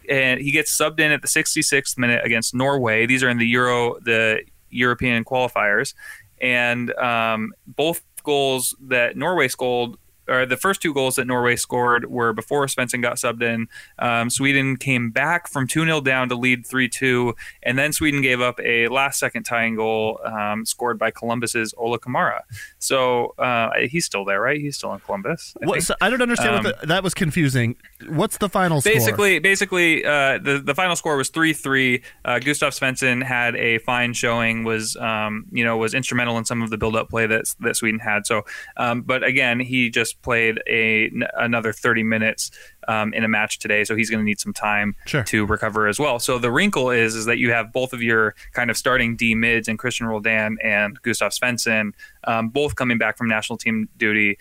and 0.08 0.40
he 0.40 0.50
gets 0.50 0.76
subbed 0.76 1.00
in 1.00 1.10
at 1.12 1.22
the 1.22 1.28
66th 1.28 1.98
minute 1.98 2.24
against 2.24 2.54
Norway. 2.54 3.06
These 3.06 3.22
are 3.22 3.28
in 3.28 3.38
the 3.38 3.46
Euro, 3.48 3.98
the 4.00 4.42
European 4.70 5.24
qualifiers, 5.24 5.94
and 6.40 6.92
um, 6.94 7.52
both 7.66 8.02
goals 8.22 8.74
that 8.80 9.16
Norway 9.16 9.48
scored. 9.48 9.92
Or 10.28 10.46
the 10.46 10.56
first 10.56 10.82
two 10.82 10.92
goals 10.92 11.16
that 11.16 11.26
Norway 11.26 11.56
scored 11.56 12.10
were 12.10 12.32
before 12.32 12.66
Svensson 12.66 13.02
got 13.02 13.16
subbed 13.16 13.42
in. 13.42 13.68
Um, 13.98 14.30
Sweden 14.30 14.76
came 14.76 15.10
back 15.10 15.48
from 15.48 15.66
2 15.66 15.84
0 15.84 16.00
down 16.00 16.28
to 16.28 16.34
lead 16.34 16.66
3 16.66 16.88
2, 16.88 17.34
and 17.62 17.78
then 17.78 17.92
Sweden 17.92 18.22
gave 18.22 18.40
up 18.40 18.60
a 18.60 18.88
last 18.88 19.18
second 19.18 19.44
tying 19.44 19.76
goal 19.76 20.20
um, 20.24 20.64
scored 20.64 20.98
by 20.98 21.10
Columbus's 21.10 21.74
Ola 21.76 21.98
Kamara. 21.98 22.40
So 22.78 23.34
uh, 23.38 23.70
he's 23.88 24.04
still 24.04 24.24
there, 24.24 24.40
right? 24.40 24.60
He's 24.60 24.76
still 24.76 24.92
in 24.92 25.00
Columbus. 25.00 25.54
I 25.62 25.66
what, 25.66 25.82
so 25.82 25.94
I 26.00 26.10
don't 26.10 26.22
understand 26.22 26.56
Um, 26.56 26.64
what 26.64 26.80
the, 26.80 26.86
that 26.88 27.02
was 27.02 27.14
confusing. 27.14 27.76
What's 28.08 28.38
the 28.38 28.48
final 28.48 28.80
score? 28.80 28.92
Basically, 28.92 29.38
basically, 29.38 30.04
uh, 30.04 30.38
the 30.38 30.60
the 30.64 30.74
final 30.74 30.96
score 30.96 31.16
was 31.16 31.30
three 31.30 31.52
three. 31.52 32.02
Uh, 32.24 32.38
Gustav 32.38 32.72
Svensson 32.72 33.22
had 33.22 33.56
a 33.56 33.78
fine 33.78 34.12
showing, 34.12 34.64
was 34.64 34.96
um, 34.96 35.46
you 35.50 35.64
know 35.64 35.76
was 35.76 35.94
instrumental 35.94 36.38
in 36.38 36.44
some 36.44 36.62
of 36.62 36.70
the 36.70 36.76
build 36.78 36.96
up 36.96 37.08
play 37.08 37.26
that 37.26 37.54
that 37.60 37.76
Sweden 37.76 38.00
had. 38.00 38.26
So, 38.26 38.42
um, 38.76 39.02
but 39.02 39.24
again, 39.24 39.60
he 39.60 39.90
just 39.90 40.17
played 40.22 40.61
a 40.66 41.07
n- 41.07 41.22
another 41.37 41.72
thirty 41.72 42.02
minutes 42.02 42.50
um, 42.88 43.12
in 43.14 43.24
a 43.24 43.28
match 43.28 43.59
today, 43.59 43.85
so 43.85 43.94
he's 43.96 44.11
going 44.11 44.20
to 44.20 44.24
need 44.24 44.40
some 44.40 44.52
time 44.52 44.96
Sure. 45.07 45.22
to 45.24 45.46
recover 45.46 45.87
as 45.88 45.98
well. 45.98 46.18
So 46.18 46.38
the 46.38 46.50
wrinkle 46.50 46.90
is 46.90 47.14
is 47.14 47.24
that 47.26 47.38
you 47.38 47.52
have 47.52 47.72
both 47.72 47.92
of 47.92 48.02
your 48.02 48.35
kind 48.52 48.70
of 48.70 48.76
starting 48.76 49.16
D 49.16 49.35
mids 49.35 49.68
and 49.68 49.78
Christian 49.78 50.07
Roldan 50.07 50.59
and 50.62 51.00
Gustav 51.02 51.33
Svensson, 51.33 51.92
um, 52.24 52.48
both 52.48 52.74
coming 52.76 52.98
back 52.98 53.16
from 53.16 53.28
national 53.28 53.57
team 53.59 53.88
duty 53.96 54.38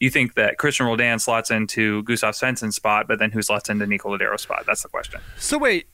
you 0.00 0.10
think 0.10 0.34
that 0.34 0.58
Christian 0.58 0.84
Roldan 0.86 1.18
slots 1.20 1.50
into 1.52 2.02
Gustav 2.02 2.34
Svensson's 2.34 2.74
spot, 2.74 3.06
but 3.06 3.20
then 3.20 3.30
who 3.30 3.40
slots 3.40 3.70
into 3.70 3.86
Nico 3.86 4.10
Lodeiro's 4.14 4.42
spot? 4.42 4.64
That's 4.66 4.82
the 4.82 4.88
question. 4.88 5.20
So 5.38 5.56
wait, 5.56 5.86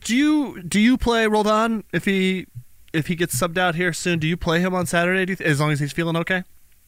do 0.00 0.16
you 0.16 0.62
do 0.62 0.80
you 0.80 0.96
play 0.96 1.26
Roldan 1.26 1.84
if 1.92 2.04
he 2.06 2.46
if 2.92 3.06
he 3.08 3.14
gets 3.14 3.38
subbed 3.38 3.58
out 3.58 3.74
here 3.74 3.92
soon? 3.92 4.18
Do 4.18 4.26
you 4.26 4.36
play 4.36 4.60
him 4.60 4.74
on 4.74 4.86
Saturday? 4.86 5.26
Do 5.26 5.32
you 5.32 5.36
th- 5.36 5.48
as 5.48 5.60
long 5.60 5.70
as 5.70 5.78
he's 5.78 5.92
feeling 5.92 6.16
okay? 6.16 6.42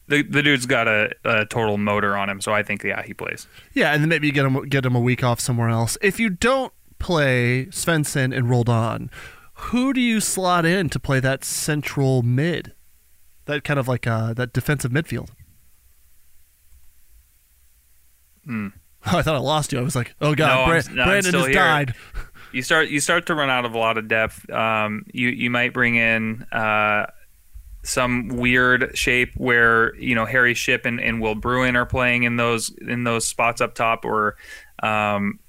The, 0.07 0.21
the 0.21 0.43
dude's 0.43 0.65
got 0.67 0.87
a, 0.87 1.09
a 1.23 1.45
total 1.45 1.77
motor 1.79 2.15
on 2.15 2.29
him, 2.29 2.39
so 2.39 2.53
I 2.53 2.61
think 2.63 2.83
yeah 2.83 3.01
he 3.03 3.13
plays. 3.13 3.47
Yeah, 3.73 3.91
and 3.93 4.01
then 4.03 4.09
maybe 4.09 4.27
you 4.27 4.33
get 4.33 4.45
him 4.45 4.61
get 4.69 4.85
him 4.85 4.95
a 4.95 4.99
week 4.99 5.23
off 5.23 5.39
somewhere 5.39 5.69
else. 5.69 5.97
If 6.01 6.19
you 6.19 6.29
don't 6.29 6.71
play 6.99 7.65
Svensson 7.71 8.35
and 8.35 8.49
Roldan, 8.49 9.09
who 9.53 9.93
do 9.93 10.01
you 10.01 10.19
slot 10.19 10.65
in 10.65 10.89
to 10.89 10.99
play 10.99 11.19
that 11.21 11.43
central 11.43 12.21
mid? 12.21 12.73
That 13.45 13.63
kind 13.63 13.79
of 13.79 13.87
like 13.87 14.05
uh, 14.05 14.33
that 14.35 14.53
defensive 14.53 14.91
midfield. 14.91 15.29
Hmm. 18.45 18.67
I 19.05 19.21
thought 19.21 19.35
I 19.35 19.39
lost 19.39 19.71
you. 19.71 19.79
I 19.79 19.81
was 19.83 19.95
like, 19.95 20.15
oh 20.21 20.35
god, 20.35 20.47
No, 20.47 20.61
I'm- 20.61 20.69
Bra- 20.83 20.93
no, 20.95 21.03
Brandon 21.05 21.33
has 21.33 21.45
here. 21.45 21.53
died. 21.53 21.93
You 22.51 22.61
start 22.61 22.87
you 22.89 22.99
start 22.99 23.25
to 23.27 23.35
run 23.35 23.49
out 23.49 23.65
of 23.65 23.73
a 23.73 23.77
lot 23.77 23.97
of 23.97 24.07
depth. 24.07 24.49
Um, 24.49 25.05
you 25.13 25.29
you 25.29 25.49
might 25.49 25.73
bring 25.73 25.95
in 25.95 26.43
uh, 26.51 27.07
some 27.85 28.27
weird 28.29 28.97
shape 28.97 29.31
where 29.35 29.95
you 29.95 30.15
know 30.15 30.25
Harry 30.25 30.53
Shipp 30.53 30.85
and, 30.85 30.99
and 30.99 31.21
Will 31.21 31.35
Bruin 31.35 31.75
are 31.75 31.85
playing 31.85 32.23
in 32.23 32.35
those 32.35 32.69
in 32.81 33.03
those 33.03 33.27
spots 33.27 33.61
up 33.61 33.75
top, 33.75 34.03
or 34.05 34.35
um, 34.83 35.39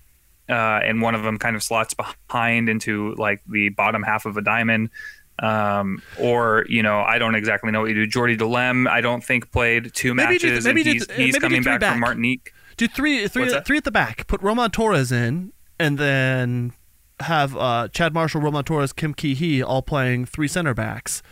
uh, 0.49 0.53
and 0.53 1.03
one 1.03 1.15
of 1.15 1.23
them 1.23 1.39
kind 1.39 1.57
of 1.57 1.63
slots 1.63 1.95
behind 1.95 2.69
into 2.69 3.15
like 3.17 3.41
the 3.49 3.71
bottom 3.71 4.03
half 4.03 4.27
of 4.27 4.37
a 4.37 4.43
diamond. 4.43 4.91
Um, 5.39 6.03
or 6.19 6.65
you 6.69 6.83
know, 6.83 7.01
I 7.01 7.19
don't 7.19 7.35
exactly 7.35 7.71
know 7.71 7.81
what 7.83 7.89
you 7.91 7.95
do. 7.95 8.07
Jordy 8.07 8.37
Delem, 8.39 8.89
I 8.89 9.01
don't 9.03 9.23
think 9.23 9.51
played 9.53 9.93
two 9.93 10.15
Maybe 10.15 10.39
do- 10.39 10.47
matches, 10.49 10.65
maybe 10.65 10.81
and 10.81 10.85
do- 10.85 10.93
he's, 10.93 11.11
he's 11.11 11.33
maybe 11.35 11.41
coming 11.41 11.63
back, 11.63 11.81
back. 11.81 11.93
from 11.93 12.01
Martinique. 12.01 12.53
Do 12.79 12.89
three, 12.89 13.27
three, 13.29 13.49
that? 13.49 13.69
at 13.71 13.85
the 13.85 13.91
back. 13.91 14.27
Put 14.27 14.41
Roman 14.43 14.71
Torres 14.71 15.13
in, 15.13 15.53
and 15.79 15.99
then 15.99 16.73
have 17.21 17.57
uh, 17.57 17.89
Chad 17.89 18.13
Marshall, 18.15 18.41
Roman 18.41 18.65
Torres, 18.65 18.93
Kim 18.93 19.13
Ki 19.15 19.35
Hee 19.35 19.63
all 19.63 19.83
playing 19.83 20.25
three 20.27 20.49
center 20.49 20.75
backs, 20.75 21.23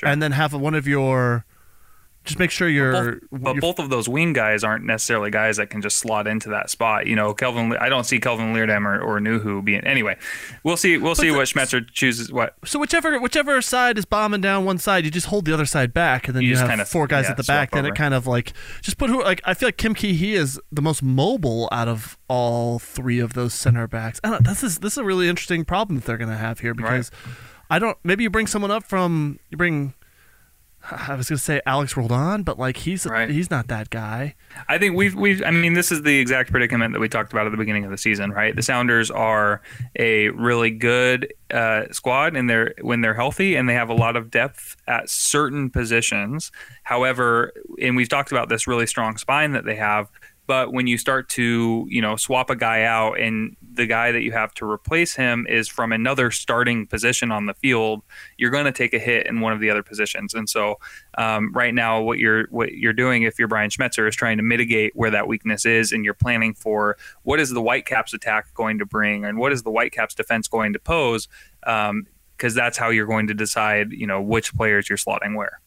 Sure. 0.00 0.08
and 0.08 0.22
then 0.22 0.32
have 0.32 0.52
one 0.54 0.74
of 0.74 0.86
your. 0.88 1.44
Just 2.22 2.38
make 2.38 2.50
sure 2.50 2.68
you're. 2.68 2.92
both, 2.92 3.20
but 3.32 3.48
you're- 3.54 3.60
both 3.60 3.78
of 3.78 3.88
those 3.88 4.06
wing 4.06 4.34
guys 4.34 4.62
aren't 4.62 4.84
necessarily 4.84 5.30
guys 5.30 5.56
that 5.56 5.70
can 5.70 5.80
just 5.80 5.96
slot 5.96 6.26
into 6.26 6.50
that 6.50 6.68
spot. 6.68 7.06
You 7.06 7.16
know, 7.16 7.32
Kelvin. 7.32 7.74
I 7.80 7.88
don't 7.88 8.04
see 8.04 8.20
Kelvin 8.20 8.52
Leerdam 8.52 8.84
or, 8.84 9.00
or 9.00 9.20
Nouhou 9.20 9.64
being. 9.64 9.80
Anyway, 9.86 10.18
we'll 10.62 10.76
see. 10.76 10.98
We'll 10.98 11.14
see 11.14 11.30
the- 11.30 11.36
what 11.36 11.48
Schmetzer 11.48 11.80
chooses. 11.90 12.30
What 12.30 12.56
so 12.66 12.78
whichever 12.78 13.18
whichever 13.18 13.62
side 13.62 13.96
is 13.96 14.04
bombing 14.04 14.42
down 14.42 14.66
one 14.66 14.76
side, 14.76 15.06
you 15.06 15.10
just 15.10 15.28
hold 15.28 15.46
the 15.46 15.54
other 15.54 15.64
side 15.64 15.94
back, 15.94 16.28
and 16.28 16.36
then 16.36 16.42
You 16.42 16.48
you, 16.50 16.54
just 16.56 16.60
have 16.60 16.70
kinda- 16.70 16.84
four 16.84 17.06
guys 17.06 17.24
yeah, 17.24 17.30
at 17.30 17.36
the 17.38 17.42
back. 17.44 17.70
Then 17.70 17.86
over. 17.86 17.94
it 17.94 17.96
kind 17.96 18.12
of 18.12 18.26
like 18.26 18.52
just 18.82 18.98
put 18.98 19.08
who 19.08 19.22
like 19.22 19.40
I 19.46 19.54
feel 19.54 19.68
like 19.68 19.78
Kim 19.78 19.94
Ki 19.94 20.12
Hee 20.12 20.34
is 20.34 20.60
the 20.70 20.82
most 20.82 21.02
mobile 21.02 21.70
out 21.72 21.88
of 21.88 22.18
all 22.28 22.78
three 22.78 23.18
of 23.18 23.32
those 23.32 23.54
center 23.54 23.86
backs. 23.88 24.20
I 24.22 24.28
don't, 24.28 24.44
this 24.44 24.62
is 24.62 24.80
this 24.80 24.92
is 24.92 24.98
a 24.98 25.04
really 25.04 25.26
interesting 25.26 25.64
problem 25.64 25.96
that 25.96 26.04
they're 26.04 26.18
going 26.18 26.30
to 26.30 26.36
have 26.36 26.60
here 26.60 26.74
because 26.74 27.10
I 27.70 27.78
don't. 27.78 27.96
Maybe 28.04 28.24
you 28.24 28.30
bring 28.30 28.46
someone 28.46 28.70
up 28.70 28.84
from 28.84 29.38
you 29.50 29.56
bring. 29.56 29.94
I 30.90 31.14
was 31.14 31.28
going 31.28 31.36
to 31.36 31.44
say 31.44 31.60
Alex 31.66 31.94
Roldan, 31.94 32.42
but 32.42 32.58
like 32.58 32.78
he's 32.78 33.04
Right. 33.04 33.28
he's 33.28 33.50
not 33.50 33.68
that 33.68 33.90
guy. 33.90 34.34
I 34.66 34.78
think 34.78 34.96
we've 34.96 35.14
we've. 35.14 35.42
I 35.44 35.50
mean, 35.50 35.74
this 35.74 35.92
is 35.92 36.02
the 36.02 36.18
exact 36.18 36.50
predicament 36.50 36.94
that 36.94 37.00
we 37.00 37.08
talked 37.08 37.32
about 37.34 37.44
at 37.44 37.50
the 37.50 37.58
beginning 37.58 37.84
of 37.84 37.90
the 37.90 37.98
season, 37.98 38.30
right? 38.30 38.56
The 38.56 38.62
Sounders 38.62 39.10
are 39.10 39.60
a 39.98 40.30
really 40.30 40.70
good 40.70 41.34
uh, 41.52 41.84
squad, 41.92 42.34
and 42.34 42.48
they're 42.48 42.74
when 42.80 43.02
they're 43.02 43.12
healthy, 43.14 43.56
and 43.56 43.68
they 43.68 43.74
have 43.74 43.90
a 43.90 43.94
lot 43.94 44.16
of 44.16 44.30
depth 44.30 44.76
at 44.88 45.10
certain 45.10 45.68
positions. 45.68 46.50
However, 46.82 47.52
and 47.80 47.94
we've 47.94 48.08
talked 48.08 48.32
about 48.32 48.48
this 48.48 48.66
really 48.66 48.86
strong 48.86 49.18
spine 49.18 49.52
that 49.52 49.66
they 49.66 49.76
have. 49.76 50.08
But 50.50 50.72
when 50.72 50.88
you 50.88 50.98
start 50.98 51.28
to, 51.28 51.86
you 51.88 52.02
know, 52.02 52.16
swap 52.16 52.50
a 52.50 52.56
guy 52.56 52.82
out 52.82 53.20
and 53.20 53.56
the 53.72 53.86
guy 53.86 54.10
that 54.10 54.22
you 54.22 54.32
have 54.32 54.52
to 54.54 54.68
replace 54.68 55.14
him 55.14 55.46
is 55.48 55.68
from 55.68 55.92
another 55.92 56.32
starting 56.32 56.88
position 56.88 57.30
on 57.30 57.46
the 57.46 57.54
field, 57.54 58.02
you're 58.36 58.50
going 58.50 58.64
to 58.64 58.72
take 58.72 58.92
a 58.92 58.98
hit 58.98 59.28
in 59.28 59.38
one 59.38 59.52
of 59.52 59.60
the 59.60 59.70
other 59.70 59.84
positions. 59.84 60.34
And 60.34 60.48
so, 60.50 60.80
um, 61.16 61.52
right 61.52 61.72
now, 61.72 62.02
what 62.02 62.18
you're 62.18 62.48
what 62.50 62.72
you're 62.72 62.92
doing, 62.92 63.22
if 63.22 63.38
you're 63.38 63.46
Brian 63.46 63.70
Schmetzer, 63.70 64.08
is 64.08 64.16
trying 64.16 64.38
to 64.38 64.42
mitigate 64.42 64.90
where 64.96 65.12
that 65.12 65.28
weakness 65.28 65.64
is, 65.64 65.92
and 65.92 66.04
you're 66.04 66.14
planning 66.14 66.52
for 66.52 66.96
what 67.22 67.38
is 67.38 67.50
the 67.50 67.62
Whitecaps 67.62 68.12
attack 68.12 68.52
going 68.52 68.80
to 68.80 68.84
bring, 68.84 69.24
and 69.24 69.38
what 69.38 69.52
is 69.52 69.62
the 69.62 69.70
Whitecaps 69.70 70.16
defense 70.16 70.48
going 70.48 70.72
to 70.72 70.80
pose, 70.80 71.28
because 71.60 72.54
that's 72.54 72.76
how 72.76 72.88
you're 72.90 73.06
going 73.06 73.28
to 73.28 73.34
decide, 73.34 73.92
you 73.92 74.08
know, 74.08 74.20
which 74.20 74.52
players 74.56 74.88
you're 74.88 74.98
slotting 74.98 75.36
where. 75.36 75.60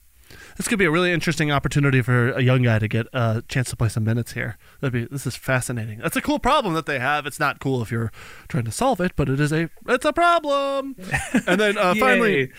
This 0.58 0.68
could 0.68 0.80
be 0.80 0.86
a 0.86 0.92
really 0.92 1.12
interesting 1.12 1.52
opportunity 1.52 2.02
for 2.02 2.32
a 2.32 2.42
young 2.42 2.64
guy 2.64 2.80
to 2.80 2.88
get 2.88 3.08
a 3.14 3.44
chance 3.48 3.70
to 3.72 3.76
play 3.76 3.90
some 3.90 4.04
minutes 4.04 4.34
here. 4.34 4.58
That'd 4.82 4.94
be 4.94 5.06
this 5.06 5.26
is 5.26 5.36
fascinating. 5.36 6.00
That's 6.00 6.16
a 6.16 6.22
cool 6.22 6.40
problem 6.40 6.74
that 6.76 6.86
they 6.86 7.00
have. 7.00 7.26
It's 7.26 7.40
not 7.40 7.60
cool 7.60 7.82
if 7.82 7.92
you're 7.92 8.12
trying 8.48 8.66
to 8.66 8.72
solve 8.72 9.00
it, 9.02 9.14
but 9.16 9.30
it 9.30 9.40
is 9.40 9.52
a 9.52 9.70
it's 9.88 10.06
a 10.06 10.14
problem. 10.14 10.96
and 11.48 11.60
then 11.60 11.78
uh, 11.78 11.96
finally, 11.96 12.52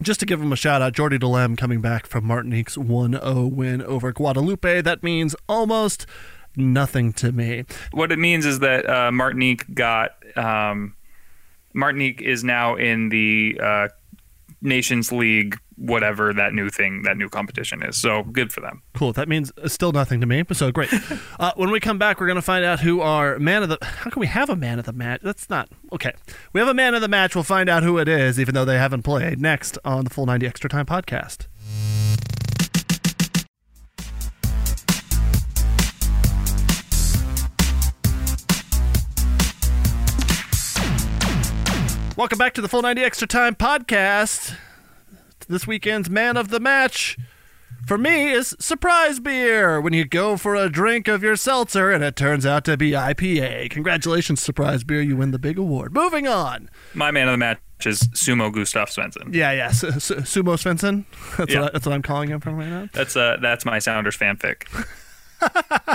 just 0.00 0.20
to 0.20 0.26
give 0.26 0.40
him 0.40 0.52
a 0.52 0.56
shout 0.56 0.82
out, 0.82 0.92
Jordy 0.92 1.18
Delem 1.18 1.56
coming 1.56 1.80
back 1.80 2.06
from 2.06 2.24
Martinique's 2.24 2.76
1-0 2.76 3.52
win 3.52 3.82
over 3.82 4.12
Guadeloupe. 4.12 4.82
That 4.84 5.02
means 5.02 5.36
almost 5.48 6.06
nothing 6.56 7.12
to 7.14 7.32
me. 7.32 7.64
What 7.92 8.12
it 8.12 8.18
means 8.18 8.46
is 8.46 8.58
that 8.60 8.88
uh, 8.88 9.12
Martinique 9.12 9.74
got 9.74 10.10
um, 10.36 10.94
Martinique 11.74 12.20
is 12.20 12.44
now 12.44 12.76
in 12.76 13.08
the 13.08 13.58
uh, 13.62 13.88
Nations 14.60 15.12
League, 15.12 15.58
whatever 15.82 16.32
that 16.32 16.54
new 16.54 16.70
thing, 16.70 17.02
that 17.02 17.16
new 17.16 17.28
competition 17.28 17.82
is. 17.82 18.00
So 18.00 18.22
good 18.22 18.52
for 18.52 18.60
them. 18.60 18.82
Cool. 18.94 19.12
That 19.12 19.28
means 19.28 19.50
still 19.66 19.92
nothing 19.92 20.20
to 20.20 20.26
me. 20.26 20.44
So 20.52 20.70
great. 20.70 20.92
uh, 21.40 21.52
when 21.56 21.70
we 21.70 21.80
come 21.80 21.98
back, 21.98 22.20
we're 22.20 22.26
going 22.26 22.36
to 22.36 22.42
find 22.42 22.64
out 22.64 22.80
who 22.80 23.00
our 23.00 23.38
man 23.38 23.62
of 23.62 23.68
the. 23.68 23.78
How 23.82 24.10
can 24.10 24.20
we 24.20 24.28
have 24.28 24.48
a 24.48 24.56
man 24.56 24.78
of 24.78 24.86
the 24.86 24.92
match? 24.92 25.20
That's 25.22 25.50
not 25.50 25.68
okay. 25.92 26.12
We 26.52 26.60
have 26.60 26.68
a 26.68 26.74
man 26.74 26.94
of 26.94 27.00
the 27.00 27.08
match. 27.08 27.34
We'll 27.34 27.44
find 27.44 27.68
out 27.68 27.82
who 27.82 27.98
it 27.98 28.08
is, 28.08 28.38
even 28.38 28.54
though 28.54 28.64
they 28.64 28.78
haven't 28.78 29.02
played. 29.02 29.40
Next 29.40 29.76
on 29.84 30.04
the 30.04 30.10
Full 30.10 30.26
90 30.26 30.46
Extra 30.46 30.70
Time 30.70 30.86
podcast. 30.86 31.46
Welcome 42.14 42.38
back 42.38 42.54
to 42.54 42.60
the 42.60 42.68
Full 42.68 42.82
90 42.82 43.02
Extra 43.02 43.26
Time 43.26 43.56
podcast. 43.56 44.54
This 45.52 45.66
weekend's 45.66 46.08
man 46.08 46.38
of 46.38 46.48
the 46.48 46.60
match 46.60 47.18
for 47.86 47.98
me 47.98 48.30
is 48.32 48.56
surprise 48.58 49.20
beer 49.20 49.82
when 49.82 49.92
you 49.92 50.06
go 50.06 50.38
for 50.38 50.54
a 50.54 50.70
drink 50.70 51.08
of 51.08 51.22
your 51.22 51.36
seltzer 51.36 51.90
and 51.90 52.02
it 52.02 52.16
turns 52.16 52.46
out 52.46 52.64
to 52.64 52.78
be 52.78 52.92
IPA. 52.92 53.68
Congratulations, 53.68 54.40
surprise 54.40 54.82
beer. 54.82 55.02
You 55.02 55.14
win 55.18 55.30
the 55.30 55.38
big 55.38 55.58
award. 55.58 55.92
Moving 55.92 56.26
on. 56.26 56.70
My 56.94 57.10
man 57.10 57.28
of 57.28 57.32
the 57.32 57.36
match 57.36 57.60
is 57.84 58.00
Sumo 58.14 58.50
Gustav 58.50 58.88
Svensson. 58.88 59.34
Yeah, 59.34 59.52
yeah. 59.52 59.70
Su- 59.72 59.90
Su- 60.00 60.14
Sumo 60.22 60.54
Svensson. 60.56 61.04
That's, 61.36 61.52
Yeah. 61.52 61.60
what 61.60 61.72
that's 61.74 61.84
what 61.84 61.92
I'm 61.94 62.00
calling 62.02 62.30
him 62.30 62.40
from 62.40 62.56
right 62.56 62.70
now. 62.70 62.88
That's 62.94 63.14
uh 63.14 63.36
that's 63.42 63.66
my 63.66 63.78
Sounders 63.78 64.16
fanfic. 64.16 64.64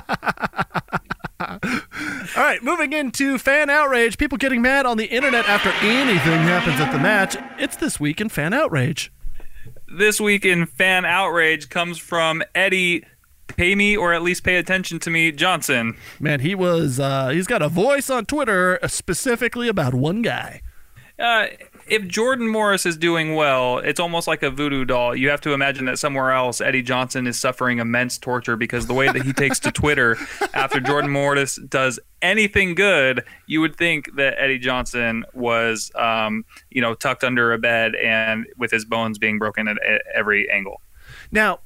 All 1.39 2.43
right, 2.43 2.61
moving 2.63 2.93
into 2.93 3.39
fan 3.39 3.71
outrage. 3.71 4.19
People 4.19 4.37
getting 4.37 4.61
mad 4.61 4.85
on 4.85 4.97
the 4.97 5.05
internet 5.05 5.49
after 5.49 5.69
anything 5.83 6.41
happens 6.41 6.79
at 6.79 6.91
the 6.91 6.99
match. 6.99 7.35
It's 7.57 7.75
this 7.77 7.99
week 7.99 8.21
in 8.21 8.29
fan 8.29 8.53
outrage. 8.53 9.11
This 9.87 10.19
week 10.19 10.45
in 10.45 10.65
fan 10.65 11.05
outrage 11.05 11.69
comes 11.69 11.97
from 11.97 12.43
Eddie 12.55 13.05
pay 13.47 13.75
me 13.75 13.95
or 13.97 14.13
at 14.13 14.21
least 14.21 14.43
pay 14.43 14.57
attention 14.57 14.99
to 14.99 15.09
me 15.09 15.31
Johnson. 15.31 15.97
Man, 16.19 16.41
he 16.41 16.55
was 16.55 16.99
uh, 16.99 17.29
he's 17.29 17.47
got 17.47 17.61
a 17.61 17.69
voice 17.69 18.09
on 18.09 18.25
Twitter 18.25 18.79
specifically 18.87 19.67
about 19.67 19.93
one 19.93 20.21
guy. 20.21 20.61
Uh, 21.17 21.47
if 21.89 22.07
Jordan 22.07 22.47
Morris 22.47 22.85
is 22.85 22.97
doing 22.97 23.35
well, 23.35 23.79
it's 23.79 23.99
almost 23.99 24.27
like 24.27 24.43
a 24.43 24.49
voodoo 24.49 24.85
doll. 24.85 25.15
You 25.15 25.29
have 25.29 25.41
to 25.41 25.53
imagine 25.53 25.85
that 25.85 25.99
somewhere 25.99 26.31
else, 26.31 26.61
Eddie 26.61 26.81
Johnson 26.81 27.27
is 27.27 27.39
suffering 27.39 27.79
immense 27.79 28.17
torture 28.17 28.55
because 28.55 28.87
the 28.87 28.93
way 28.93 29.07
that 29.11 29.23
he 29.23 29.33
takes 29.33 29.59
to 29.59 29.71
Twitter 29.71 30.17
after 30.53 30.79
Jordan 30.79 31.09
Morris 31.09 31.57
does 31.69 31.99
anything 32.21 32.75
good, 32.75 33.23
you 33.45 33.61
would 33.61 33.75
think 33.75 34.15
that 34.15 34.35
Eddie 34.37 34.59
Johnson 34.59 35.23
was, 35.33 35.91
um, 35.95 36.45
you 36.69 36.81
know, 36.81 36.93
tucked 36.93 37.23
under 37.23 37.53
a 37.53 37.57
bed 37.57 37.95
and 37.95 38.45
with 38.57 38.71
his 38.71 38.85
bones 38.85 39.17
being 39.17 39.39
broken 39.39 39.67
at, 39.67 39.77
at 39.83 40.01
every 40.13 40.49
angle. 40.49 40.81
Now, 41.31 41.59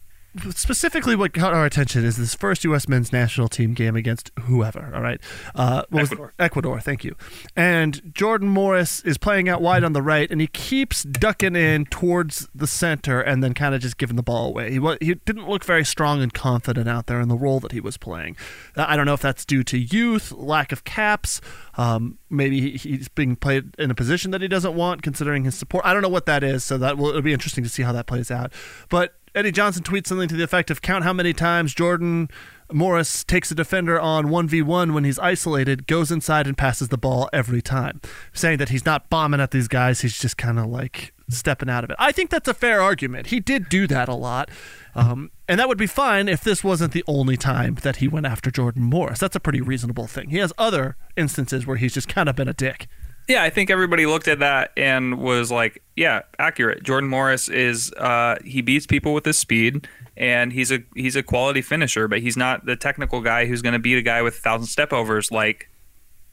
specifically, 0.52 1.16
what 1.16 1.34
caught 1.34 1.54
our 1.54 1.66
attention 1.66 2.06
is 2.06 2.18
this 2.18 2.36
first 2.36 2.64
U.S. 2.64 2.88
men's 2.88 3.12
national 3.12 3.48
team 3.50 3.74
game 3.74 3.96
against 3.96 4.32
whoever. 4.42 4.92
All 4.96 5.02
right, 5.02 5.20
uh, 5.56 5.84
what 5.90 6.02
was- 6.02 6.12
Ecuador. 6.12 6.34
Ecuador. 6.40 6.80
Thank 6.80 7.04
you. 7.04 7.16
And 7.56 8.14
Jordan 8.14 8.48
Morris 8.50 9.02
is 9.02 9.18
playing 9.18 9.50
out 9.50 9.62
wide 9.62 9.84
on 9.84 9.94
the 9.94 10.02
right, 10.02 10.30
and 10.32 10.40
he 10.42 10.48
keeps 10.48 11.04
ducking 11.04 11.56
in 11.56 11.86
towards 11.86 12.48
the 12.56 12.68
center, 12.68 13.22
and 13.22 13.44
then 13.44 13.54
kind 13.54 13.76
of 13.76 13.82
just 13.82 13.98
giving 13.98 14.16
the 14.16 14.24
ball 14.24 14.48
away. 14.48 14.72
He 14.72 14.80
he 15.02 15.16
didn't 15.16 15.48
look 15.50 15.64
very 15.64 15.86
strong 15.86 16.22
and 16.22 16.34
confident 16.34 16.88
out 16.88 17.08
there 17.08 17.20
in 17.20 17.28
the 17.28 17.38
role 17.38 17.60
that 17.60 17.72
he 17.72 17.80
was 17.80 17.98
playing. 17.98 18.36
Uh, 18.76 18.86
I 18.88 18.96
don't 18.96 19.06
know 19.06 19.14
if 19.14 19.22
that's 19.22 19.46
due 19.46 19.64
to 19.66 19.78
youth, 19.78 20.32
lack 20.32 20.72
of 20.72 20.84
caps. 20.84 21.42
Um, 21.78 22.18
maybe 22.30 22.78
he's 22.78 23.08
being 23.10 23.36
played 23.36 23.76
in 23.78 23.92
a 23.92 23.96
position 23.96 24.32
that 24.32 24.42
he 24.42 24.48
doesn't 24.48 24.74
want, 24.76 25.02
considering 25.02 25.44
his 25.44 25.56
support. 25.56 25.86
I 25.86 25.94
don't 25.94 26.02
know 26.02 26.10
what 26.10 26.26
that 26.26 26.44
is, 26.44 26.64
so 26.64 26.78
that 26.78 26.98
will 26.98 27.10
it'll 27.10 27.22
be 27.22 27.34
interesting 27.34 27.64
to 27.64 27.70
see 27.70 27.84
how 27.84 27.92
that 27.94 28.08
plays 28.08 28.30
out. 28.32 28.52
But 28.90 29.16
Eddie 29.34 29.52
Johnson 29.52 29.84
tweets 29.84 30.08
something 30.08 30.28
to 30.28 30.36
the 30.36 30.44
effect 30.44 30.70
of 30.70 30.82
count 30.82 31.06
how 31.06 31.14
many 31.14 31.32
times 31.32 31.74
Jordan 31.74 32.30
Morris 32.72 33.24
takes 33.24 33.50
a 33.50 33.56
defender 33.56 34.00
on 34.00 34.26
1v1 34.26 34.94
when 34.94 35.04
he's 35.04 35.20
isolated, 35.20 35.88
goes 35.88 36.12
inside 36.12 36.48
and 36.48 36.58
passes 36.58 36.90
the 36.90 36.98
ball 36.98 37.30
every 37.32 37.62
time. 37.62 38.02
Saying 38.34 38.58
that 38.58 38.70
he's 38.70 38.86
not 38.86 39.10
bombing 39.10 39.40
at 39.40 39.52
these 39.52 39.68
guys, 39.70 40.02
he's 40.02 40.18
just 40.18 40.38
kind 40.38 40.60
of 40.60 40.66
like 40.66 41.14
stepping 41.30 41.70
out 41.70 41.86
of 41.86 41.90
it. 41.90 41.96
I 41.98 42.12
think 42.12 42.30
that's 42.30 42.48
a 42.50 42.54
fair 42.54 42.82
argument. 42.82 43.28
He 43.28 43.40
did 43.40 43.70
do 43.70 43.88
that 43.88 44.10
a 44.10 44.16
lot. 44.16 44.50
Um, 44.96 45.32
and 45.48 45.60
that 45.60 45.70
would 45.70 45.78
be 45.78 45.88
fine 45.88 46.28
if 46.28 46.44
this 46.44 46.64
wasn't 46.64 46.92
the 46.92 47.04
only 47.08 47.38
time 47.38 47.76
that 47.84 47.98
he 47.98 48.08
went 48.10 48.26
after 48.26 48.52
Jordan 48.52 48.84
Morris. 48.84 49.20
That's 49.20 49.36
a 49.36 49.40
pretty 49.40 49.62
reasonable 49.62 50.08
thing. 50.08 50.30
He 50.30 50.38
has 50.38 50.52
other 50.58 50.98
instances 51.16 51.66
where 51.66 51.78
he's 51.78 51.94
just 51.94 52.10
kind 52.10 52.28
of 52.28 52.36
been 52.36 52.50
a 52.50 52.54
dick. 52.54 52.88
Yeah, 53.28 53.44
I 53.44 53.50
think 53.50 53.70
everybody 53.70 54.06
looked 54.06 54.28
at 54.28 54.40
that 54.40 54.72
and 54.76 55.20
was 55.20 55.52
like, 55.52 55.82
"Yeah, 55.96 56.22
accurate." 56.40 56.84
Jordan 56.84 57.10
Morris 57.10 57.48
is 57.50 57.94
uh, 57.94 58.36
he 58.44 58.62
beats 58.62 58.86
people 58.86 59.14
with 59.14 59.26
his 59.26 59.38
speed, 59.38 59.88
and 60.18 60.52
he's 60.52 60.72
a 60.72 60.84
he's 60.96 61.16
a 61.16 61.24
quality 61.24 61.62
finisher, 61.62 62.08
but 62.08 62.20
he's 62.20 62.36
not 62.36 62.66
the 62.66 62.76
technical 62.76 63.22
guy 63.22 63.46
who's 63.46 63.62
going 63.62 63.74
to 63.74 63.80
beat 63.80 63.98
a 63.98 64.02
guy 64.02 64.22
with 64.22 64.36
a 64.36 64.42
thousand 64.42 64.68
step 64.68 64.92
overs 64.92 65.32
like 65.32 65.70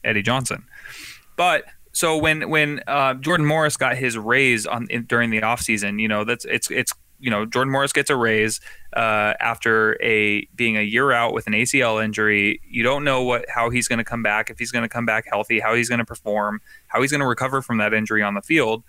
Eddie 0.03 0.21
Johnson. 0.21 0.65
But 1.37 1.65
so 1.93 2.17
when 2.17 2.49
when 2.49 2.81
uh, 2.87 3.13
Jordan 3.15 3.45
Morris 3.45 3.77
got 3.77 3.97
his 3.97 4.17
raise 4.17 4.65
on 4.65 4.87
in, 4.89 5.05
during 5.05 5.29
the 5.29 5.41
offseason, 5.41 5.99
you 6.01 6.07
know 6.07 6.23
that's 6.23 6.45
it's 6.45 6.69
it's 6.69 6.93
you 7.19 7.29
know 7.29 7.45
Jordan 7.45 7.71
Morris 7.71 7.91
gets 7.93 8.09
a 8.09 8.15
raise 8.15 8.59
uh, 8.95 9.33
after 9.39 10.01
a 10.01 10.45
being 10.55 10.77
a 10.77 10.81
year 10.81 11.11
out 11.11 11.33
with 11.33 11.47
an 11.47 11.53
ACL 11.53 12.03
injury. 12.03 12.61
You 12.69 12.83
don't 12.83 13.03
know 13.03 13.23
what 13.23 13.45
how 13.49 13.69
he's 13.69 13.87
going 13.87 13.97
to 13.99 14.05
come 14.05 14.23
back, 14.23 14.49
if 14.49 14.59
he's 14.59 14.71
going 14.71 14.83
to 14.83 14.89
come 14.89 15.05
back 15.05 15.25
healthy, 15.29 15.59
how 15.59 15.75
he's 15.75 15.89
going 15.89 15.99
to 15.99 16.05
perform, 16.05 16.61
how 16.89 17.01
he's 17.01 17.11
going 17.11 17.21
to 17.21 17.27
recover 17.27 17.61
from 17.61 17.77
that 17.77 17.93
injury 17.93 18.21
on 18.21 18.33
the 18.33 18.41
field. 18.41 18.83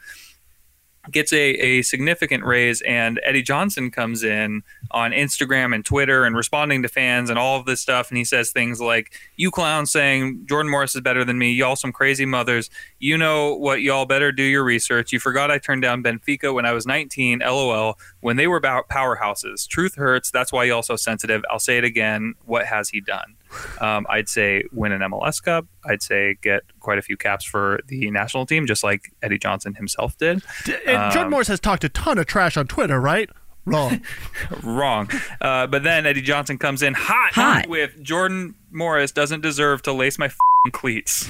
Gets 1.11 1.33
a, 1.33 1.39
a 1.39 1.83
significant 1.83 2.45
raise, 2.45 2.83
and 2.83 3.19
Eddie 3.25 3.41
Johnson 3.41 3.91
comes 3.91 4.23
in 4.23 4.63
on 4.91 5.13
Instagram 5.13 5.75
and 5.75 5.83
Twitter 5.83 6.25
and 6.25 6.37
responding 6.37 6.83
to 6.83 6.89
fans 6.89 7.31
and 7.31 7.39
all 7.39 7.59
of 7.59 7.65
this 7.65 7.81
stuff. 7.81 8.11
And 8.11 8.19
he 8.19 8.25
says 8.25 8.51
things 8.51 8.83
like, 8.83 9.11
You 9.37 9.51
clowns 9.51 9.91
saying 9.91 10.45
Jordan 10.47 10.71
Morris 10.71 10.95
is 10.95 11.01
better 11.01 11.25
than 11.25 11.39
me. 11.39 11.53
Y'all 11.53 11.75
some 11.75 11.91
crazy 11.91 12.27
mothers. 12.27 12.69
You 12.99 13.17
know 13.17 13.55
what? 13.55 13.81
Y'all 13.81 14.05
better 14.05 14.31
do 14.31 14.43
your 14.43 14.63
research. 14.63 15.11
You 15.11 15.21
forgot 15.21 15.51
I 15.51 15.57
turned 15.57 15.81
down 15.81 16.03
Benfica 16.03 16.53
when 16.53 16.67
I 16.67 16.73
was 16.73 16.87
19. 16.87 17.39
LOL. 17.39 17.99
When 18.21 18.37
they 18.37 18.47
were 18.47 18.59
about 18.59 18.91
powerhouses. 18.91 19.67
Truth 19.67 19.95
hurts. 19.95 20.31
That's 20.31 20.53
why 20.53 20.65
y'all 20.65 20.83
so 20.83 20.97
sensitive. 20.97 21.43
I'll 21.51 21.59
say 21.59 21.79
it 21.79 21.85
again. 21.85 22.35
What 22.45 22.67
has 22.67 22.91
he 22.91 23.01
done? 23.01 23.37
Um, 23.81 24.07
I'd 24.09 24.29
say 24.29 24.65
win 24.73 24.93
an 24.93 25.01
MLS 25.01 25.43
Cup. 25.43 25.67
I'd 25.85 26.03
say 26.03 26.37
get 26.43 26.63
quite 26.81 26.99
a 26.99 27.03
few 27.03 27.17
caps 27.17 27.45
for 27.45 27.81
the 27.89 28.11
national 28.11 28.47
team, 28.47 28.67
just 28.67 28.83
like 28.85 29.13
Eddie 29.23 29.39
Johnson 29.39 29.75
himself 29.75 30.17
did. 30.19 30.43
D- 30.65 30.75
And 30.87 31.13
Jordan 31.13 31.31
Morris 31.31 31.49
has 31.49 31.61
talked 31.61 31.85
a 31.85 31.89
ton 31.89 32.19
of 32.19 32.27
trash 32.27 32.57
on 32.57 32.67
Twitter, 32.67 33.01
right? 33.01 33.29
Wrong. 33.67 34.01
Wrong. 34.63 35.09
Uh, 35.41 35.67
but 35.67 35.83
then 35.83 36.07
Eddie 36.07 36.23
Johnson 36.23 36.59
comes 36.59 36.83
in 36.83 36.95
hot, 36.95 37.33
Hot. 37.35 37.69
with 37.69 38.03
Jordan 38.03 38.55
Morris 38.71 39.13
doesn't 39.13 39.43
deserve 39.43 39.83
to 39.83 39.93
lace 39.93 40.19
my 40.19 40.27
f***ing 40.27 40.73
cleats. 40.73 41.29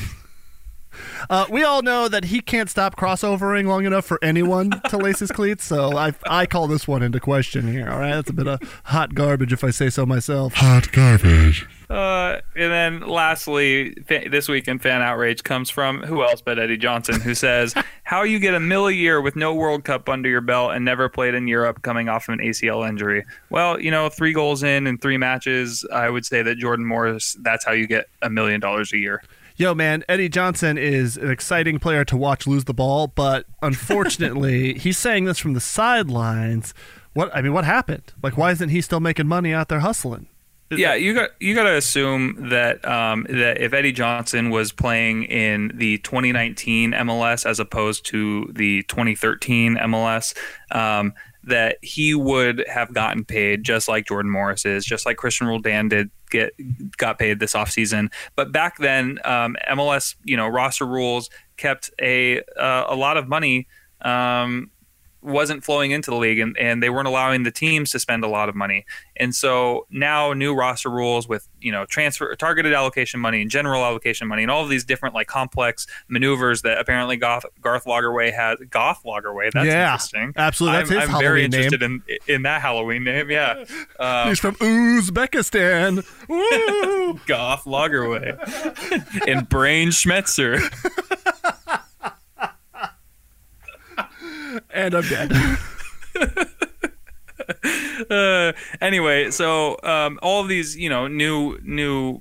Uh, 1.28 1.46
we 1.50 1.62
all 1.62 1.82
know 1.82 2.08
that 2.08 2.24
he 2.24 2.40
can't 2.40 2.68
stop 2.68 2.96
crossovering 2.96 3.66
long 3.66 3.84
enough 3.84 4.04
for 4.04 4.18
anyone 4.22 4.70
to 4.88 4.96
lace 4.96 5.18
his 5.20 5.30
cleats, 5.30 5.64
so 5.64 5.96
I 5.96 6.12
I 6.26 6.46
call 6.46 6.66
this 6.66 6.86
one 6.88 7.02
into 7.02 7.20
question 7.20 7.70
here. 7.72 7.88
All 7.88 7.98
right, 7.98 8.14
that's 8.14 8.30
a 8.30 8.34
bit 8.34 8.48
of 8.48 8.60
hot 8.84 9.14
garbage 9.14 9.52
if 9.52 9.64
I 9.64 9.70
say 9.70 9.90
so 9.90 10.06
myself. 10.06 10.54
Hot 10.54 10.90
garbage. 10.92 11.66
Uh, 11.90 12.40
and 12.54 12.70
then 12.70 13.00
lastly, 13.00 13.92
fa- 14.06 14.28
this 14.30 14.48
week 14.48 14.68
in 14.68 14.78
fan 14.78 15.02
outrage 15.02 15.42
comes 15.42 15.70
from 15.70 16.02
who 16.02 16.22
else 16.22 16.40
but 16.40 16.56
Eddie 16.56 16.76
Johnson, 16.76 17.20
who 17.20 17.34
says, 17.34 17.74
"How 18.04 18.22
you 18.22 18.38
get 18.38 18.54
a 18.54 18.60
mill 18.60 18.86
a 18.86 18.92
year 18.92 19.20
with 19.20 19.34
no 19.34 19.52
World 19.52 19.84
Cup 19.84 20.08
under 20.08 20.28
your 20.28 20.40
belt 20.40 20.72
and 20.72 20.84
never 20.84 21.08
played 21.08 21.34
in 21.34 21.48
Europe, 21.48 21.82
coming 21.82 22.08
off 22.08 22.28
of 22.28 22.34
an 22.34 22.38
ACL 22.38 22.88
injury?" 22.88 23.24
Well, 23.50 23.80
you 23.80 23.90
know, 23.90 24.08
three 24.08 24.32
goals 24.32 24.62
in 24.62 24.86
in 24.86 24.98
three 24.98 25.16
matches. 25.16 25.84
I 25.92 26.08
would 26.08 26.24
say 26.24 26.42
that 26.42 26.58
Jordan 26.58 26.86
Morris. 26.86 27.36
That's 27.40 27.64
how 27.64 27.72
you 27.72 27.88
get 27.88 28.06
a 28.22 28.30
million 28.30 28.60
dollars 28.60 28.92
a 28.92 28.98
year. 28.98 29.22
Yo, 29.60 29.74
man, 29.74 30.02
Eddie 30.08 30.30
Johnson 30.30 30.78
is 30.78 31.18
an 31.18 31.30
exciting 31.30 31.78
player 31.78 32.02
to 32.02 32.16
watch 32.16 32.46
lose 32.46 32.64
the 32.64 32.72
ball, 32.72 33.08
but 33.08 33.44
unfortunately, 33.62 34.72
he's 34.78 34.96
saying 34.96 35.26
this 35.26 35.38
from 35.38 35.52
the 35.52 35.60
sidelines. 35.60 36.72
What 37.12 37.30
I 37.36 37.42
mean, 37.42 37.52
what 37.52 37.66
happened? 37.66 38.14
Like, 38.22 38.38
why 38.38 38.52
isn't 38.52 38.70
he 38.70 38.80
still 38.80 39.00
making 39.00 39.26
money 39.26 39.52
out 39.52 39.68
there 39.68 39.80
hustling? 39.80 40.28
Yeah, 40.70 40.94
you 40.94 41.12
got 41.12 41.30
you 41.40 41.54
got 41.54 41.64
to 41.64 41.76
assume 41.76 42.48
that 42.48 42.82
um, 42.88 43.26
that 43.28 43.60
if 43.60 43.74
Eddie 43.74 43.92
Johnson 43.92 44.48
was 44.48 44.72
playing 44.72 45.24
in 45.24 45.72
the 45.74 45.98
2019 45.98 46.92
MLS 46.92 47.44
as 47.44 47.60
opposed 47.60 48.06
to 48.06 48.50
the 48.54 48.82
2013 48.84 49.76
MLS, 49.76 50.34
um, 50.70 51.12
that 51.44 51.78
he 51.82 52.14
would 52.14 52.64
have 52.68 52.92
gotten 52.92 53.24
paid 53.24 53.64
just 53.64 53.88
like 53.88 54.06
Jordan 54.06 54.30
Morris 54.30 54.64
is, 54.64 54.84
just 54.84 55.06
like 55.06 55.16
Christian 55.16 55.46
Roldan 55.46 55.88
did 55.88 56.10
get 56.30 56.52
got 56.96 57.18
paid 57.18 57.40
this 57.40 57.54
offseason. 57.54 58.12
But 58.36 58.52
back 58.52 58.78
then, 58.78 59.18
um, 59.24 59.56
MLS, 59.70 60.16
you 60.24 60.36
know, 60.36 60.46
roster 60.48 60.86
rules 60.86 61.30
kept 61.56 61.90
a 62.00 62.40
uh, 62.58 62.84
a 62.88 62.94
lot 62.94 63.16
of 63.16 63.28
money. 63.28 63.66
Um, 64.02 64.70
wasn't 65.22 65.62
flowing 65.62 65.90
into 65.90 66.10
the 66.10 66.16
league 66.16 66.38
and, 66.38 66.56
and 66.58 66.82
they 66.82 66.88
weren't 66.90 67.06
allowing 67.08 67.42
the 67.42 67.50
teams 67.50 67.90
to 67.90 67.98
spend 68.00 68.24
a 68.24 68.28
lot 68.28 68.48
of 68.48 68.54
money. 68.54 68.86
And 69.16 69.34
so 69.34 69.86
now 69.90 70.32
new 70.32 70.54
roster 70.54 70.88
rules 70.88 71.28
with, 71.28 71.46
you 71.60 71.70
know, 71.72 71.84
transfer 71.84 72.34
targeted 72.36 72.72
allocation 72.72 73.20
money 73.20 73.42
and 73.42 73.50
general 73.50 73.84
allocation 73.84 74.26
money 74.28 74.42
and 74.42 74.50
all 74.50 74.62
of 74.64 74.70
these 74.70 74.84
different 74.84 75.14
like 75.14 75.26
complex 75.26 75.86
maneuvers 76.08 76.62
that 76.62 76.78
apparently 76.78 77.16
Garth, 77.16 77.44
Garth 77.60 77.84
Lagerwey 77.84 78.32
has 78.34 78.58
Goth 78.70 79.02
Lagerwey. 79.04 79.50
That's 79.52 79.66
Yeah, 79.66 79.92
interesting. 79.92 80.32
absolutely. 80.36 80.78
That's 80.78 80.90
I'm, 80.90 81.00
his 81.00 81.10
I'm 81.10 81.20
very 81.20 81.42
Halloween 81.42 81.70
name. 81.80 82.02
in 82.26 82.34
in 82.36 82.42
that 82.42 82.62
Halloween 82.62 83.04
name. 83.04 83.30
Yeah. 83.30 83.64
Um, 83.98 84.28
He's 84.28 84.38
from 84.38 84.54
Uzbekistan. 84.56 86.04
Woo! 86.28 87.20
Goth 87.26 87.64
Lagerwey 87.64 89.28
and 89.28 89.48
Brain 89.48 89.88
Schmetzer. 89.88 90.60
and 94.74 94.94
I'm 94.94 95.04
dead. 95.08 95.32
uh, 98.10 98.52
anyway, 98.80 99.30
so 99.30 99.78
um, 99.82 100.18
all 100.22 100.42
of 100.42 100.48
these, 100.48 100.76
you 100.76 100.88
know, 100.88 101.06
new 101.06 101.58
new 101.62 102.20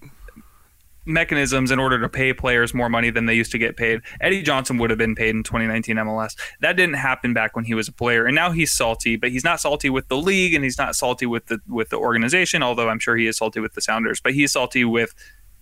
mechanisms 1.06 1.72
in 1.72 1.80
order 1.80 2.00
to 2.00 2.08
pay 2.08 2.34
players 2.34 2.74
more 2.74 2.88
money 2.88 3.10
than 3.10 3.26
they 3.26 3.34
used 3.34 3.52
to 3.52 3.58
get 3.58 3.76
paid. 3.76 4.02
Eddie 4.22 4.44
Johnson 4.44 4.78
would 4.78 4.92
have 4.92 5.00
been 5.00 5.16
paid 5.16 5.32
in 5.32 5.44
2019 5.44 5.96
MLS. 5.98 6.38
That 6.62 6.74
didn't 6.74 6.96
happen 6.96 7.34
back 7.34 7.56
when 7.56 7.66
he 7.66 7.74
was 7.74 7.88
a 7.88 7.92
player, 7.92 8.26
and 8.26 8.36
now 8.36 8.52
he's 8.52 8.72
salty. 8.72 9.16
But 9.16 9.32
he's 9.32 9.44
not 9.44 9.60
salty 9.60 9.90
with 9.90 10.08
the 10.08 10.18
league, 10.18 10.54
and 10.54 10.64
he's 10.64 10.78
not 10.78 10.96
salty 10.96 11.26
with 11.26 11.48
the 11.48 11.60
with 11.68 11.90
the 11.90 11.98
organization. 11.98 12.64
Although 12.64 12.90
I'm 12.90 13.00
sure 13.00 13.18
he 13.18 13.28
is 13.28 13.38
salty 13.38 13.60
with 13.60 13.74
the 13.74 13.82
Sounders, 13.82 14.22
but 14.22 14.34
he's 14.34 14.52
salty 14.52 14.86
with 14.86 15.14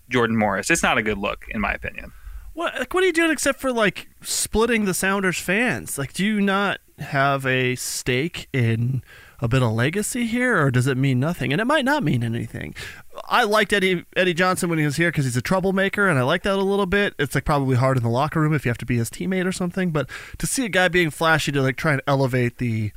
Jordan 0.10 0.38
Morris. 0.38 0.70
It's 0.70 0.84
not 0.84 0.98
a 0.98 1.02
good 1.02 1.18
look, 1.18 1.46
in 1.50 1.62
my 1.62 1.72
opinion. 1.72 2.12
What 2.58 2.74
like, 2.80 2.92
what 2.92 3.04
are 3.04 3.06
you 3.06 3.14
doing 3.14 3.30
except 3.30 3.60
for 3.60 3.72
like 3.72 4.10
splitting 4.22 4.86
the 4.86 4.96
Sounders 4.96 5.38
fans? 5.38 6.00
Like, 6.00 6.12
do 6.12 6.26
you 6.26 6.42
not 6.42 6.80
have 6.98 7.46
a 7.46 7.76
stake 7.76 8.48
in 8.52 9.04
a 9.40 9.48
bit 9.48 9.62
of 9.62 9.74
legacy 9.74 10.26
here, 10.26 10.60
or 10.60 10.72
does 10.72 10.88
it 10.88 10.98
mean 10.98 11.20
nothing? 11.20 11.52
And 11.52 11.62
it 11.62 11.66
might 11.66 11.86
not 11.86 12.02
mean 12.02 12.24
anything. 12.24 12.74
I 13.26 13.44
liked 13.44 13.74
Eddie 13.74 14.06
Eddie 14.16 14.34
Johnson 14.34 14.72
when 14.72 14.80
he 14.80 14.86
was 14.86 14.96
here 14.96 15.10
because 15.10 15.26
he's 15.26 15.38
a 15.38 15.42
troublemaker, 15.42 16.08
and 16.08 16.18
I 16.18 16.24
like 16.24 16.42
that 16.44 16.56
a 16.56 16.64
little 16.64 16.88
bit. 16.88 17.14
It's 17.20 17.36
like 17.36 17.46
probably 17.46 17.76
hard 17.76 17.96
in 17.96 18.02
the 18.02 18.10
locker 18.10 18.42
room 18.42 18.56
if 18.56 18.66
you 18.66 18.70
have 18.70 18.80
to 18.80 18.88
be 18.88 18.98
his 18.98 19.12
teammate 19.12 19.46
or 19.46 19.52
something. 19.52 19.92
But 19.92 20.10
to 20.40 20.48
see 20.48 20.66
a 20.66 20.70
guy 20.70 20.88
being 20.88 21.12
flashy 21.12 21.52
to 21.52 21.62
like 21.62 21.76
try 21.76 21.94
and 21.94 22.02
elevate 22.08 22.58
the 22.58 22.92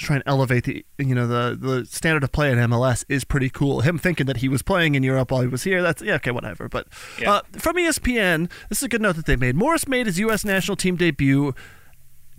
try 0.00 0.16
and 0.16 0.22
elevate 0.26 0.64
the 0.64 0.84
you 0.98 1.14
know 1.14 1.26
the 1.26 1.56
the 1.60 1.84
standard 1.86 2.24
of 2.24 2.32
play 2.32 2.50
in 2.50 2.58
MLS 2.58 3.04
is 3.08 3.24
pretty 3.24 3.50
cool. 3.50 3.80
Him 3.82 3.98
thinking 3.98 4.26
that 4.26 4.38
he 4.38 4.48
was 4.48 4.62
playing 4.62 4.94
in 4.94 5.02
Europe 5.02 5.30
while 5.30 5.42
he 5.42 5.46
was 5.46 5.62
here, 5.62 5.82
that's 5.82 6.02
yeah 6.02 6.14
okay 6.14 6.30
whatever. 6.30 6.68
But 6.68 6.86
Yeah. 7.20 7.32
uh, 7.34 7.40
from 7.58 7.76
ESPN, 7.76 8.50
this 8.68 8.78
is 8.78 8.84
a 8.84 8.88
good 8.88 9.02
note 9.02 9.16
that 9.16 9.26
they 9.26 9.36
made. 9.36 9.54
Morris 9.56 9.86
made 9.86 10.06
his 10.06 10.18
U.S. 10.20 10.44
national 10.44 10.76
team 10.76 10.96
debut 10.96 11.54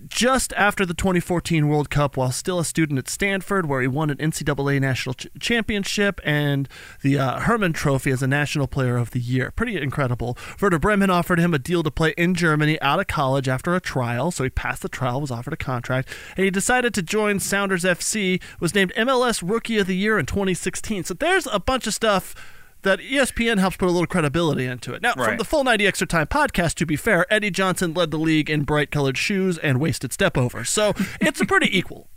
just 0.08 0.54
after 0.54 0.86
the 0.86 0.94
2014 0.94 1.68
World 1.68 1.90
Cup 1.90 2.18
while 2.18 2.32
still 2.32 2.60
a 2.60 2.66
student 2.66 3.00
at 3.00 3.10
Stanford, 3.10 3.68
where 3.68 3.82
he 3.82 3.88
won 3.88 4.10
an 4.10 4.18
NCAA 4.18 4.80
national 4.80 5.14
ch- 5.14 5.28
championship 5.40 6.20
and 6.24 6.68
the 7.02 7.18
uh, 7.18 7.40
Hermann 7.40 7.74
Trophy 7.74 8.12
as 8.12 8.22
a 8.22 8.28
National 8.28 8.68
Player 8.68 8.98
of 8.98 9.12
the 9.12 9.20
Year. 9.20 9.52
Pretty 9.52 9.78
incredible. 9.78 10.38
Werder 10.60 10.80
Bremen 10.80 11.10
offered 11.10 11.40
him 11.40 11.54
a 11.54 11.60
deal 11.60 11.84
to 11.84 11.92
play 11.92 12.14
in 12.18 12.36
Germany 12.36 12.80
out 12.82 13.00
of 13.00 13.08
college 13.08 13.48
after 13.48 13.76
a 13.76 13.82
trial, 13.82 14.32
so 14.32 14.44
he 14.44 14.50
passed 14.50 14.82
the 14.82 14.90
trial, 14.90 15.22
was 15.22 15.32
offered 15.32 15.54
a 15.54 15.58
contract, 15.58 16.10
and 16.36 16.44
he 16.44 16.52
decided 16.52 16.94
to 16.94 17.02
join 17.02 17.40
Sounders 17.40 17.84
FC, 17.84 18.42
was 18.60 18.76
named 18.76 18.94
MLS 18.98 19.48
Rookie 19.48 19.78
of 19.78 19.88
the 19.88 19.96
Year 19.96 20.18
in 20.18 20.26
2016. 20.26 21.06
So 21.06 21.14
there's 21.14 21.48
a 21.52 21.60
bunch 21.60 21.88
of 21.88 21.94
stuff 21.94 22.36
that 22.84 23.00
ESPN 23.00 23.60
helps 23.60 23.78
put 23.78 23.88
a 23.88 23.92
little 23.92 24.08
credibility 24.08 24.66
into 24.66 24.94
it. 24.94 25.02
Now, 25.02 25.14
from 25.14 25.38
the 25.38 25.46
Full 25.46 25.64
90 25.64 25.86
Extra 25.88 26.08
Time 26.08 26.28
podcast, 26.28 26.76
to 26.76 26.86
be 26.86 26.96
fair, 26.96 27.32
Eddie 27.32 27.52
Johnson 27.52 27.94
led 27.94 28.12
the 28.12 28.18
league 28.18 28.50
in 28.50 28.64
bright 28.64 28.92
colored 28.92 29.18
shoes 29.18 29.58
and 29.58 29.80
wasted 29.80 30.12
step 30.14 30.38
over. 30.38 30.64
So 30.64 30.94
it's 31.20 31.42
a 31.42 31.46
pretty 31.46 31.76
equal. 31.78 32.10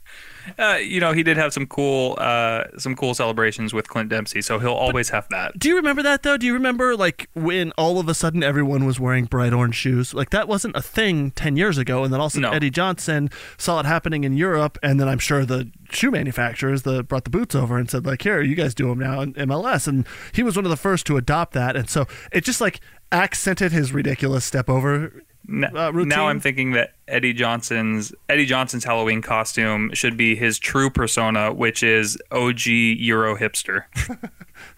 Uh, 0.58 0.78
you 0.82 1.00
know, 1.00 1.12
he 1.12 1.22
did 1.22 1.36
have 1.36 1.52
some 1.52 1.66
cool 1.66 2.16
uh, 2.18 2.64
some 2.76 2.94
cool 2.94 3.14
celebrations 3.14 3.72
with 3.72 3.88
Clint 3.88 4.10
Dempsey, 4.10 4.42
so 4.42 4.58
he'll 4.58 4.74
always 4.74 5.08
have 5.08 5.26
that. 5.30 5.58
Do 5.58 5.68
you 5.68 5.76
remember 5.76 6.02
that 6.02 6.22
though? 6.22 6.36
Do 6.36 6.46
you 6.46 6.52
remember 6.52 6.96
like 6.96 7.28
when 7.34 7.72
all 7.72 7.98
of 7.98 8.08
a 8.08 8.14
sudden 8.14 8.42
everyone 8.42 8.84
was 8.84 9.00
wearing 9.00 9.24
bright 9.24 9.52
orange 9.52 9.74
shoes? 9.74 10.12
Like 10.12 10.30
that 10.30 10.46
wasn't 10.46 10.76
a 10.76 10.82
thing 10.82 11.30
10 11.30 11.56
years 11.56 11.78
ago 11.78 12.04
and 12.04 12.12
then 12.12 12.20
also 12.20 12.40
No. 12.40 12.50
Eddie 12.50 12.70
Johnson 12.70 13.30
saw 13.56 13.80
it 13.80 13.86
happening 13.86 14.24
in 14.24 14.36
Europe 14.36 14.78
and 14.82 15.00
then 15.00 15.08
I'm 15.08 15.18
sure 15.18 15.46
the 15.46 15.70
shoe 15.90 16.10
manufacturers 16.10 16.82
that 16.82 17.08
brought 17.08 17.24
the 17.24 17.30
boots 17.30 17.54
over 17.54 17.78
and 17.78 17.90
said 17.90 18.04
like, 18.04 18.22
"Here, 18.22 18.42
you 18.42 18.54
guys 18.54 18.74
do 18.74 18.88
them 18.88 18.98
now 18.98 19.20
in 19.22 19.32
MLS." 19.34 19.88
And 19.88 20.06
he 20.32 20.42
was 20.42 20.56
one 20.56 20.66
of 20.66 20.70
the 20.70 20.76
first 20.76 21.06
to 21.06 21.16
adopt 21.16 21.54
that 21.54 21.74
and 21.74 21.88
so 21.88 22.06
it 22.32 22.44
just 22.44 22.60
like 22.60 22.80
accented 23.12 23.72
his 23.72 23.92
ridiculous 23.92 24.44
step 24.44 24.68
over 24.68 25.22
uh, 25.48 25.90
now 25.92 26.28
I'm 26.28 26.40
thinking 26.40 26.72
that 26.72 26.94
Eddie 27.06 27.32
Johnson's 27.32 28.14
Eddie 28.28 28.46
Johnson's 28.46 28.84
Halloween 28.84 29.20
costume 29.20 29.90
should 29.92 30.16
be 30.16 30.34
his 30.36 30.58
true 30.58 30.90
persona, 30.90 31.52
which 31.52 31.82
is 31.82 32.18
OG 32.30 32.66
Euro 32.66 33.36
hipster. 33.36 33.84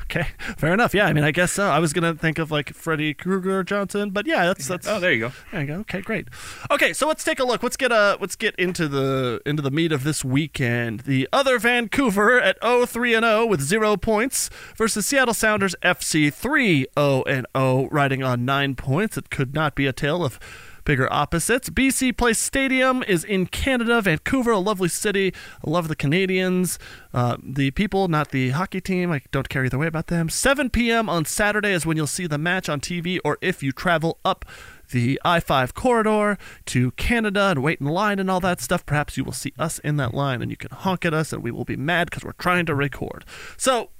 Okay, 0.08 0.28
fair 0.56 0.72
enough. 0.72 0.94
Yeah, 0.94 1.06
I 1.06 1.12
mean, 1.12 1.24
I 1.24 1.32
guess 1.32 1.50
so. 1.50 1.66
I 1.68 1.80
was 1.80 1.92
gonna 1.92 2.14
think 2.14 2.38
of 2.38 2.52
like 2.52 2.72
Freddie 2.72 3.12
Krueger 3.12 3.64
Johnson, 3.64 4.10
but 4.10 4.24
yeah, 4.26 4.46
that's 4.46 4.68
that's. 4.68 4.86
oh, 4.86 5.00
there 5.00 5.12
you 5.12 5.18
go. 5.18 5.32
There 5.50 5.60
you 5.62 5.66
go. 5.66 5.74
Okay, 5.80 6.00
great. 6.00 6.28
Okay, 6.70 6.92
so 6.92 7.08
let's 7.08 7.24
take 7.24 7.40
a 7.40 7.44
look. 7.44 7.62
Let's 7.64 7.76
get 7.76 7.90
uh 7.90 8.16
let's 8.20 8.36
get 8.36 8.54
into 8.54 8.86
the 8.86 9.40
into 9.44 9.62
the 9.62 9.70
meat 9.70 9.90
of 9.90 10.04
this 10.04 10.24
weekend. 10.24 11.00
The 11.00 11.28
other 11.32 11.58
Vancouver 11.58 12.40
at 12.40 12.60
0-3 12.60 13.16
and 13.16 13.24
0 13.24 13.46
with 13.46 13.60
zero 13.60 13.96
points 13.96 14.48
versus 14.76 15.06
Seattle 15.06 15.34
Sounders 15.34 15.74
FC 15.82 16.28
3-0 16.28 17.24
and 17.26 17.46
0, 17.56 17.88
riding 17.90 18.22
on 18.22 18.44
nine 18.44 18.76
points. 18.76 19.18
It 19.18 19.28
could 19.30 19.54
not 19.54 19.74
be 19.74 19.86
a 19.86 19.92
tale 19.92 20.24
of 20.24 20.38
bigger 20.86 21.12
opposites. 21.12 21.68
BC 21.68 22.16
Place 22.16 22.38
Stadium 22.38 23.02
is 23.02 23.24
in 23.24 23.46
Canada, 23.46 24.00
Vancouver, 24.00 24.52
a 24.52 24.58
lovely 24.58 24.88
city. 24.88 25.34
I 25.62 25.68
love 25.68 25.88
the 25.88 25.96
Canadians, 25.96 26.78
uh, 27.12 27.36
the 27.42 27.72
people, 27.72 28.08
not 28.08 28.30
the 28.30 28.50
hockey 28.50 28.80
team. 28.80 29.12
I 29.12 29.20
don't 29.32 29.50
care 29.50 29.66
either 29.66 29.76
way 29.76 29.88
about 29.88 30.06
them. 30.06 30.30
7 30.30 30.70
p.m. 30.70 31.10
on 31.10 31.26
Saturday 31.26 31.72
is 31.72 31.84
when 31.84 31.98
you'll 31.98 32.06
see 32.06 32.26
the 32.26 32.38
match 32.38 32.70
on 32.70 32.80
TV, 32.80 33.18
or 33.24 33.36
if 33.42 33.62
you 33.62 33.72
travel 33.72 34.18
up 34.24 34.46
the 34.92 35.20
I 35.24 35.40
5 35.40 35.74
corridor 35.74 36.38
to 36.66 36.92
Canada 36.92 37.48
and 37.48 37.62
wait 37.62 37.80
in 37.80 37.88
line 37.88 38.18
and 38.20 38.30
all 38.30 38.40
that 38.40 38.60
stuff, 38.60 38.86
perhaps 38.86 39.16
you 39.16 39.24
will 39.24 39.32
see 39.32 39.52
us 39.58 39.80
in 39.80 39.96
that 39.96 40.14
line 40.14 40.40
and 40.40 40.50
you 40.50 40.56
can 40.56 40.70
honk 40.70 41.04
at 41.04 41.12
us 41.12 41.32
and 41.32 41.42
we 41.42 41.50
will 41.50 41.64
be 41.64 41.76
mad 41.76 42.08
because 42.08 42.24
we're 42.24 42.32
trying 42.32 42.64
to 42.66 42.74
record. 42.74 43.24
So, 43.56 43.90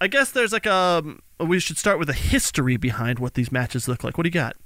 I 0.00 0.06
guess 0.06 0.30
there's 0.30 0.52
like 0.52 0.66
a. 0.66 1.02
We 1.38 1.60
should 1.60 1.78
start 1.78 1.98
with 1.98 2.08
a 2.08 2.14
history 2.14 2.76
behind 2.76 3.18
what 3.18 3.34
these 3.34 3.52
matches 3.52 3.86
look 3.86 4.02
like. 4.02 4.16
What 4.16 4.22
do 4.22 4.28
you 4.28 4.32
got? 4.32 4.56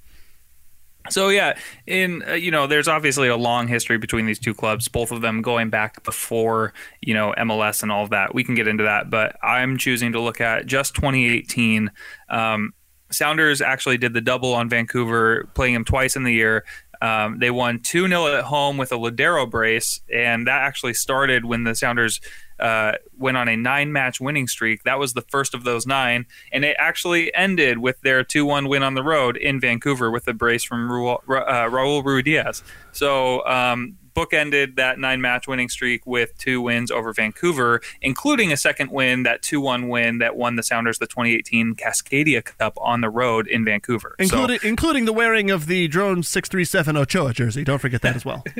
So 1.10 1.28
yeah, 1.28 1.58
in 1.86 2.22
uh, 2.28 2.34
you 2.34 2.50
know, 2.50 2.66
there's 2.66 2.88
obviously 2.88 3.28
a 3.28 3.36
long 3.36 3.68
history 3.68 3.98
between 3.98 4.26
these 4.26 4.38
two 4.38 4.54
clubs, 4.54 4.88
both 4.88 5.12
of 5.12 5.20
them 5.20 5.42
going 5.42 5.70
back 5.70 6.02
before 6.04 6.72
you 7.00 7.14
know 7.14 7.34
MLS 7.38 7.82
and 7.82 7.92
all 7.92 8.04
of 8.04 8.10
that. 8.10 8.34
We 8.34 8.44
can 8.44 8.54
get 8.54 8.68
into 8.68 8.84
that, 8.84 9.10
but 9.10 9.36
I'm 9.42 9.78
choosing 9.78 10.12
to 10.12 10.20
look 10.20 10.40
at 10.40 10.66
just 10.66 10.94
2018. 10.94 11.90
Um, 12.28 12.72
Sounders 13.10 13.62
actually 13.62 13.96
did 13.96 14.12
the 14.12 14.20
double 14.20 14.52
on 14.52 14.68
Vancouver, 14.68 15.48
playing 15.54 15.74
them 15.74 15.84
twice 15.84 16.14
in 16.14 16.24
the 16.24 16.32
year. 16.32 16.64
Um, 17.00 17.38
they 17.38 17.50
won 17.50 17.80
2 17.80 18.08
0 18.08 18.26
at 18.26 18.44
home 18.44 18.76
with 18.76 18.92
a 18.92 18.96
Lodeiro 18.96 19.48
brace, 19.48 20.00
and 20.12 20.46
that 20.46 20.62
actually 20.62 20.94
started 20.94 21.44
when 21.44 21.64
the 21.64 21.74
Sounders 21.74 22.20
uh, 22.58 22.92
went 23.16 23.36
on 23.36 23.48
a 23.48 23.56
nine 23.56 23.92
match 23.92 24.20
winning 24.20 24.48
streak. 24.48 24.82
That 24.84 24.98
was 24.98 25.12
the 25.12 25.22
first 25.22 25.54
of 25.54 25.64
those 25.64 25.86
nine, 25.86 26.26
and 26.52 26.64
it 26.64 26.76
actually 26.78 27.32
ended 27.34 27.78
with 27.78 28.00
their 28.00 28.24
2 28.24 28.44
1 28.44 28.68
win 28.68 28.82
on 28.82 28.94
the 28.94 29.02
road 29.02 29.36
in 29.36 29.60
Vancouver 29.60 30.10
with 30.10 30.26
a 30.26 30.32
brace 30.32 30.64
from 30.64 30.88
Raul, 30.88 31.18
uh, 31.28 31.68
Raul 31.70 32.02
Ruidiaz. 32.02 32.62
So, 32.92 33.46
um, 33.46 33.97
bookended 34.18 34.76
that 34.76 34.98
nine 34.98 35.20
match 35.20 35.46
winning 35.46 35.68
streak 35.68 36.06
with 36.06 36.36
two 36.38 36.60
wins 36.60 36.90
over 36.90 37.12
Vancouver, 37.12 37.80
including 38.02 38.52
a 38.52 38.56
second 38.56 38.90
win, 38.90 39.22
that 39.22 39.42
2 39.42 39.60
1 39.60 39.88
win 39.88 40.18
that 40.18 40.36
won 40.36 40.56
the 40.56 40.62
Sounders 40.62 40.98
the 40.98 41.06
2018 41.06 41.74
Cascadia 41.76 42.44
Cup 42.44 42.76
on 42.80 43.00
the 43.00 43.10
road 43.10 43.46
in 43.46 43.64
Vancouver. 43.64 44.16
So- 44.18 44.24
Including, 44.24 44.58
including 44.64 45.04
the 45.04 45.12
wearing 45.12 45.50
of 45.50 45.66
the 45.66 45.88
drone 45.88 46.22
637 46.22 46.96
Ochoa 46.96 47.32
jersey. 47.32 47.64
Don't 47.64 47.78
forget 47.78 48.02
that 48.02 48.16
as 48.16 48.24
well. 48.24 48.44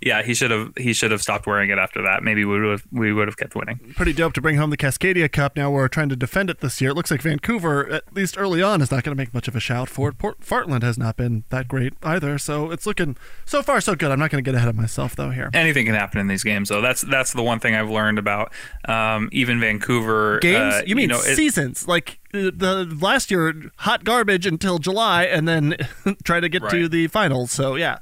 yeah, 0.00 0.22
he 0.22 0.34
should 0.34 0.50
have 0.50 0.72
he 0.76 0.92
should 0.92 1.10
have 1.10 1.22
stopped 1.22 1.46
wearing 1.46 1.70
it 1.70 1.78
after 1.78 2.02
that. 2.02 2.22
Maybe 2.22 2.44
we 2.44 2.60
would 2.60 2.70
have 2.70 2.86
we 2.92 3.12
would 3.12 3.28
have 3.28 3.36
kept 3.36 3.54
winning. 3.54 3.92
Pretty 3.96 4.12
dope 4.12 4.32
to 4.34 4.40
bring 4.40 4.56
home 4.56 4.70
the 4.70 4.76
Cascadia 4.76 5.30
Cup. 5.30 5.56
Now 5.56 5.70
we're 5.70 5.88
trying 5.88 6.08
to 6.10 6.16
defend 6.16 6.50
it 6.50 6.60
this 6.60 6.80
year. 6.80 6.90
It 6.90 6.94
looks 6.94 7.10
like 7.10 7.22
Vancouver, 7.22 7.90
at 7.90 8.14
least 8.14 8.36
early 8.38 8.62
on, 8.62 8.80
is 8.80 8.90
not 8.90 9.04
going 9.04 9.16
to 9.16 9.20
make 9.20 9.34
much 9.34 9.48
of 9.48 9.56
a 9.56 9.60
shout 9.60 9.88
for 9.88 10.08
it. 10.08 10.18
Port 10.18 10.40
Fartland 10.40 10.82
has 10.82 10.96
not 10.98 11.16
been 11.16 11.44
that 11.50 11.68
great 11.68 11.94
either. 12.02 12.38
So 12.38 12.70
it's 12.70 12.86
looking 12.86 13.16
so 13.44 13.62
far 13.62 13.80
so 13.80 13.94
good. 13.94 14.10
I'm 14.10 14.18
not 14.18 14.30
going 14.30 14.42
to 14.42 14.48
get 14.48 14.54
ahead 14.56 14.68
of 14.68 14.76
myself 14.76 15.16
though 15.16 15.30
here. 15.30 15.50
Anything 15.54 15.86
can 15.86 15.94
happen 15.94 16.20
in 16.20 16.26
these 16.26 16.42
games, 16.44 16.68
though. 16.68 16.80
That's 16.80 17.02
that's 17.02 17.32
the 17.32 17.42
one 17.42 17.58
thing 17.60 17.74
I've 17.74 17.90
learned 17.90 18.18
about 18.18 18.52
um, 18.86 19.28
even 19.32 19.60
Vancouver 19.60 20.38
Games? 20.40 20.74
uh, 20.74 20.82
you 20.86 20.96
mean 20.96 21.08
know, 21.08 21.18
it- 21.20 21.36
seasons? 21.36 21.86
Like 21.86 22.18
uh, 22.32 22.50
the 22.54 22.96
last 23.00 23.30
year, 23.30 23.70
hot 23.76 24.04
garbage 24.04 24.46
until 24.46 24.78
July, 24.78 25.24
and 25.24 25.46
then 25.48 25.76
try 26.24 26.40
to 26.40 26.48
get 26.48 26.68
to 26.70 26.88
the 26.88 27.06
finals. 27.08 27.50
So 27.52 27.74
yeah, 27.76 27.98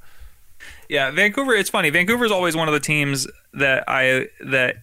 Yeah, 0.88 1.10
Vancouver. 1.10 1.54
It's 1.54 1.70
funny. 1.70 1.90
Vancouver 1.90 2.24
is 2.24 2.32
always 2.32 2.56
one 2.56 2.68
of 2.68 2.74
the 2.74 2.80
teams 2.80 3.26
that 3.52 3.84
I 3.86 4.28
that 4.40 4.76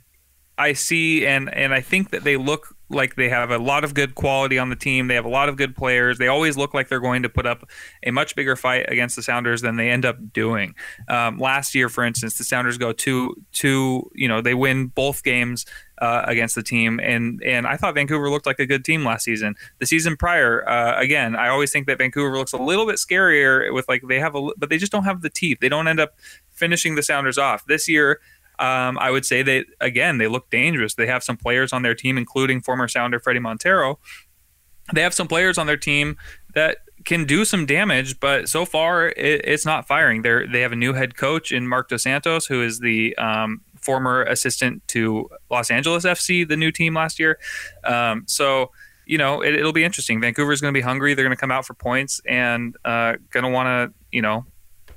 I 0.58 0.74
see 0.74 1.26
and 1.26 1.54
and 1.54 1.74
I 1.74 1.82
think 1.82 2.12
that 2.12 2.24
they 2.24 2.38
look 2.38 2.76
like 2.90 3.16
they 3.16 3.30
have 3.30 3.50
a 3.50 3.58
lot 3.58 3.84
of 3.84 3.96
good 3.96 4.14
quality 4.14 4.60
on 4.60 4.70
the 4.70 4.76
team. 4.76 5.08
They 5.08 5.16
have 5.16 5.26
a 5.26 5.30
lot 5.30 5.50
of 5.50 5.58
good 5.58 5.76
players. 5.76 6.20
They 6.20 6.28
always 6.28 6.56
look 6.56 6.74
like 6.74 6.88
they're 6.88 7.00
going 7.00 7.24
to 7.24 7.30
put 7.30 7.48
up 7.48 7.68
a 8.06 8.12
much 8.12 8.36
bigger 8.36 8.56
fight 8.56 8.86
against 8.88 9.16
the 9.16 9.24
Sounders 9.24 9.62
than 9.62 9.76
they 9.76 9.90
end 9.90 10.06
up 10.06 10.32
doing. 10.32 10.76
Um, 11.08 11.40
last 11.40 11.74
year, 11.74 11.90
for 11.90 12.04
instance, 12.04 12.38
the 12.38 12.44
Sounders 12.44 12.78
go 12.78 12.94
two 12.94 13.36
two. 13.52 14.10
You 14.14 14.28
know, 14.28 14.42
they 14.42 14.54
win 14.54 14.88
both 14.88 15.24
games 15.24 15.66
uh, 16.00 16.24
against 16.26 16.56
the 16.56 16.64
team, 16.64 17.00
and 17.02 17.42
and 17.44 17.66
I 17.66 17.78
thought 17.78 17.96
Vancouver 17.96 18.30
looked 18.30 18.46
like 18.46 18.60
a 18.60 18.66
good 18.66 18.84
team 18.84 19.06
last 19.06 19.24
season. 19.24 19.56
The 19.80 19.86
season 19.86 20.18
prior, 20.18 20.68
uh, 20.68 21.00
again, 21.00 21.36
I 21.36 21.50
always 21.50 21.72
think 21.72 21.88
that 21.88 21.98
Vancouver 21.98 22.38
looks 22.38 22.54
a 22.54 22.58
little 22.58 22.86
bit 22.86 22.96
scarier 22.96 23.74
with 23.74 23.88
like 23.88 24.04
they 24.08 24.20
have 24.20 24.36
a, 24.36 24.50
but 24.58 24.70
they 24.70 24.78
just 24.78 24.92
don't 24.92 25.06
have 25.06 25.22
the 25.22 25.30
teeth. 25.30 25.60
They 25.62 25.70
don't 25.70 25.88
end 25.88 26.00
up 26.00 26.16
finishing 26.52 26.96
the 26.96 27.04
Sounders 27.04 27.38
off 27.38 27.66
this 27.66 27.88
year. 27.88 28.20
Um, 28.58 28.98
I 29.00 29.12
would 29.12 29.26
say 29.26 29.44
that 29.44 29.66
again 29.82 30.18
they 30.18 30.28
look 30.28 30.50
dangerous. 30.50 30.96
They 30.96 31.08
have 31.08 31.24
some 31.24 31.38
players 31.38 31.74
on 31.74 31.82
their 31.82 31.96
team, 31.96 32.18
including 32.18 32.62
former 32.62 32.88
Sounder 32.88 33.20
Fredy 33.20 33.42
Montero. 33.42 34.00
They 34.94 35.02
have 35.02 35.14
some 35.14 35.28
players 35.28 35.58
on 35.58 35.68
their 35.68 35.78
team 35.78 36.18
that 36.54 36.78
can 37.06 37.26
do 37.26 37.46
some 37.46 37.66
damage, 37.66 38.20
but 38.20 38.50
so 38.50 38.66
far 38.66 39.08
it, 39.10 39.42
it's 39.44 39.66
not 39.66 39.88
firing. 39.88 40.22
They 40.22 40.46
they 40.48 40.62
have 40.62 40.72
a 40.72 40.78
new 40.78 40.94
head 40.94 41.16
coach 41.16 41.52
in 41.52 41.68
Marc 41.68 41.90
Dos 41.90 42.04
Santos, 42.04 42.46
who 42.46 42.62
is 42.62 42.80
the 42.80 43.16
um, 43.18 43.62
former 43.86 44.24
assistant 44.24 44.86
to 44.90 45.30
Los 45.50 45.70
Angeles 45.70 46.06
FC, 46.06 46.48
the 46.48 46.58
new 46.58 46.72
team 46.72 46.96
last 46.96 47.20
year. 47.20 47.38
Um, 47.84 48.24
so 48.28 48.72
you 49.06 49.18
know 49.18 49.42
it, 49.42 49.62
will 49.62 49.74
be 49.74 49.84
interesting. 49.84 50.20
Vancouver 50.20 50.52
is 50.52 50.62
going 50.62 50.74
to 50.74 50.78
be 50.78 50.84
hungry. 50.84 51.14
They're 51.14 51.26
going 51.26 51.36
to 51.36 51.40
come 51.40 51.52
out 51.52 51.66
for 51.66 51.76
points 51.76 52.20
and 52.28 52.76
uh, 52.84 53.14
going 53.32 53.44
to 53.44 53.50
want 53.50 53.68
to 53.68 53.94
you 54.12 54.22
know 54.22 54.46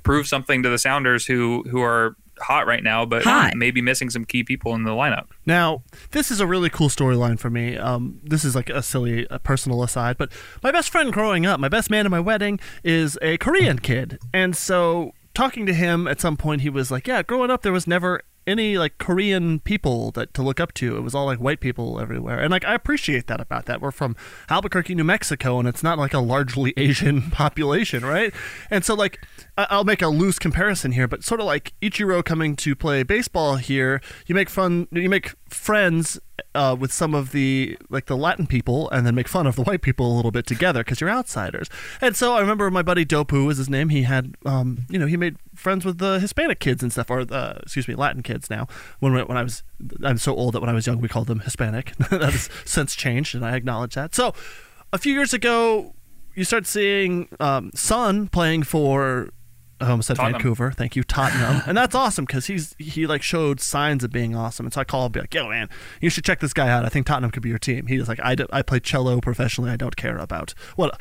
prove 0.03 0.27
something 0.27 0.63
to 0.63 0.69
the 0.69 0.77
Sounders, 0.77 1.25
who 1.25 1.63
who 1.69 1.81
are 1.81 2.15
hot 2.41 2.65
right 2.65 2.83
now, 2.83 3.05
but 3.05 3.23
hot. 3.23 3.55
maybe 3.55 3.81
missing 3.81 4.09
some 4.09 4.25
key 4.25 4.43
people 4.43 4.73
in 4.73 4.83
the 4.83 4.91
lineup. 4.91 5.27
Now, 5.45 5.83
this 6.11 6.31
is 6.31 6.39
a 6.39 6.47
really 6.47 6.69
cool 6.69 6.89
storyline 6.89 7.37
for 7.37 7.49
me. 7.49 7.77
Um, 7.77 8.19
this 8.23 8.45
is 8.45 8.55
like 8.55 8.69
a 8.69 8.81
silly 8.81 9.27
a 9.29 9.39
personal 9.39 9.83
aside, 9.83 10.17
but 10.17 10.31
my 10.63 10.71
best 10.71 10.89
friend 10.89 11.11
growing 11.11 11.45
up, 11.45 11.59
my 11.59 11.69
best 11.69 11.89
man 11.89 12.05
at 12.05 12.11
my 12.11 12.19
wedding, 12.19 12.59
is 12.83 13.17
a 13.21 13.37
Korean 13.37 13.79
kid, 13.79 14.19
and 14.33 14.55
so 14.55 15.13
talking 15.33 15.65
to 15.65 15.73
him 15.73 16.07
at 16.07 16.19
some 16.19 16.37
point, 16.37 16.61
he 16.61 16.69
was 16.69 16.91
like, 16.91 17.07
"Yeah, 17.07 17.21
growing 17.21 17.51
up, 17.51 17.61
there 17.61 17.73
was 17.73 17.87
never 17.87 18.21
any 18.49 18.77
like 18.77 18.97
Korean 18.97 19.59
people 19.59 20.11
that 20.11 20.33
to 20.33 20.41
look 20.41 20.59
up 20.59 20.73
to. 20.75 20.97
It 20.97 21.01
was 21.01 21.15
all 21.15 21.25
like 21.25 21.39
white 21.39 21.59
people 21.59 21.99
everywhere, 21.99 22.39
and 22.39 22.51
like 22.51 22.65
I 22.65 22.73
appreciate 22.73 23.27
that 23.27 23.39
about 23.39 23.65
that. 23.65 23.81
We're 23.81 23.91
from 23.91 24.15
Albuquerque, 24.49 24.95
New 24.95 25.03
Mexico, 25.03 25.59
and 25.59 25.67
it's 25.67 25.83
not 25.83 25.97
like 25.97 26.13
a 26.13 26.19
largely 26.19 26.73
Asian 26.77 27.29
population, 27.31 28.03
right? 28.03 28.33
And 28.69 28.83
so 28.83 28.93
like 28.95 29.25
I'll 29.69 29.83
make 29.83 30.01
a 30.01 30.07
loose 30.07 30.39
comparison 30.39 30.91
here, 30.91 31.07
but 31.07 31.23
sort 31.23 31.39
of 31.39 31.45
like 31.45 31.73
Ichiro 31.81 32.23
coming 32.23 32.55
to 32.57 32.75
play 32.75 33.03
baseball 33.03 33.57
here, 33.57 34.01
you 34.27 34.35
make 34.35 34.49
fun, 34.49 34.87
you 34.91 35.09
make 35.09 35.33
friends 35.49 36.19
uh, 36.55 36.75
with 36.79 36.93
some 36.93 37.13
of 37.13 37.31
the 37.31 37.77
like 37.89 38.05
the 38.05 38.15
Latin 38.15 38.47
people, 38.47 38.89
and 38.91 39.05
then 39.05 39.15
make 39.15 39.27
fun 39.27 39.47
of 39.47 39.55
the 39.55 39.63
white 39.63 39.81
people 39.81 40.11
a 40.11 40.15
little 40.15 40.31
bit 40.31 40.45
together 40.45 40.81
because 40.81 41.01
you're 41.01 41.09
outsiders. 41.09 41.69
And 41.99 42.15
so 42.15 42.33
I 42.33 42.39
remember 42.39 42.69
my 42.71 42.81
buddy 42.81 43.05
Dopu 43.05 43.45
was 43.45 43.57
his 43.57 43.69
name. 43.69 43.89
He 43.89 44.03
had, 44.03 44.35
um, 44.45 44.85
you 44.89 44.97
know, 44.97 45.07
he 45.07 45.17
made 45.17 45.37
friends 45.55 45.83
with 45.83 45.97
the 45.97 46.19
Hispanic 46.19 46.59
kids 46.59 46.81
and 46.81 46.91
stuff, 46.91 47.09
or 47.09 47.25
the 47.25 47.59
excuse 47.63 47.87
me, 47.87 47.95
Latin 47.95 48.23
kids. 48.23 48.49
Now, 48.49 48.67
when 48.99 49.13
when 49.13 49.37
I 49.37 49.43
was, 49.43 49.63
I'm 50.03 50.17
so 50.17 50.35
old 50.35 50.53
that 50.53 50.61
when 50.61 50.69
I 50.69 50.73
was 50.73 50.87
young 50.87 51.01
we 51.01 51.09
called 51.09 51.27
them 51.27 51.39
Hispanic. 51.39 51.95
that 52.09 52.21
has 52.21 52.49
since 52.65 52.95
changed, 52.95 53.35
and 53.35 53.45
I 53.45 53.55
acknowledge 53.55 53.95
that. 53.95 54.15
So, 54.15 54.33
a 54.93 54.97
few 54.97 55.13
years 55.13 55.33
ago, 55.33 55.95
you 56.35 56.43
start 56.43 56.65
seeing 56.65 57.27
um, 57.39 57.71
Son 57.73 58.27
playing 58.27 58.63
for 58.63 59.29
Um, 59.81 59.91
Almost 59.91 60.07
said 60.07 60.17
Tottenham. 60.17 60.33
Vancouver. 60.33 60.71
Thank 60.71 60.95
you, 60.95 61.03
Tottenham. 61.03 61.61
and 61.65 61.77
that's 61.77 61.95
awesome 61.95 62.25
because 62.25 62.47
he's 62.47 62.75
he 62.77 63.07
like 63.07 63.21
showed 63.21 63.59
signs 63.61 64.03
of 64.03 64.11
being 64.11 64.35
awesome. 64.35 64.65
And 64.65 64.73
so 64.73 64.81
I 64.81 64.83
call 64.83 65.05
him, 65.05 65.11
be 65.11 65.21
like, 65.21 65.33
"Yo, 65.33 65.47
man, 65.49 65.69
you 66.01 66.09
should 66.09 66.25
check 66.25 66.39
this 66.39 66.53
guy 66.53 66.69
out. 66.69 66.85
I 66.85 66.89
think 66.89 67.05
Tottenham 67.05 67.31
could 67.31 67.43
be 67.43 67.49
your 67.49 67.59
team." 67.59 67.87
He's 67.87 68.07
like, 68.07 68.19
"I, 68.21 68.35
do, 68.35 68.45
I 68.51 68.61
play 68.61 68.79
cello 68.79 69.19
professionally. 69.21 69.71
I 69.71 69.75
don't 69.77 69.95
care 69.95 70.17
about 70.17 70.51
what, 70.75 70.99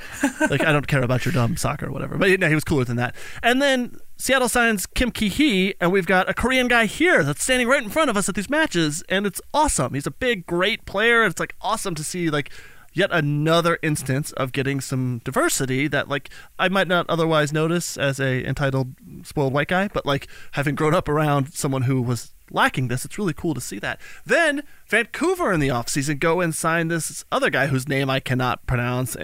like 0.50 0.62
I 0.62 0.72
don't 0.72 0.86
care 0.86 1.02
about 1.02 1.24
your 1.24 1.32
dumb 1.32 1.56
soccer 1.56 1.86
or 1.86 1.92
whatever." 1.92 2.16
But 2.16 2.38
no, 2.38 2.48
he 2.48 2.54
was 2.54 2.64
cooler 2.64 2.84
than 2.84 2.96
that. 2.96 3.14
And 3.42 3.60
then 3.60 3.98
Seattle 4.16 4.48
signs 4.48 4.86
Kim 4.86 5.10
Ki 5.10 5.28
Hee, 5.28 5.74
and 5.80 5.92
we've 5.92 6.06
got 6.06 6.28
a 6.28 6.34
Korean 6.34 6.66
guy 6.68 6.86
here 6.86 7.22
that's 7.22 7.42
standing 7.42 7.68
right 7.68 7.82
in 7.82 7.88
front 7.88 8.10
of 8.10 8.16
us 8.16 8.28
at 8.28 8.34
these 8.34 8.50
matches, 8.50 9.02
and 9.08 9.26
it's 9.26 9.40
awesome. 9.54 9.94
He's 9.94 10.06
a 10.06 10.10
big, 10.12 10.44
great 10.46 10.86
player. 10.86 11.22
And 11.22 11.30
it's 11.30 11.40
like 11.40 11.54
awesome 11.60 11.94
to 11.94 12.04
see 12.04 12.28
like 12.28 12.50
yet 12.92 13.10
another 13.12 13.78
instance 13.82 14.32
of 14.32 14.52
getting 14.52 14.80
some 14.80 15.20
diversity 15.24 15.88
that 15.88 16.08
like 16.08 16.30
I 16.58 16.68
might 16.68 16.88
not 16.88 17.08
otherwise 17.08 17.52
notice 17.52 17.96
as 17.96 18.18
a 18.18 18.44
entitled 18.44 18.94
spoiled 19.24 19.52
white 19.52 19.68
guy, 19.68 19.88
but 19.88 20.06
like 20.06 20.28
having 20.52 20.74
grown 20.74 20.94
up 20.94 21.08
around 21.08 21.54
someone 21.54 21.82
who 21.82 22.02
was 22.02 22.32
lacking 22.50 22.88
this, 22.88 23.04
it's 23.04 23.18
really 23.18 23.34
cool 23.34 23.54
to 23.54 23.60
see 23.60 23.78
that. 23.78 24.00
Then 24.24 24.62
Vancouver 24.88 25.52
in 25.52 25.60
the 25.60 25.68
offseason 25.68 26.18
go 26.18 26.40
and 26.40 26.54
sign 26.54 26.88
this 26.88 27.24
other 27.30 27.50
guy 27.50 27.66
whose 27.66 27.88
name 27.88 28.10
I 28.10 28.20
cannot 28.20 28.66
pronounce. 28.66 29.16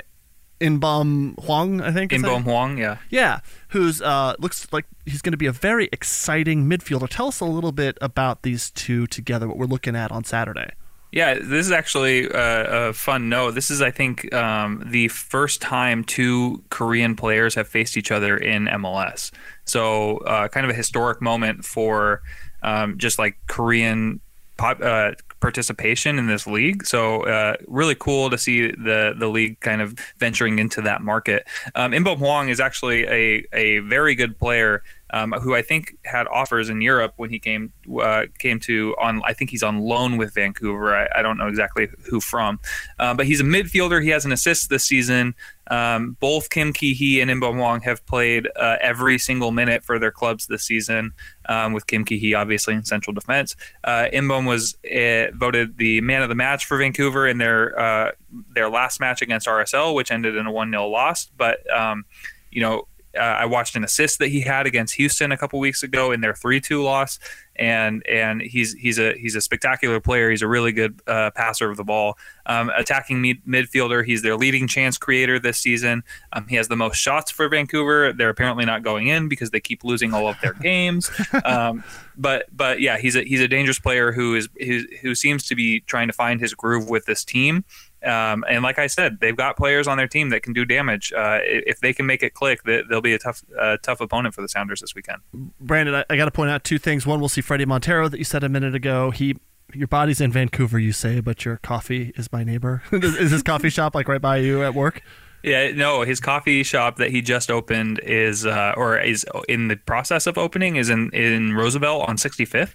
Inbeom 0.60 1.38
Hwang, 1.44 1.80
I 1.80 1.90
think. 1.90 2.12
Inbeom 2.12 2.44
Hwang, 2.44 2.78
yeah. 2.78 2.98
Yeah, 3.10 3.40
who's 3.68 4.00
uh, 4.00 4.34
looks 4.38 4.66
like 4.72 4.86
he's 5.04 5.20
going 5.20 5.32
to 5.32 5.38
be 5.38 5.46
a 5.46 5.52
very 5.52 5.88
exciting 5.92 6.68
midfielder. 6.68 7.08
Tell 7.08 7.28
us 7.28 7.40
a 7.40 7.44
little 7.44 7.72
bit 7.72 7.98
about 8.00 8.42
these 8.42 8.70
two 8.70 9.06
together, 9.06 9.48
what 9.48 9.58
we're 9.58 9.66
looking 9.66 9.96
at 9.96 10.12
on 10.12 10.24
Saturday. 10.24 10.70
Yeah, 11.14 11.34
this 11.34 11.64
is 11.66 11.70
actually 11.70 12.24
a, 12.24 12.88
a 12.88 12.92
fun 12.92 13.28
note. 13.28 13.52
This 13.52 13.70
is, 13.70 13.80
I 13.80 13.92
think, 13.92 14.34
um, 14.34 14.82
the 14.84 15.06
first 15.06 15.62
time 15.62 16.02
two 16.02 16.64
Korean 16.70 17.14
players 17.14 17.54
have 17.54 17.68
faced 17.68 17.96
each 17.96 18.10
other 18.10 18.36
in 18.36 18.64
MLS. 18.64 19.30
So, 19.64 20.16
uh, 20.18 20.48
kind 20.48 20.66
of 20.66 20.70
a 20.70 20.74
historic 20.74 21.22
moment 21.22 21.64
for 21.64 22.20
um, 22.64 22.98
just 22.98 23.20
like 23.20 23.38
Korean 23.46 24.18
pop, 24.56 24.80
uh, 24.82 25.12
participation 25.40 26.18
in 26.18 26.26
this 26.26 26.46
league. 26.46 26.86
So 26.86 27.22
uh, 27.22 27.56
really 27.66 27.94
cool 27.94 28.30
to 28.30 28.38
see 28.38 28.68
the 28.68 29.14
the 29.18 29.28
league 29.28 29.60
kind 29.60 29.80
of 29.82 29.94
venturing 30.18 30.58
into 30.58 30.80
that 30.82 31.02
market. 31.02 31.46
Um, 31.74 31.92
Inbeom 31.92 32.18
Hwang 32.18 32.48
is 32.48 32.60
actually 32.60 33.04
a 33.04 33.44
a 33.52 33.78
very 33.80 34.14
good 34.14 34.38
player 34.38 34.82
um, 35.14 35.32
who 35.32 35.54
I 35.54 35.62
think 35.62 35.96
had 36.04 36.26
offers 36.26 36.68
in 36.68 36.80
Europe 36.80 37.14
when 37.16 37.30
he 37.30 37.38
came 37.38 37.72
uh, 38.00 38.24
came 38.38 38.58
to 38.60 38.96
on. 39.00 39.22
I 39.24 39.32
think 39.32 39.50
he's 39.50 39.62
on 39.62 39.78
loan 39.78 40.16
with 40.16 40.34
Vancouver. 40.34 40.96
I, 40.96 41.08
I 41.16 41.22
don't 41.22 41.38
know 41.38 41.46
exactly 41.46 41.88
who 42.10 42.20
from, 42.20 42.58
uh, 42.98 43.14
but 43.14 43.26
he's 43.26 43.40
a 43.40 43.44
midfielder. 43.44 44.02
He 44.02 44.08
has 44.10 44.24
an 44.24 44.32
assist 44.32 44.70
this 44.70 44.84
season. 44.84 45.34
Um, 45.68 46.16
both 46.20 46.50
Kim 46.50 46.72
Ki 46.72 46.94
Hee 46.94 47.20
and 47.20 47.30
Inbeom 47.30 47.56
Hwang 47.56 47.80
have 47.82 48.04
played 48.06 48.48
uh, 48.56 48.76
every 48.80 49.18
single 49.18 49.50
minute 49.50 49.84
for 49.84 49.98
their 49.98 50.10
clubs 50.10 50.46
this 50.46 50.64
season. 50.64 51.12
Um, 51.46 51.72
with 51.72 51.86
Kim 51.86 52.04
Ki 52.04 52.18
Hee 52.18 52.34
obviously 52.34 52.74
in 52.74 52.84
central 52.84 53.12
defense, 53.14 53.56
uh, 53.84 54.06
Inbeom 54.12 54.46
was 54.46 54.76
uh, 54.84 55.34
voted 55.34 55.76
the 55.76 56.00
man 56.00 56.22
of 56.22 56.28
the 56.28 56.34
match 56.34 56.64
for 56.66 56.78
Vancouver 56.78 57.26
in 57.26 57.38
their 57.38 57.78
uh, 57.78 58.10
their 58.54 58.68
last 58.68 59.00
match 59.00 59.22
against 59.22 59.46
RSL, 59.46 59.94
which 59.94 60.10
ended 60.10 60.36
in 60.36 60.46
a 60.46 60.52
one 60.52 60.70
0 60.70 60.88
loss. 60.88 61.26
But 61.36 61.58
um, 61.74 62.04
you 62.50 62.60
know 62.60 62.86
uh, 63.16 63.20
I 63.20 63.46
watched 63.46 63.76
an 63.76 63.84
assist 63.84 64.18
that 64.18 64.28
he 64.28 64.40
had 64.40 64.66
against 64.66 64.94
Houston 64.94 65.32
a 65.32 65.36
couple 65.36 65.58
weeks 65.58 65.82
ago 65.82 66.12
in 66.12 66.20
their 66.20 66.34
three-two 66.34 66.82
loss, 66.82 67.18
and 67.56 68.06
and 68.06 68.42
he's 68.42 68.74
he's 68.74 68.98
a 68.98 69.14
he's 69.14 69.34
a 69.34 69.40
spectacular 69.40 70.00
player. 70.00 70.30
He's 70.30 70.42
a 70.42 70.48
really 70.48 70.72
good 70.72 71.00
uh, 71.06 71.30
passer 71.32 71.70
of 71.70 71.76
the 71.76 71.84
ball, 71.84 72.18
um, 72.46 72.70
attacking 72.76 73.20
mid- 73.20 73.44
midfielder. 73.44 74.04
He's 74.04 74.22
their 74.22 74.36
leading 74.36 74.66
chance 74.66 74.98
creator 74.98 75.38
this 75.38 75.58
season. 75.58 76.02
Um, 76.32 76.46
he 76.48 76.56
has 76.56 76.68
the 76.68 76.76
most 76.76 76.96
shots 76.96 77.30
for 77.30 77.48
Vancouver. 77.48 78.12
They're 78.12 78.30
apparently 78.30 78.64
not 78.64 78.82
going 78.82 79.08
in 79.08 79.28
because 79.28 79.50
they 79.50 79.60
keep 79.60 79.84
losing 79.84 80.12
all 80.12 80.28
of 80.28 80.36
their 80.40 80.54
games. 80.54 81.10
Um, 81.44 81.84
but 82.16 82.46
but 82.56 82.80
yeah, 82.80 82.96
he's 82.96 83.16
a 83.16 83.22
he's 83.22 83.40
a 83.40 83.48
dangerous 83.48 83.78
player 83.78 84.12
who 84.12 84.34
is 84.34 84.48
who, 84.60 84.82
who 85.02 85.14
seems 85.14 85.46
to 85.48 85.54
be 85.54 85.80
trying 85.80 86.06
to 86.06 86.12
find 86.12 86.40
his 86.40 86.54
groove 86.54 86.88
with 86.88 87.06
this 87.06 87.24
team. 87.24 87.64
Um, 88.04 88.44
and 88.48 88.62
like 88.62 88.78
I 88.78 88.86
said, 88.86 89.18
they've 89.20 89.36
got 89.36 89.56
players 89.56 89.86
on 89.86 89.96
their 89.96 90.08
team 90.08 90.30
that 90.30 90.42
can 90.42 90.52
do 90.52 90.64
damage. 90.64 91.12
Uh, 91.12 91.38
if 91.42 91.80
they 91.80 91.92
can 91.92 92.06
make 92.06 92.22
it 92.22 92.34
click, 92.34 92.62
they'll 92.64 93.00
be 93.00 93.14
a 93.14 93.18
tough, 93.18 93.42
uh, 93.58 93.76
tough 93.82 94.00
opponent 94.00 94.34
for 94.34 94.42
the 94.42 94.48
Sounders 94.48 94.80
this 94.80 94.94
weekend. 94.94 95.22
Brandon, 95.60 95.94
I, 95.94 96.04
I 96.10 96.16
got 96.16 96.26
to 96.26 96.30
point 96.30 96.50
out 96.50 96.64
two 96.64 96.78
things. 96.78 97.06
One, 97.06 97.20
we'll 97.20 97.28
see 97.28 97.42
Fredy 97.42 97.66
Montero 97.66 98.08
that 98.08 98.18
you 98.18 98.24
said 98.24 98.44
a 98.44 98.48
minute 98.48 98.74
ago. 98.74 99.10
He, 99.10 99.36
your 99.72 99.88
body's 99.88 100.20
in 100.20 100.32
Vancouver, 100.32 100.78
you 100.78 100.92
say, 100.92 101.20
but 101.20 101.44
your 101.44 101.56
coffee 101.58 102.12
is 102.16 102.30
my 102.32 102.44
neighbor. 102.44 102.82
is 102.92 103.30
his 103.30 103.42
coffee 103.42 103.70
shop 103.70 103.94
like 103.94 104.08
right 104.08 104.20
by 104.20 104.38
you 104.38 104.62
at 104.62 104.74
work? 104.74 105.02
Yeah, 105.44 105.72
no, 105.72 106.02
his 106.02 106.20
coffee 106.20 106.62
shop 106.62 106.96
that 106.96 107.10
he 107.10 107.20
just 107.20 107.50
opened 107.50 108.00
is, 108.02 108.46
uh, 108.46 108.72
or 108.78 108.98
is 108.98 109.26
in 109.46 109.68
the 109.68 109.76
process 109.76 110.26
of 110.26 110.38
opening, 110.38 110.76
is 110.76 110.88
in 110.88 111.10
in 111.10 111.52
Roosevelt 111.52 112.08
on 112.08 112.16
65th, 112.16 112.74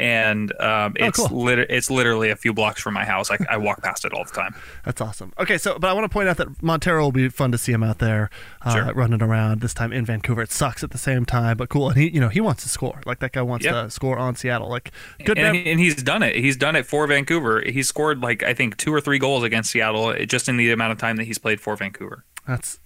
and 0.00 0.50
um, 0.60 0.96
oh, 0.98 1.06
it's 1.06 1.18
cool. 1.18 1.42
lit- 1.44 1.70
it's 1.70 1.90
literally 1.90 2.30
a 2.30 2.36
few 2.36 2.54
blocks 2.54 2.80
from 2.80 2.94
my 2.94 3.04
house. 3.04 3.30
I, 3.30 3.36
I 3.50 3.58
walk 3.58 3.82
past 3.82 4.06
it 4.06 4.14
all 4.14 4.24
the 4.24 4.30
time. 4.30 4.54
That's 4.84 5.00
awesome. 5.00 5.32
Okay, 5.38 5.58
so 5.58 5.78
but 5.78 5.90
I 5.90 5.92
want 5.92 6.04
to 6.04 6.08
point 6.08 6.28
out 6.28 6.38
that 6.38 6.62
Montero 6.62 7.02
will 7.04 7.12
be 7.12 7.28
fun 7.28 7.52
to 7.52 7.58
see 7.58 7.70
him 7.70 7.82
out 7.82 7.98
there 7.98 8.30
uh, 8.62 8.72
sure. 8.72 8.94
running 8.94 9.22
around 9.22 9.60
this 9.60 9.74
time 9.74 9.92
in 9.92 10.06
Vancouver. 10.06 10.40
It 10.40 10.52
sucks 10.52 10.82
at 10.82 10.90
the 10.90 10.98
same 10.98 11.26
time, 11.26 11.58
but 11.58 11.68
cool. 11.68 11.90
And 11.90 11.98
he, 11.98 12.08
you 12.08 12.20
know, 12.20 12.30
he 12.30 12.40
wants 12.40 12.62
to 12.62 12.70
score. 12.70 13.02
Like 13.04 13.18
that 13.18 13.32
guy 13.32 13.42
wants 13.42 13.66
yep. 13.66 13.74
to 13.74 13.90
score 13.90 14.18
on 14.18 14.36
Seattle. 14.36 14.70
Like 14.70 14.90
good. 15.24 15.38
And, 15.38 15.56
and, 15.56 15.78
he's 15.78 16.02
done 16.02 16.22
it. 16.22 16.34
He's 16.34 16.56
done 16.56 16.76
it 16.76 16.86
for 16.86 17.06
Vancouver. 17.06 17.62
He 17.66 17.82
scored 17.82 18.22
like 18.22 18.42
I 18.42 18.54
think 18.54 18.78
two 18.78 18.94
or 18.94 19.02
three 19.02 19.18
goals 19.18 19.44
against 19.44 19.70
Seattle 19.70 20.14
just 20.24 20.48
in 20.48 20.56
the 20.56 20.72
amount 20.72 20.92
of 20.92 20.98
time 20.98 21.16
that 21.16 21.24
he's 21.24 21.38
played 21.38 21.60
for 21.60 21.76
Vancouver. 21.76 22.24
That's 22.48 22.80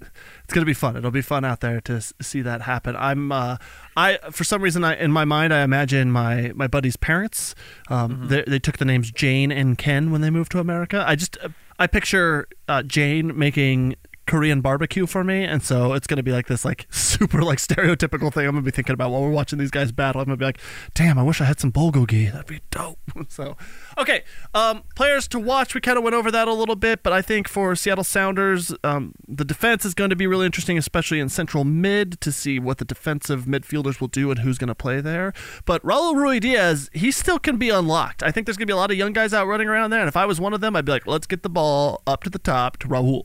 it's 0.45 0.53
gonna 0.53 0.67
be 0.67 0.75
fun. 0.75 0.97
It'll 0.97 1.11
be 1.11 1.23
fun 1.23 1.45
out 1.45 1.61
there 1.61 1.81
to 1.83 2.01
see 2.21 2.43
that 2.43 2.63
happen. 2.63 2.95
I'm 2.97 3.33
uh, 3.33 3.57
I 3.97 4.19
for 4.31 4.45
some 4.45 4.63
reason 4.63 4.85
I 4.85 4.95
in 4.97 5.11
my 5.11 5.25
mind 5.25 5.55
I 5.55 5.63
imagine 5.63 6.11
my 6.11 6.53
my 6.55 6.67
buddy's 6.67 6.97
parents. 6.97 7.55
Um, 7.89 8.11
mm-hmm. 8.11 8.29
they, 8.29 8.45
they 8.47 8.59
took 8.59 8.77
the 8.77 8.85
names 8.85 9.11
Jane 9.11 9.51
and 9.51 9.79
Ken 9.79 10.11
when 10.11 10.21
they 10.21 10.31
moved 10.31 10.53
to 10.53 10.59
America. 10.59 11.03
I 11.07 11.17
just 11.17 11.39
I 11.79 11.87
picture 11.87 12.47
uh, 12.69 12.83
Jane 12.83 13.37
making 13.39 13.97
Korean 14.27 14.61
barbecue 14.61 15.07
for 15.07 15.23
me, 15.23 15.45
and 15.45 15.63
so 15.63 15.93
it's 15.93 16.07
gonna 16.07 16.23
be 16.23 16.33
like 16.33 16.47
this 16.47 16.65
like 16.65 16.87
super 16.91 17.43
like 17.43 17.59
stereotypical 17.59 18.33
thing. 18.33 18.47
I'm 18.47 18.55
gonna 18.55 18.63
be 18.63 18.71
thinking 18.71 18.95
about 18.95 19.11
while 19.11 19.23
we're 19.23 19.31
watching 19.31 19.59
these 19.59 19.71
guys 19.71 19.93
battle. 19.93 20.21
I'm 20.21 20.27
gonna 20.27 20.37
be 20.37 20.45
like, 20.45 20.59
damn, 20.95 21.19
I 21.19 21.23
wish 21.23 21.41
I 21.41 21.45
had 21.45 21.61
some 21.61 21.73
bulgogi. 21.73 22.33
That'd 22.33 22.47
be 22.47 22.61
dope. 22.71 22.99
so, 23.29 23.57
okay, 23.99 24.25
um, 24.55 24.83
players 24.97 25.29
to 25.29 25.39
watch. 25.39 25.75
We 25.75 25.81
kind 25.81 25.97
of 25.99 26.05
went 26.05 26.15
over 26.15 26.31
that 26.31 26.49
a 26.49 26.53
little 26.53 26.77
bit, 26.77 27.03
but 27.03 27.13
I 27.13 27.23
think 27.23 27.49
for 27.49 27.75
Seattle 27.77 28.05
Sounders, 28.05 28.75
um, 28.83 29.15
the 29.29 29.45
defense 29.45 29.85
is 29.85 29.95
going 29.95 30.11
to 30.11 30.17
be 30.17 30.27
really 30.27 30.47
interesting, 30.47 30.79
especially 30.79 31.21
in 31.21 31.29
central 31.29 31.65
mid, 31.65 32.21
to 32.21 32.33
see 32.33 32.59
what 32.59 32.79
the 32.79 32.85
defensive 32.85 33.45
midfielders 33.45 34.01
will 34.01 34.09
do 34.09 34.31
and 34.31 34.41
who's 34.41 34.59
to 34.59 34.75
play 34.75 35.01
there. 35.01 35.33
But 35.65 35.83
Raul 35.83 36.15
Ruidiaz, 36.15 36.95
he 36.95 37.11
still 37.11 37.39
can 37.39 37.57
be 37.57 37.71
unlocked. 37.71 38.23
I 38.23 38.31
think 38.31 38.47
there's 38.47 38.57
gonna 38.57 38.67
be 38.67 38.73
a 38.73 38.77
lot 38.77 38.91
of 38.91 38.97
young 38.97 39.13
guys 39.13 39.35
out 39.35 39.47
running 39.47 39.69
around 39.69 39.91
there, 39.91 40.01
and 40.01 40.09
if 40.09 40.17
I 40.17 40.27
was 40.27 40.41
one 40.41 40.55
of 40.55 40.61
them, 40.61 40.77
I'd 40.77 40.85
be 40.85 40.93
like, 40.93 41.07
let's 41.07 41.27
get 41.27 41.43
the 41.43 41.51
ball 41.51 42.03
up 42.07 42.25
to 42.25 42.31
the 42.31 42.39
top 42.39 42.79
to 42.79 42.89
Raul. 42.89 43.25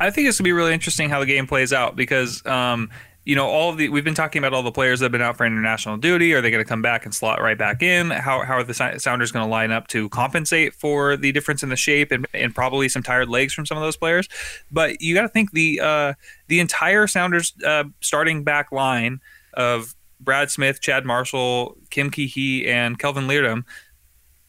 I 0.00 0.10
think 0.10 0.28
it's 0.28 0.38
gonna 0.38 0.46
be 0.46 0.52
really 0.52 0.72
interesting 0.72 1.10
how 1.10 1.20
the 1.20 1.26
game 1.26 1.46
plays 1.46 1.72
out 1.72 1.94
because 1.94 2.44
um, 2.46 2.90
you 3.24 3.36
know 3.36 3.46
all 3.46 3.72
the 3.74 3.90
we've 3.90 4.04
been 4.04 4.14
talking 4.14 4.40
about 4.40 4.54
all 4.54 4.62
the 4.62 4.72
players 4.72 5.00
that 5.00 5.04
have 5.04 5.12
been 5.12 5.20
out 5.20 5.36
for 5.36 5.44
international 5.44 5.98
duty. 5.98 6.32
Are 6.32 6.40
they 6.40 6.50
going 6.50 6.64
to 6.64 6.68
come 6.68 6.80
back 6.80 7.04
and 7.04 7.14
slot 7.14 7.40
right 7.40 7.56
back 7.56 7.82
in? 7.82 8.10
How 8.10 8.42
how 8.42 8.54
are 8.54 8.64
the 8.64 8.74
Sounders 8.74 9.30
going 9.30 9.44
to 9.44 9.50
line 9.50 9.70
up 9.70 9.88
to 9.88 10.08
compensate 10.08 10.74
for 10.74 11.18
the 11.18 11.30
difference 11.32 11.62
in 11.62 11.68
the 11.68 11.76
shape 11.76 12.10
and, 12.10 12.26
and 12.32 12.54
probably 12.54 12.88
some 12.88 13.02
tired 13.02 13.28
legs 13.28 13.52
from 13.52 13.66
some 13.66 13.76
of 13.76 13.82
those 13.82 13.96
players? 13.96 14.26
But 14.70 15.02
you 15.02 15.14
got 15.14 15.22
to 15.22 15.28
think 15.28 15.52
the 15.52 15.80
uh, 15.80 16.14
the 16.48 16.60
entire 16.60 17.06
Sounders 17.06 17.52
uh, 17.64 17.84
starting 18.00 18.42
back 18.42 18.72
line 18.72 19.20
of 19.52 19.94
Brad 20.18 20.50
Smith, 20.50 20.80
Chad 20.80 21.04
Marshall, 21.04 21.76
Kim 21.90 22.10
Ki 22.10 22.66
and 22.66 22.98
Kelvin 22.98 23.26
Leerdam 23.26 23.64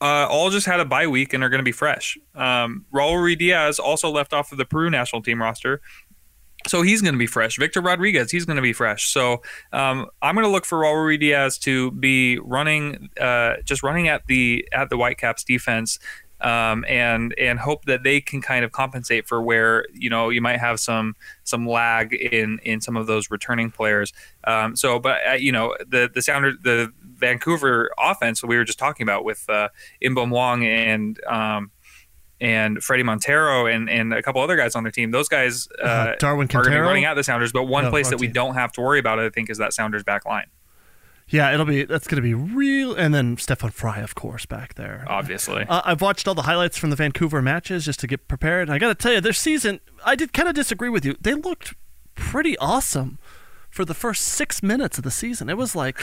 uh, 0.01 0.27
all 0.29 0.49
just 0.49 0.65
had 0.65 0.79
a 0.79 0.85
bye 0.85 1.07
week 1.07 1.33
and 1.33 1.43
are 1.43 1.49
going 1.49 1.59
to 1.59 1.63
be 1.63 1.71
fresh. 1.71 2.17
Um, 2.35 2.85
Raul 2.93 3.13
Ruidiaz 3.13 3.79
also 3.79 4.09
left 4.09 4.33
off 4.33 4.51
of 4.51 4.57
the 4.57 4.65
Peru 4.65 4.89
national 4.89 5.21
team 5.21 5.41
roster. 5.41 5.81
So 6.67 6.81
he's 6.81 7.01
going 7.01 7.13
to 7.13 7.19
be 7.19 7.27
fresh. 7.27 7.57
Victor 7.57 7.81
Rodriguez, 7.81 8.29
he's 8.29 8.45
going 8.45 8.55
to 8.55 8.61
be 8.61 8.73
fresh. 8.73 9.11
So 9.11 9.41
um, 9.73 10.07
I'm 10.21 10.35
going 10.35 10.45
to 10.45 10.51
look 10.51 10.65
for 10.65 10.79
Raul 10.79 10.93
Ruidiaz 10.93 11.59
to 11.61 11.91
be 11.91 12.37
running, 12.39 13.09
uh, 13.19 13.55
just 13.63 13.81
running 13.81 14.07
at 14.07 14.27
the 14.27 14.67
at 14.71 14.89
the 14.89 14.97
Whitecaps 14.97 15.43
defense 15.43 15.97
um, 16.41 16.85
and 16.87 17.33
and 17.37 17.59
hope 17.59 17.85
that 17.85 18.03
they 18.03 18.19
can 18.21 18.41
kind 18.41 18.65
of 18.65 18.71
compensate 18.71 19.27
for 19.27 19.41
where 19.41 19.85
you 19.93 20.09
know 20.09 20.29
you 20.29 20.41
might 20.41 20.59
have 20.59 20.79
some 20.79 21.15
some 21.43 21.67
lag 21.67 22.13
in 22.13 22.59
in 22.63 22.81
some 22.81 22.97
of 22.97 23.07
those 23.07 23.31
returning 23.31 23.71
players. 23.71 24.13
Um, 24.43 24.75
so, 24.75 24.99
but 24.99 25.19
uh, 25.27 25.33
you 25.33 25.51
know 25.51 25.75
the 25.87 26.09
the 26.13 26.21
Sounders 26.21 26.55
the 26.61 26.91
Vancouver 27.01 27.91
offense 27.97 28.43
we 28.43 28.57
were 28.57 28.63
just 28.63 28.79
talking 28.79 29.03
about 29.03 29.23
with 29.23 29.49
uh, 29.49 29.69
Inbeom 30.03 30.29
Hwang 30.29 30.65
and. 30.65 31.19
Um, 31.25 31.71
and 32.39 32.79
Fredy 32.79 33.05
Montero 33.05 33.67
and, 33.67 33.87
and 33.87 34.15
a 34.15 34.23
couple 34.23 34.41
other 34.41 34.57
guys 34.57 34.75
on 34.75 34.81
their 34.81 34.91
team. 34.91 35.11
Those 35.11 35.29
guys 35.29 35.67
uh, 35.79 35.85
uh, 35.85 36.15
Darwin 36.17 36.47
are 36.47 36.63
going 36.63 36.71
to 36.71 36.71
be 36.71 36.77
running 36.77 37.05
out 37.05 37.13
the 37.13 37.23
Sounders. 37.23 37.51
But 37.51 37.65
one 37.65 37.91
place 37.91 38.09
that 38.09 38.19
we 38.19 38.25
don't 38.25 38.55
have 38.55 38.71
to 38.71 38.81
worry 38.81 38.97
about, 38.97 39.19
I 39.19 39.29
think, 39.29 39.51
is 39.51 39.59
that 39.59 39.73
Sounders 39.73 40.03
back 40.03 40.25
line. 40.25 40.47
Yeah, 41.31 41.53
it'll 41.53 41.65
be 41.65 41.83
that's 41.83 42.07
going 42.07 42.17
to 42.17 42.21
be 42.21 42.33
real. 42.33 42.93
And 42.93 43.13
then 43.13 43.37
Stefan 43.37 43.71
Frei, 43.71 44.01
of 44.01 44.15
course, 44.15 44.45
back 44.45 44.75
there. 44.75 45.05
Obviously, 45.07 45.65
uh, 45.67 45.81
I've 45.83 46.01
watched 46.01 46.27
all 46.27 46.35
the 46.35 46.43
highlights 46.43 46.77
from 46.77 46.89
the 46.89 46.95
Vancouver 46.95 47.41
matches 47.41 47.85
just 47.85 47.99
to 48.01 48.07
get 48.07 48.27
prepared. 48.27 48.67
And 48.67 48.75
I 48.75 48.77
got 48.79 48.89
to 48.89 48.95
tell 48.95 49.13
you, 49.13 49.21
their 49.21 49.33
season, 49.33 49.79
I 50.05 50.15
did 50.15 50.33
kind 50.33 50.49
of 50.49 50.55
disagree 50.55 50.89
with 50.89 51.05
you. 51.05 51.15
They 51.19 51.33
looked 51.33 51.73
pretty 52.15 52.57
awesome 52.57 53.17
for 53.71 53.85
the 53.85 53.93
first 53.93 54.23
six 54.23 54.61
minutes 54.61 54.97
of 54.97 55.05
the 55.05 55.11
season. 55.11 55.49
It 55.49 55.57
was 55.57 55.75
like 55.75 55.97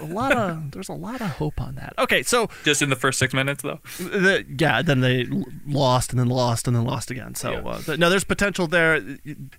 a 0.00 0.04
lot 0.06 0.32
of 0.32 0.70
there's 0.72 0.88
a 0.88 0.94
lot 0.94 1.20
of 1.20 1.28
hope 1.32 1.60
on 1.60 1.74
that. 1.74 1.92
Okay, 1.98 2.22
so 2.22 2.48
just 2.64 2.80
in 2.80 2.88
the 2.88 2.96
first 2.96 3.18
six 3.18 3.34
minutes 3.34 3.62
though. 3.62 3.80
The, 3.98 4.44
yeah, 4.58 4.80
then 4.80 5.00
they 5.00 5.26
lost 5.66 6.10
and 6.10 6.18
then 6.18 6.28
lost 6.28 6.66
and 6.66 6.74
then 6.74 6.84
lost 6.84 7.10
again. 7.10 7.34
So 7.34 7.52
yeah. 7.52 7.92
uh, 7.92 7.96
no, 7.96 8.08
there's 8.08 8.24
potential 8.24 8.66
there. 8.66 9.00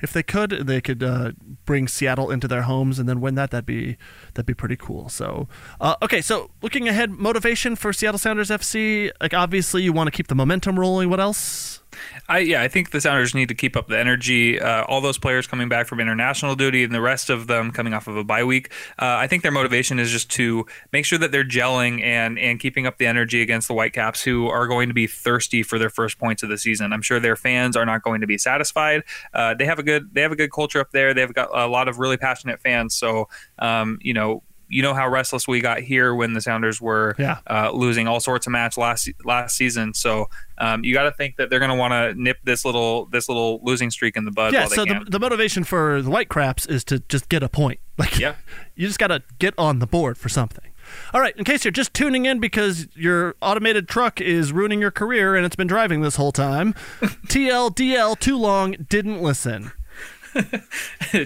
If 0.01 0.11
they 0.11 0.23
could, 0.23 0.49
they 0.49 0.81
could 0.81 1.03
uh, 1.03 1.33
bring 1.65 1.87
Seattle 1.87 2.31
into 2.31 2.47
their 2.47 2.63
homes 2.63 2.97
and 2.97 3.07
then 3.07 3.21
win 3.21 3.35
that. 3.35 3.51
That'd 3.51 3.67
be 3.67 3.97
that'd 4.33 4.47
be 4.47 4.55
pretty 4.55 4.75
cool. 4.75 5.07
So 5.09 5.47
uh, 5.79 5.95
okay, 6.01 6.21
so 6.21 6.49
looking 6.63 6.89
ahead, 6.89 7.11
motivation 7.11 7.75
for 7.75 7.93
Seattle 7.93 8.19
Sounders 8.19 8.49
FC. 8.49 9.11
Like 9.21 9.35
obviously, 9.35 9.83
you 9.83 9.93
want 9.93 10.07
to 10.07 10.11
keep 10.11 10.27
the 10.27 10.35
momentum 10.35 10.79
rolling. 10.79 11.11
What 11.11 11.19
else? 11.19 11.83
I 12.27 12.39
yeah, 12.39 12.61
I 12.61 12.67
think 12.67 12.91
the 12.91 13.01
Sounders 13.01 13.33
need 13.33 13.49
to 13.49 13.55
keep 13.55 13.75
up 13.75 13.87
the 13.87 13.99
energy. 13.99 14.59
Uh, 14.59 14.83
all 14.85 15.01
those 15.01 15.17
players 15.17 15.47
coming 15.47 15.69
back 15.69 15.87
from 15.87 15.99
international 15.99 16.55
duty 16.55 16.83
and 16.83 16.93
the 16.93 17.01
rest 17.01 17.29
of 17.29 17.47
them 17.47 17.71
coming 17.71 17.93
off 17.93 18.07
of 18.07 18.17
a 18.17 18.23
bye 18.23 18.43
week. 18.43 18.71
Uh, 18.99 19.15
I 19.17 19.27
think 19.27 19.43
their 19.43 19.51
motivation 19.51 19.99
is 19.99 20.11
just 20.11 20.29
to 20.31 20.65
make 20.91 21.05
sure 21.05 21.19
that 21.19 21.31
they're 21.31 21.45
gelling 21.45 22.01
and 22.03 22.37
and 22.39 22.59
keeping 22.59 22.87
up 22.87 22.97
the 22.97 23.07
energy 23.07 23.41
against 23.41 23.67
the 23.67 23.73
Whitecaps, 23.73 24.23
who 24.23 24.47
are 24.47 24.67
going 24.67 24.87
to 24.89 24.93
be 24.93 25.07
thirsty 25.07 25.63
for 25.63 25.79
their 25.79 25.89
first 25.89 26.17
points 26.17 26.43
of 26.43 26.49
the 26.49 26.57
season. 26.57 26.93
I'm 26.93 27.01
sure 27.01 27.19
their 27.19 27.35
fans 27.35 27.75
are 27.75 27.85
not 27.85 28.03
going 28.03 28.21
to 28.21 28.27
be 28.27 28.37
satisfied. 28.37 29.03
Uh, 29.33 29.53
they 29.53 29.65
have 29.65 29.79
a 29.79 29.83
good 29.83 30.13
they 30.13 30.21
have 30.21 30.31
a 30.31 30.35
good 30.35 30.51
culture 30.51 30.79
up 30.79 30.91
there. 30.91 31.13
They've 31.13 31.33
got 31.33 31.49
a 31.53 31.67
lot 31.67 31.87
of 31.87 31.99
really 31.99 32.17
passionate 32.17 32.61
fans. 32.61 32.95
So 32.95 33.29
um, 33.59 33.99
you 34.01 34.13
know 34.13 34.43
you 34.67 34.81
know 34.81 34.93
how 34.93 35.07
restless 35.07 35.47
we 35.47 35.61
got 35.61 35.79
here 35.79 36.13
when 36.13 36.33
the 36.33 36.41
Sounders 36.41 36.81
were 36.81 37.15
yeah. 37.17 37.39
uh, 37.49 37.71
losing 37.71 38.07
all 38.07 38.19
sorts 38.19 38.47
of 38.47 38.51
match 38.51 38.77
last 38.77 39.09
last 39.23 39.55
season. 39.55 39.93
So 39.93 40.27
um, 40.57 40.83
you 40.83 40.93
got 40.93 41.03
to 41.03 41.11
think 41.11 41.37
that 41.37 41.49
they're 41.49 41.59
going 41.59 41.71
to 41.71 41.77
want 41.77 41.91
to 41.91 42.13
nip 42.21 42.37
this 42.43 42.65
little 42.65 43.05
this 43.07 43.27
little 43.27 43.59
losing 43.63 43.91
streak 43.91 44.17
in 44.17 44.25
the 44.25 44.31
bud. 44.31 44.53
Yeah. 44.53 44.67
so 44.67 44.85
the, 44.85 45.05
the 45.07 45.19
motivation 45.19 45.63
for 45.63 46.01
the 46.01 46.09
White 46.09 46.29
Craps 46.29 46.65
is 46.65 46.83
to 46.85 46.99
just 46.99 47.29
get 47.29 47.43
a 47.43 47.49
point. 47.49 47.79
Like 47.97 48.19
yeah, 48.19 48.35
you 48.75 48.87
just 48.87 48.99
got 48.99 49.07
to 49.07 49.23
get 49.39 49.53
on 49.57 49.79
the 49.79 49.87
board 49.87 50.17
for 50.17 50.27
something. 50.27 50.69
All 51.13 51.21
right, 51.21 51.33
in 51.37 51.45
case 51.45 51.63
you're 51.63 51.71
just 51.71 51.93
tuning 51.93 52.25
in 52.25 52.41
because 52.41 52.87
your 52.93 53.35
automated 53.41 53.87
truck 53.87 54.19
is 54.19 54.51
ruining 54.51 54.81
your 54.81 54.91
career 54.91 55.33
and 55.33 55.45
it's 55.45 55.55
been 55.55 55.67
driving 55.67 56.01
this 56.01 56.17
whole 56.17 56.33
time, 56.33 56.73
TLDL 57.01 58.19
too 58.19 58.37
long 58.37 58.73
didn't 58.89 59.21
listen. 59.21 59.71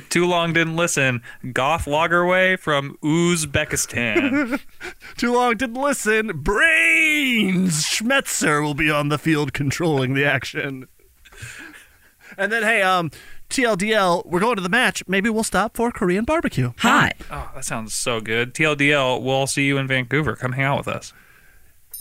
Too 0.09 0.25
long 0.25 0.53
didn't 0.53 0.75
listen. 0.75 1.21
Goth 1.51 1.85
Lagerwey 1.85 2.59
from 2.59 2.97
Uzbekistan. 3.03 4.61
Too 5.17 5.33
long 5.33 5.57
didn't 5.57 5.81
listen. 5.81 6.41
Brains 6.41 7.83
Schmetzer 7.83 8.61
will 8.61 8.73
be 8.73 8.89
on 8.89 9.09
the 9.09 9.17
field 9.17 9.53
controlling 9.53 10.13
the 10.13 10.25
action. 10.25 10.87
And 12.37 12.51
then, 12.51 12.63
hey, 12.63 12.81
um, 12.81 13.11
TLDL, 13.49 14.25
we're 14.25 14.39
going 14.39 14.55
to 14.55 14.61
the 14.61 14.69
match. 14.69 15.03
Maybe 15.07 15.29
we'll 15.29 15.43
stop 15.43 15.75
for 15.75 15.91
Korean 15.91 16.25
barbecue. 16.25 16.73
Hi. 16.77 17.13
Oh, 17.31 17.51
that 17.55 17.65
sounds 17.65 17.93
so 17.93 18.21
good. 18.21 18.53
TLDL, 18.53 19.21
we'll 19.21 19.47
see 19.47 19.65
you 19.65 19.77
in 19.77 19.87
Vancouver. 19.87 20.35
Come 20.35 20.53
hang 20.53 20.65
out 20.65 20.77
with 20.77 20.87
us 20.87 21.13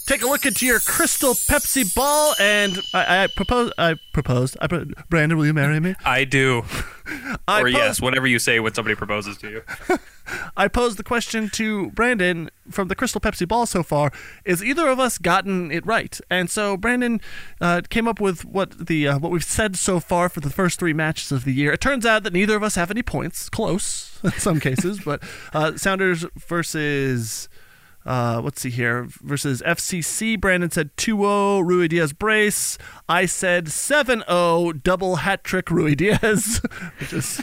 take 0.09 0.23
a 0.23 0.27
look 0.27 0.47
into 0.47 0.65
your 0.65 0.81
crystal 0.81 1.35
Pepsi 1.35 1.95
ball, 1.95 2.35
and 2.41 2.81
I, 2.95 3.25
I 3.25 3.27
propose. 3.27 3.71
I 3.77 3.97
proposed. 4.15 4.57
I 4.61 4.67
Brandon, 5.11 5.37
will 5.37 5.47
you 5.47 5.53
marry 5.53 5.79
me? 5.81 5.95
I 6.05 6.25
do. 6.25 6.65
I 7.47 7.61
or 7.63 7.69
yes, 7.69 8.01
whatever 8.01 8.27
you 8.27 8.39
say 8.39 8.59
when 8.59 8.75
somebody 8.75 8.95
proposes 8.95 9.37
to 9.39 9.51
you. 9.51 9.63
I 10.57 10.69
posed 10.69 10.99
the 10.99 11.03
question 11.05 11.49
to 11.51 11.91
Brandon 11.91 12.51
from 12.71 12.89
the 12.89 12.95
Crystal 12.95 13.21
Pepsi 13.21 13.47
ball 13.47 13.67
so 13.67 13.83
far: 13.83 14.11
Is 14.47 14.65
either 14.65 14.89
of 14.89 14.99
us 14.99 15.19
gotten 15.19 15.71
it 15.71 15.85
right? 15.87 16.19
And 16.31 16.51
so 16.51 16.77
Brandon 16.77 17.21
uh, 17.61 17.83
came 17.89 18.09
up 18.09 18.21
with 18.21 18.47
what 18.47 18.87
the 18.87 19.09
uh, 19.09 19.19
what 19.19 19.31
we've 19.31 19.45
said 19.45 19.77
so 19.77 20.01
far 20.01 20.29
for 20.31 20.41
the 20.41 20.51
first 20.51 20.79
three 20.79 20.95
matches 20.95 21.33
of 21.33 21.45
the 21.45 21.53
year. 21.53 21.73
It 21.73 21.83
turns 21.83 22.07
out 22.07 22.23
that 22.23 22.33
neither 22.33 22.57
of 22.57 22.63
us 22.63 22.77
have 22.77 22.91
any 22.91 23.03
points. 23.03 23.51
Close 23.51 24.19
in 24.25 24.33
some 24.33 24.59
cases, 24.59 25.01
but 25.01 25.23
uh, 25.53 25.77
Sounders 25.77 26.25
versus 26.37 27.49
uh, 28.07 28.41
let's 28.43 28.61
see 28.61 28.71
here. 28.71 29.07
Versus 29.23 29.63
FCC, 29.67 30.41
Brandon 30.41 30.71
said 30.71 30.91
2 30.97 31.17
0 31.19 31.27
Ruidiaz 31.61 32.17
brace. 32.17 32.79
I 33.09 33.27
said 33.27 33.69
7 33.69 34.25
0 34.27 34.73
double 34.73 35.17
hat 35.17 35.45
trick 35.45 35.67
Ruidiaz. 35.67 36.63
which 37.01 37.13
is. 37.13 37.43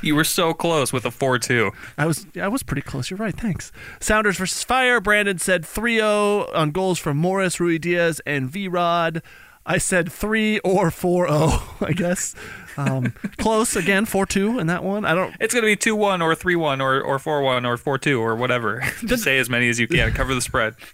You 0.00 0.14
were 0.14 0.24
so 0.24 0.54
close 0.54 0.92
with 0.92 1.04
a 1.04 1.10
4 1.10 1.38
2. 1.38 1.70
I 1.98 2.06
was 2.06 2.26
I 2.40 2.48
was 2.48 2.62
pretty 2.62 2.82
close. 2.82 3.10
You're 3.10 3.18
right. 3.18 3.36
Thanks. 3.36 3.72
Sounders 4.00 4.38
versus 4.38 4.62
Fire. 4.62 5.00
Brandon 5.00 5.38
said 5.38 5.64
3 5.64 5.96
0 5.96 6.50
on 6.54 6.70
goals 6.70 6.98
from 6.98 7.16
Morris, 7.16 7.56
Ruidiaz, 7.56 8.20
and 8.24 8.48
V 8.48 8.68
Rod. 8.68 9.22
I 9.66 9.76
said 9.76 10.10
3 10.10 10.60
or 10.60 10.90
4 10.90 11.28
0, 11.28 11.62
I 11.80 11.92
guess. 11.92 12.34
Um, 12.78 13.12
close 13.38 13.74
again, 13.74 14.04
four 14.04 14.24
two 14.24 14.60
in 14.60 14.68
that 14.68 14.84
one. 14.84 15.04
I 15.04 15.14
don't. 15.14 15.34
It's 15.40 15.52
going 15.52 15.62
to 15.62 15.66
be 15.66 15.74
two 15.74 15.96
one 15.96 16.22
or 16.22 16.34
three 16.36 16.54
one 16.54 16.80
or 16.80 17.00
or 17.00 17.18
four 17.18 17.42
one 17.42 17.66
or 17.66 17.76
four 17.76 17.98
two 17.98 18.20
or 18.20 18.36
whatever. 18.36 18.84
Just 19.04 19.24
say 19.24 19.38
as 19.38 19.50
many 19.50 19.68
as 19.68 19.80
you 19.80 19.88
can. 19.88 20.12
Cover 20.12 20.34
the 20.34 20.40
spread. 20.40 20.74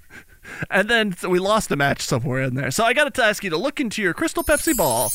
And 0.71 0.91
then 0.91 1.15
we 1.27 1.39
lost 1.39 1.71
the 1.71 1.77
match 1.77 2.03
somewhere 2.03 2.43
in 2.43 2.55
there. 2.55 2.71
So 2.71 2.85
I 2.85 2.93
got 2.93 3.13
to 3.15 3.25
ask 3.25 3.43
you 3.43 3.49
to 3.49 3.57
look 3.57 3.81
into 3.81 4.03
your 4.03 4.13
Crystal 4.13 4.45
Pepsi 4.45 4.77
ball 4.77 5.11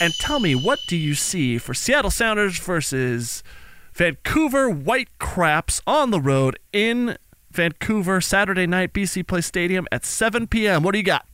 and 0.00 0.12
tell 0.14 0.40
me 0.40 0.56
what 0.56 0.80
do 0.88 0.96
you 0.96 1.14
see 1.14 1.58
for 1.58 1.72
Seattle 1.72 2.10
Sounders 2.10 2.58
versus 2.58 3.44
Vancouver 3.92 4.70
Whitecraps 4.70 5.80
on 5.86 6.10
the 6.10 6.20
road 6.20 6.58
in 6.72 7.16
Vancouver 7.52 8.20
Saturday 8.20 8.66
night 8.66 8.92
BC 8.92 9.24
Place 9.24 9.46
Stadium 9.46 9.86
at 9.92 10.04
7 10.04 10.48
p.m. 10.48 10.82
What 10.82 10.90
do 10.92 10.98
you 10.98 11.04
got? 11.04 11.24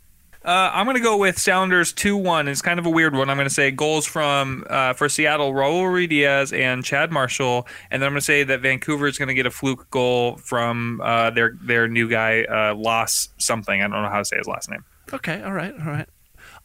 Uh, 0.43 0.71
I'm 0.73 0.87
going 0.87 0.97
to 0.97 1.03
go 1.03 1.19
with 1.19 1.39
Sounders 1.39 1.93
2 1.93 2.17
1. 2.17 2.49
It's 2.49 2.63
kind 2.63 2.79
of 2.79 2.87
a 2.87 2.91
weird 2.91 3.15
one. 3.15 3.29
I'm 3.29 3.37
going 3.37 3.49
to 3.49 3.55
say 3.55 3.71
goals 3.71 4.07
from 4.07 4.65
uh, 4.71 4.95
for 4.95 5.07
Seattle, 5.09 5.53
Raul 5.53 5.83
Ruidiaz 5.83 6.59
and 6.59 6.83
Chad 6.83 7.13
Marshall. 7.13 7.67
And 7.91 8.01
then 8.01 8.07
I'm 8.07 8.13
going 8.15 8.21
to 8.21 8.25
say 8.25 8.43
that 8.45 8.61
Vancouver 8.61 9.07
is 9.07 9.19
going 9.19 9.29
to 9.29 9.35
get 9.35 9.45
a 9.45 9.51
fluke 9.51 9.91
goal 9.91 10.39
from 10.39 11.03
uh, 11.03 11.31
their, 11.31 11.59
their 11.63 11.89
new 11.89 12.09
guy, 12.09 12.45
uh, 12.45 12.75
Loss 12.75 13.29
something. 13.37 13.83
I 13.83 13.89
don't 13.89 14.03
know 14.03 14.09
how 14.09 14.19
to 14.19 14.25
say 14.25 14.39
his 14.39 14.47
last 14.47 14.71
name. 14.71 14.83
Okay, 15.13 15.43
all 15.43 15.53
right, 15.53 15.75
all 15.75 15.87
right. 15.87 16.09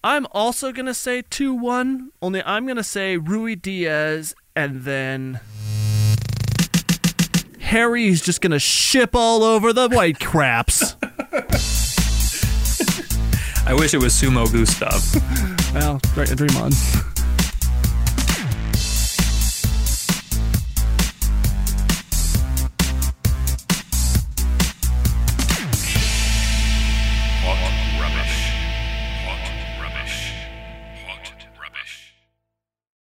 I'm 0.05 0.25
also 0.31 0.71
going 0.71 0.85
to 0.85 0.93
say 0.93 1.23
2 1.23 1.53
1, 1.53 2.11
only 2.21 2.41
I'm 2.43 2.65
going 2.65 2.77
to 2.77 2.83
say 2.83 3.17
Ruidiaz 3.17 4.33
and 4.55 4.83
then. 4.83 5.41
Harry's 7.59 8.21
just 8.21 8.39
going 8.39 8.51
to 8.51 8.59
ship 8.59 9.15
all 9.15 9.43
over 9.43 9.73
the 9.73 9.89
white 9.89 10.19
craps. 10.19 10.95
I 13.67 13.73
wish 13.73 13.93
it 13.95 13.97
was 13.97 14.13
Sumo 14.13 14.45
Gustav. 14.51 15.01
well, 15.73 15.99
right, 16.15 16.29
dream 16.35 16.55
on. 16.57 16.71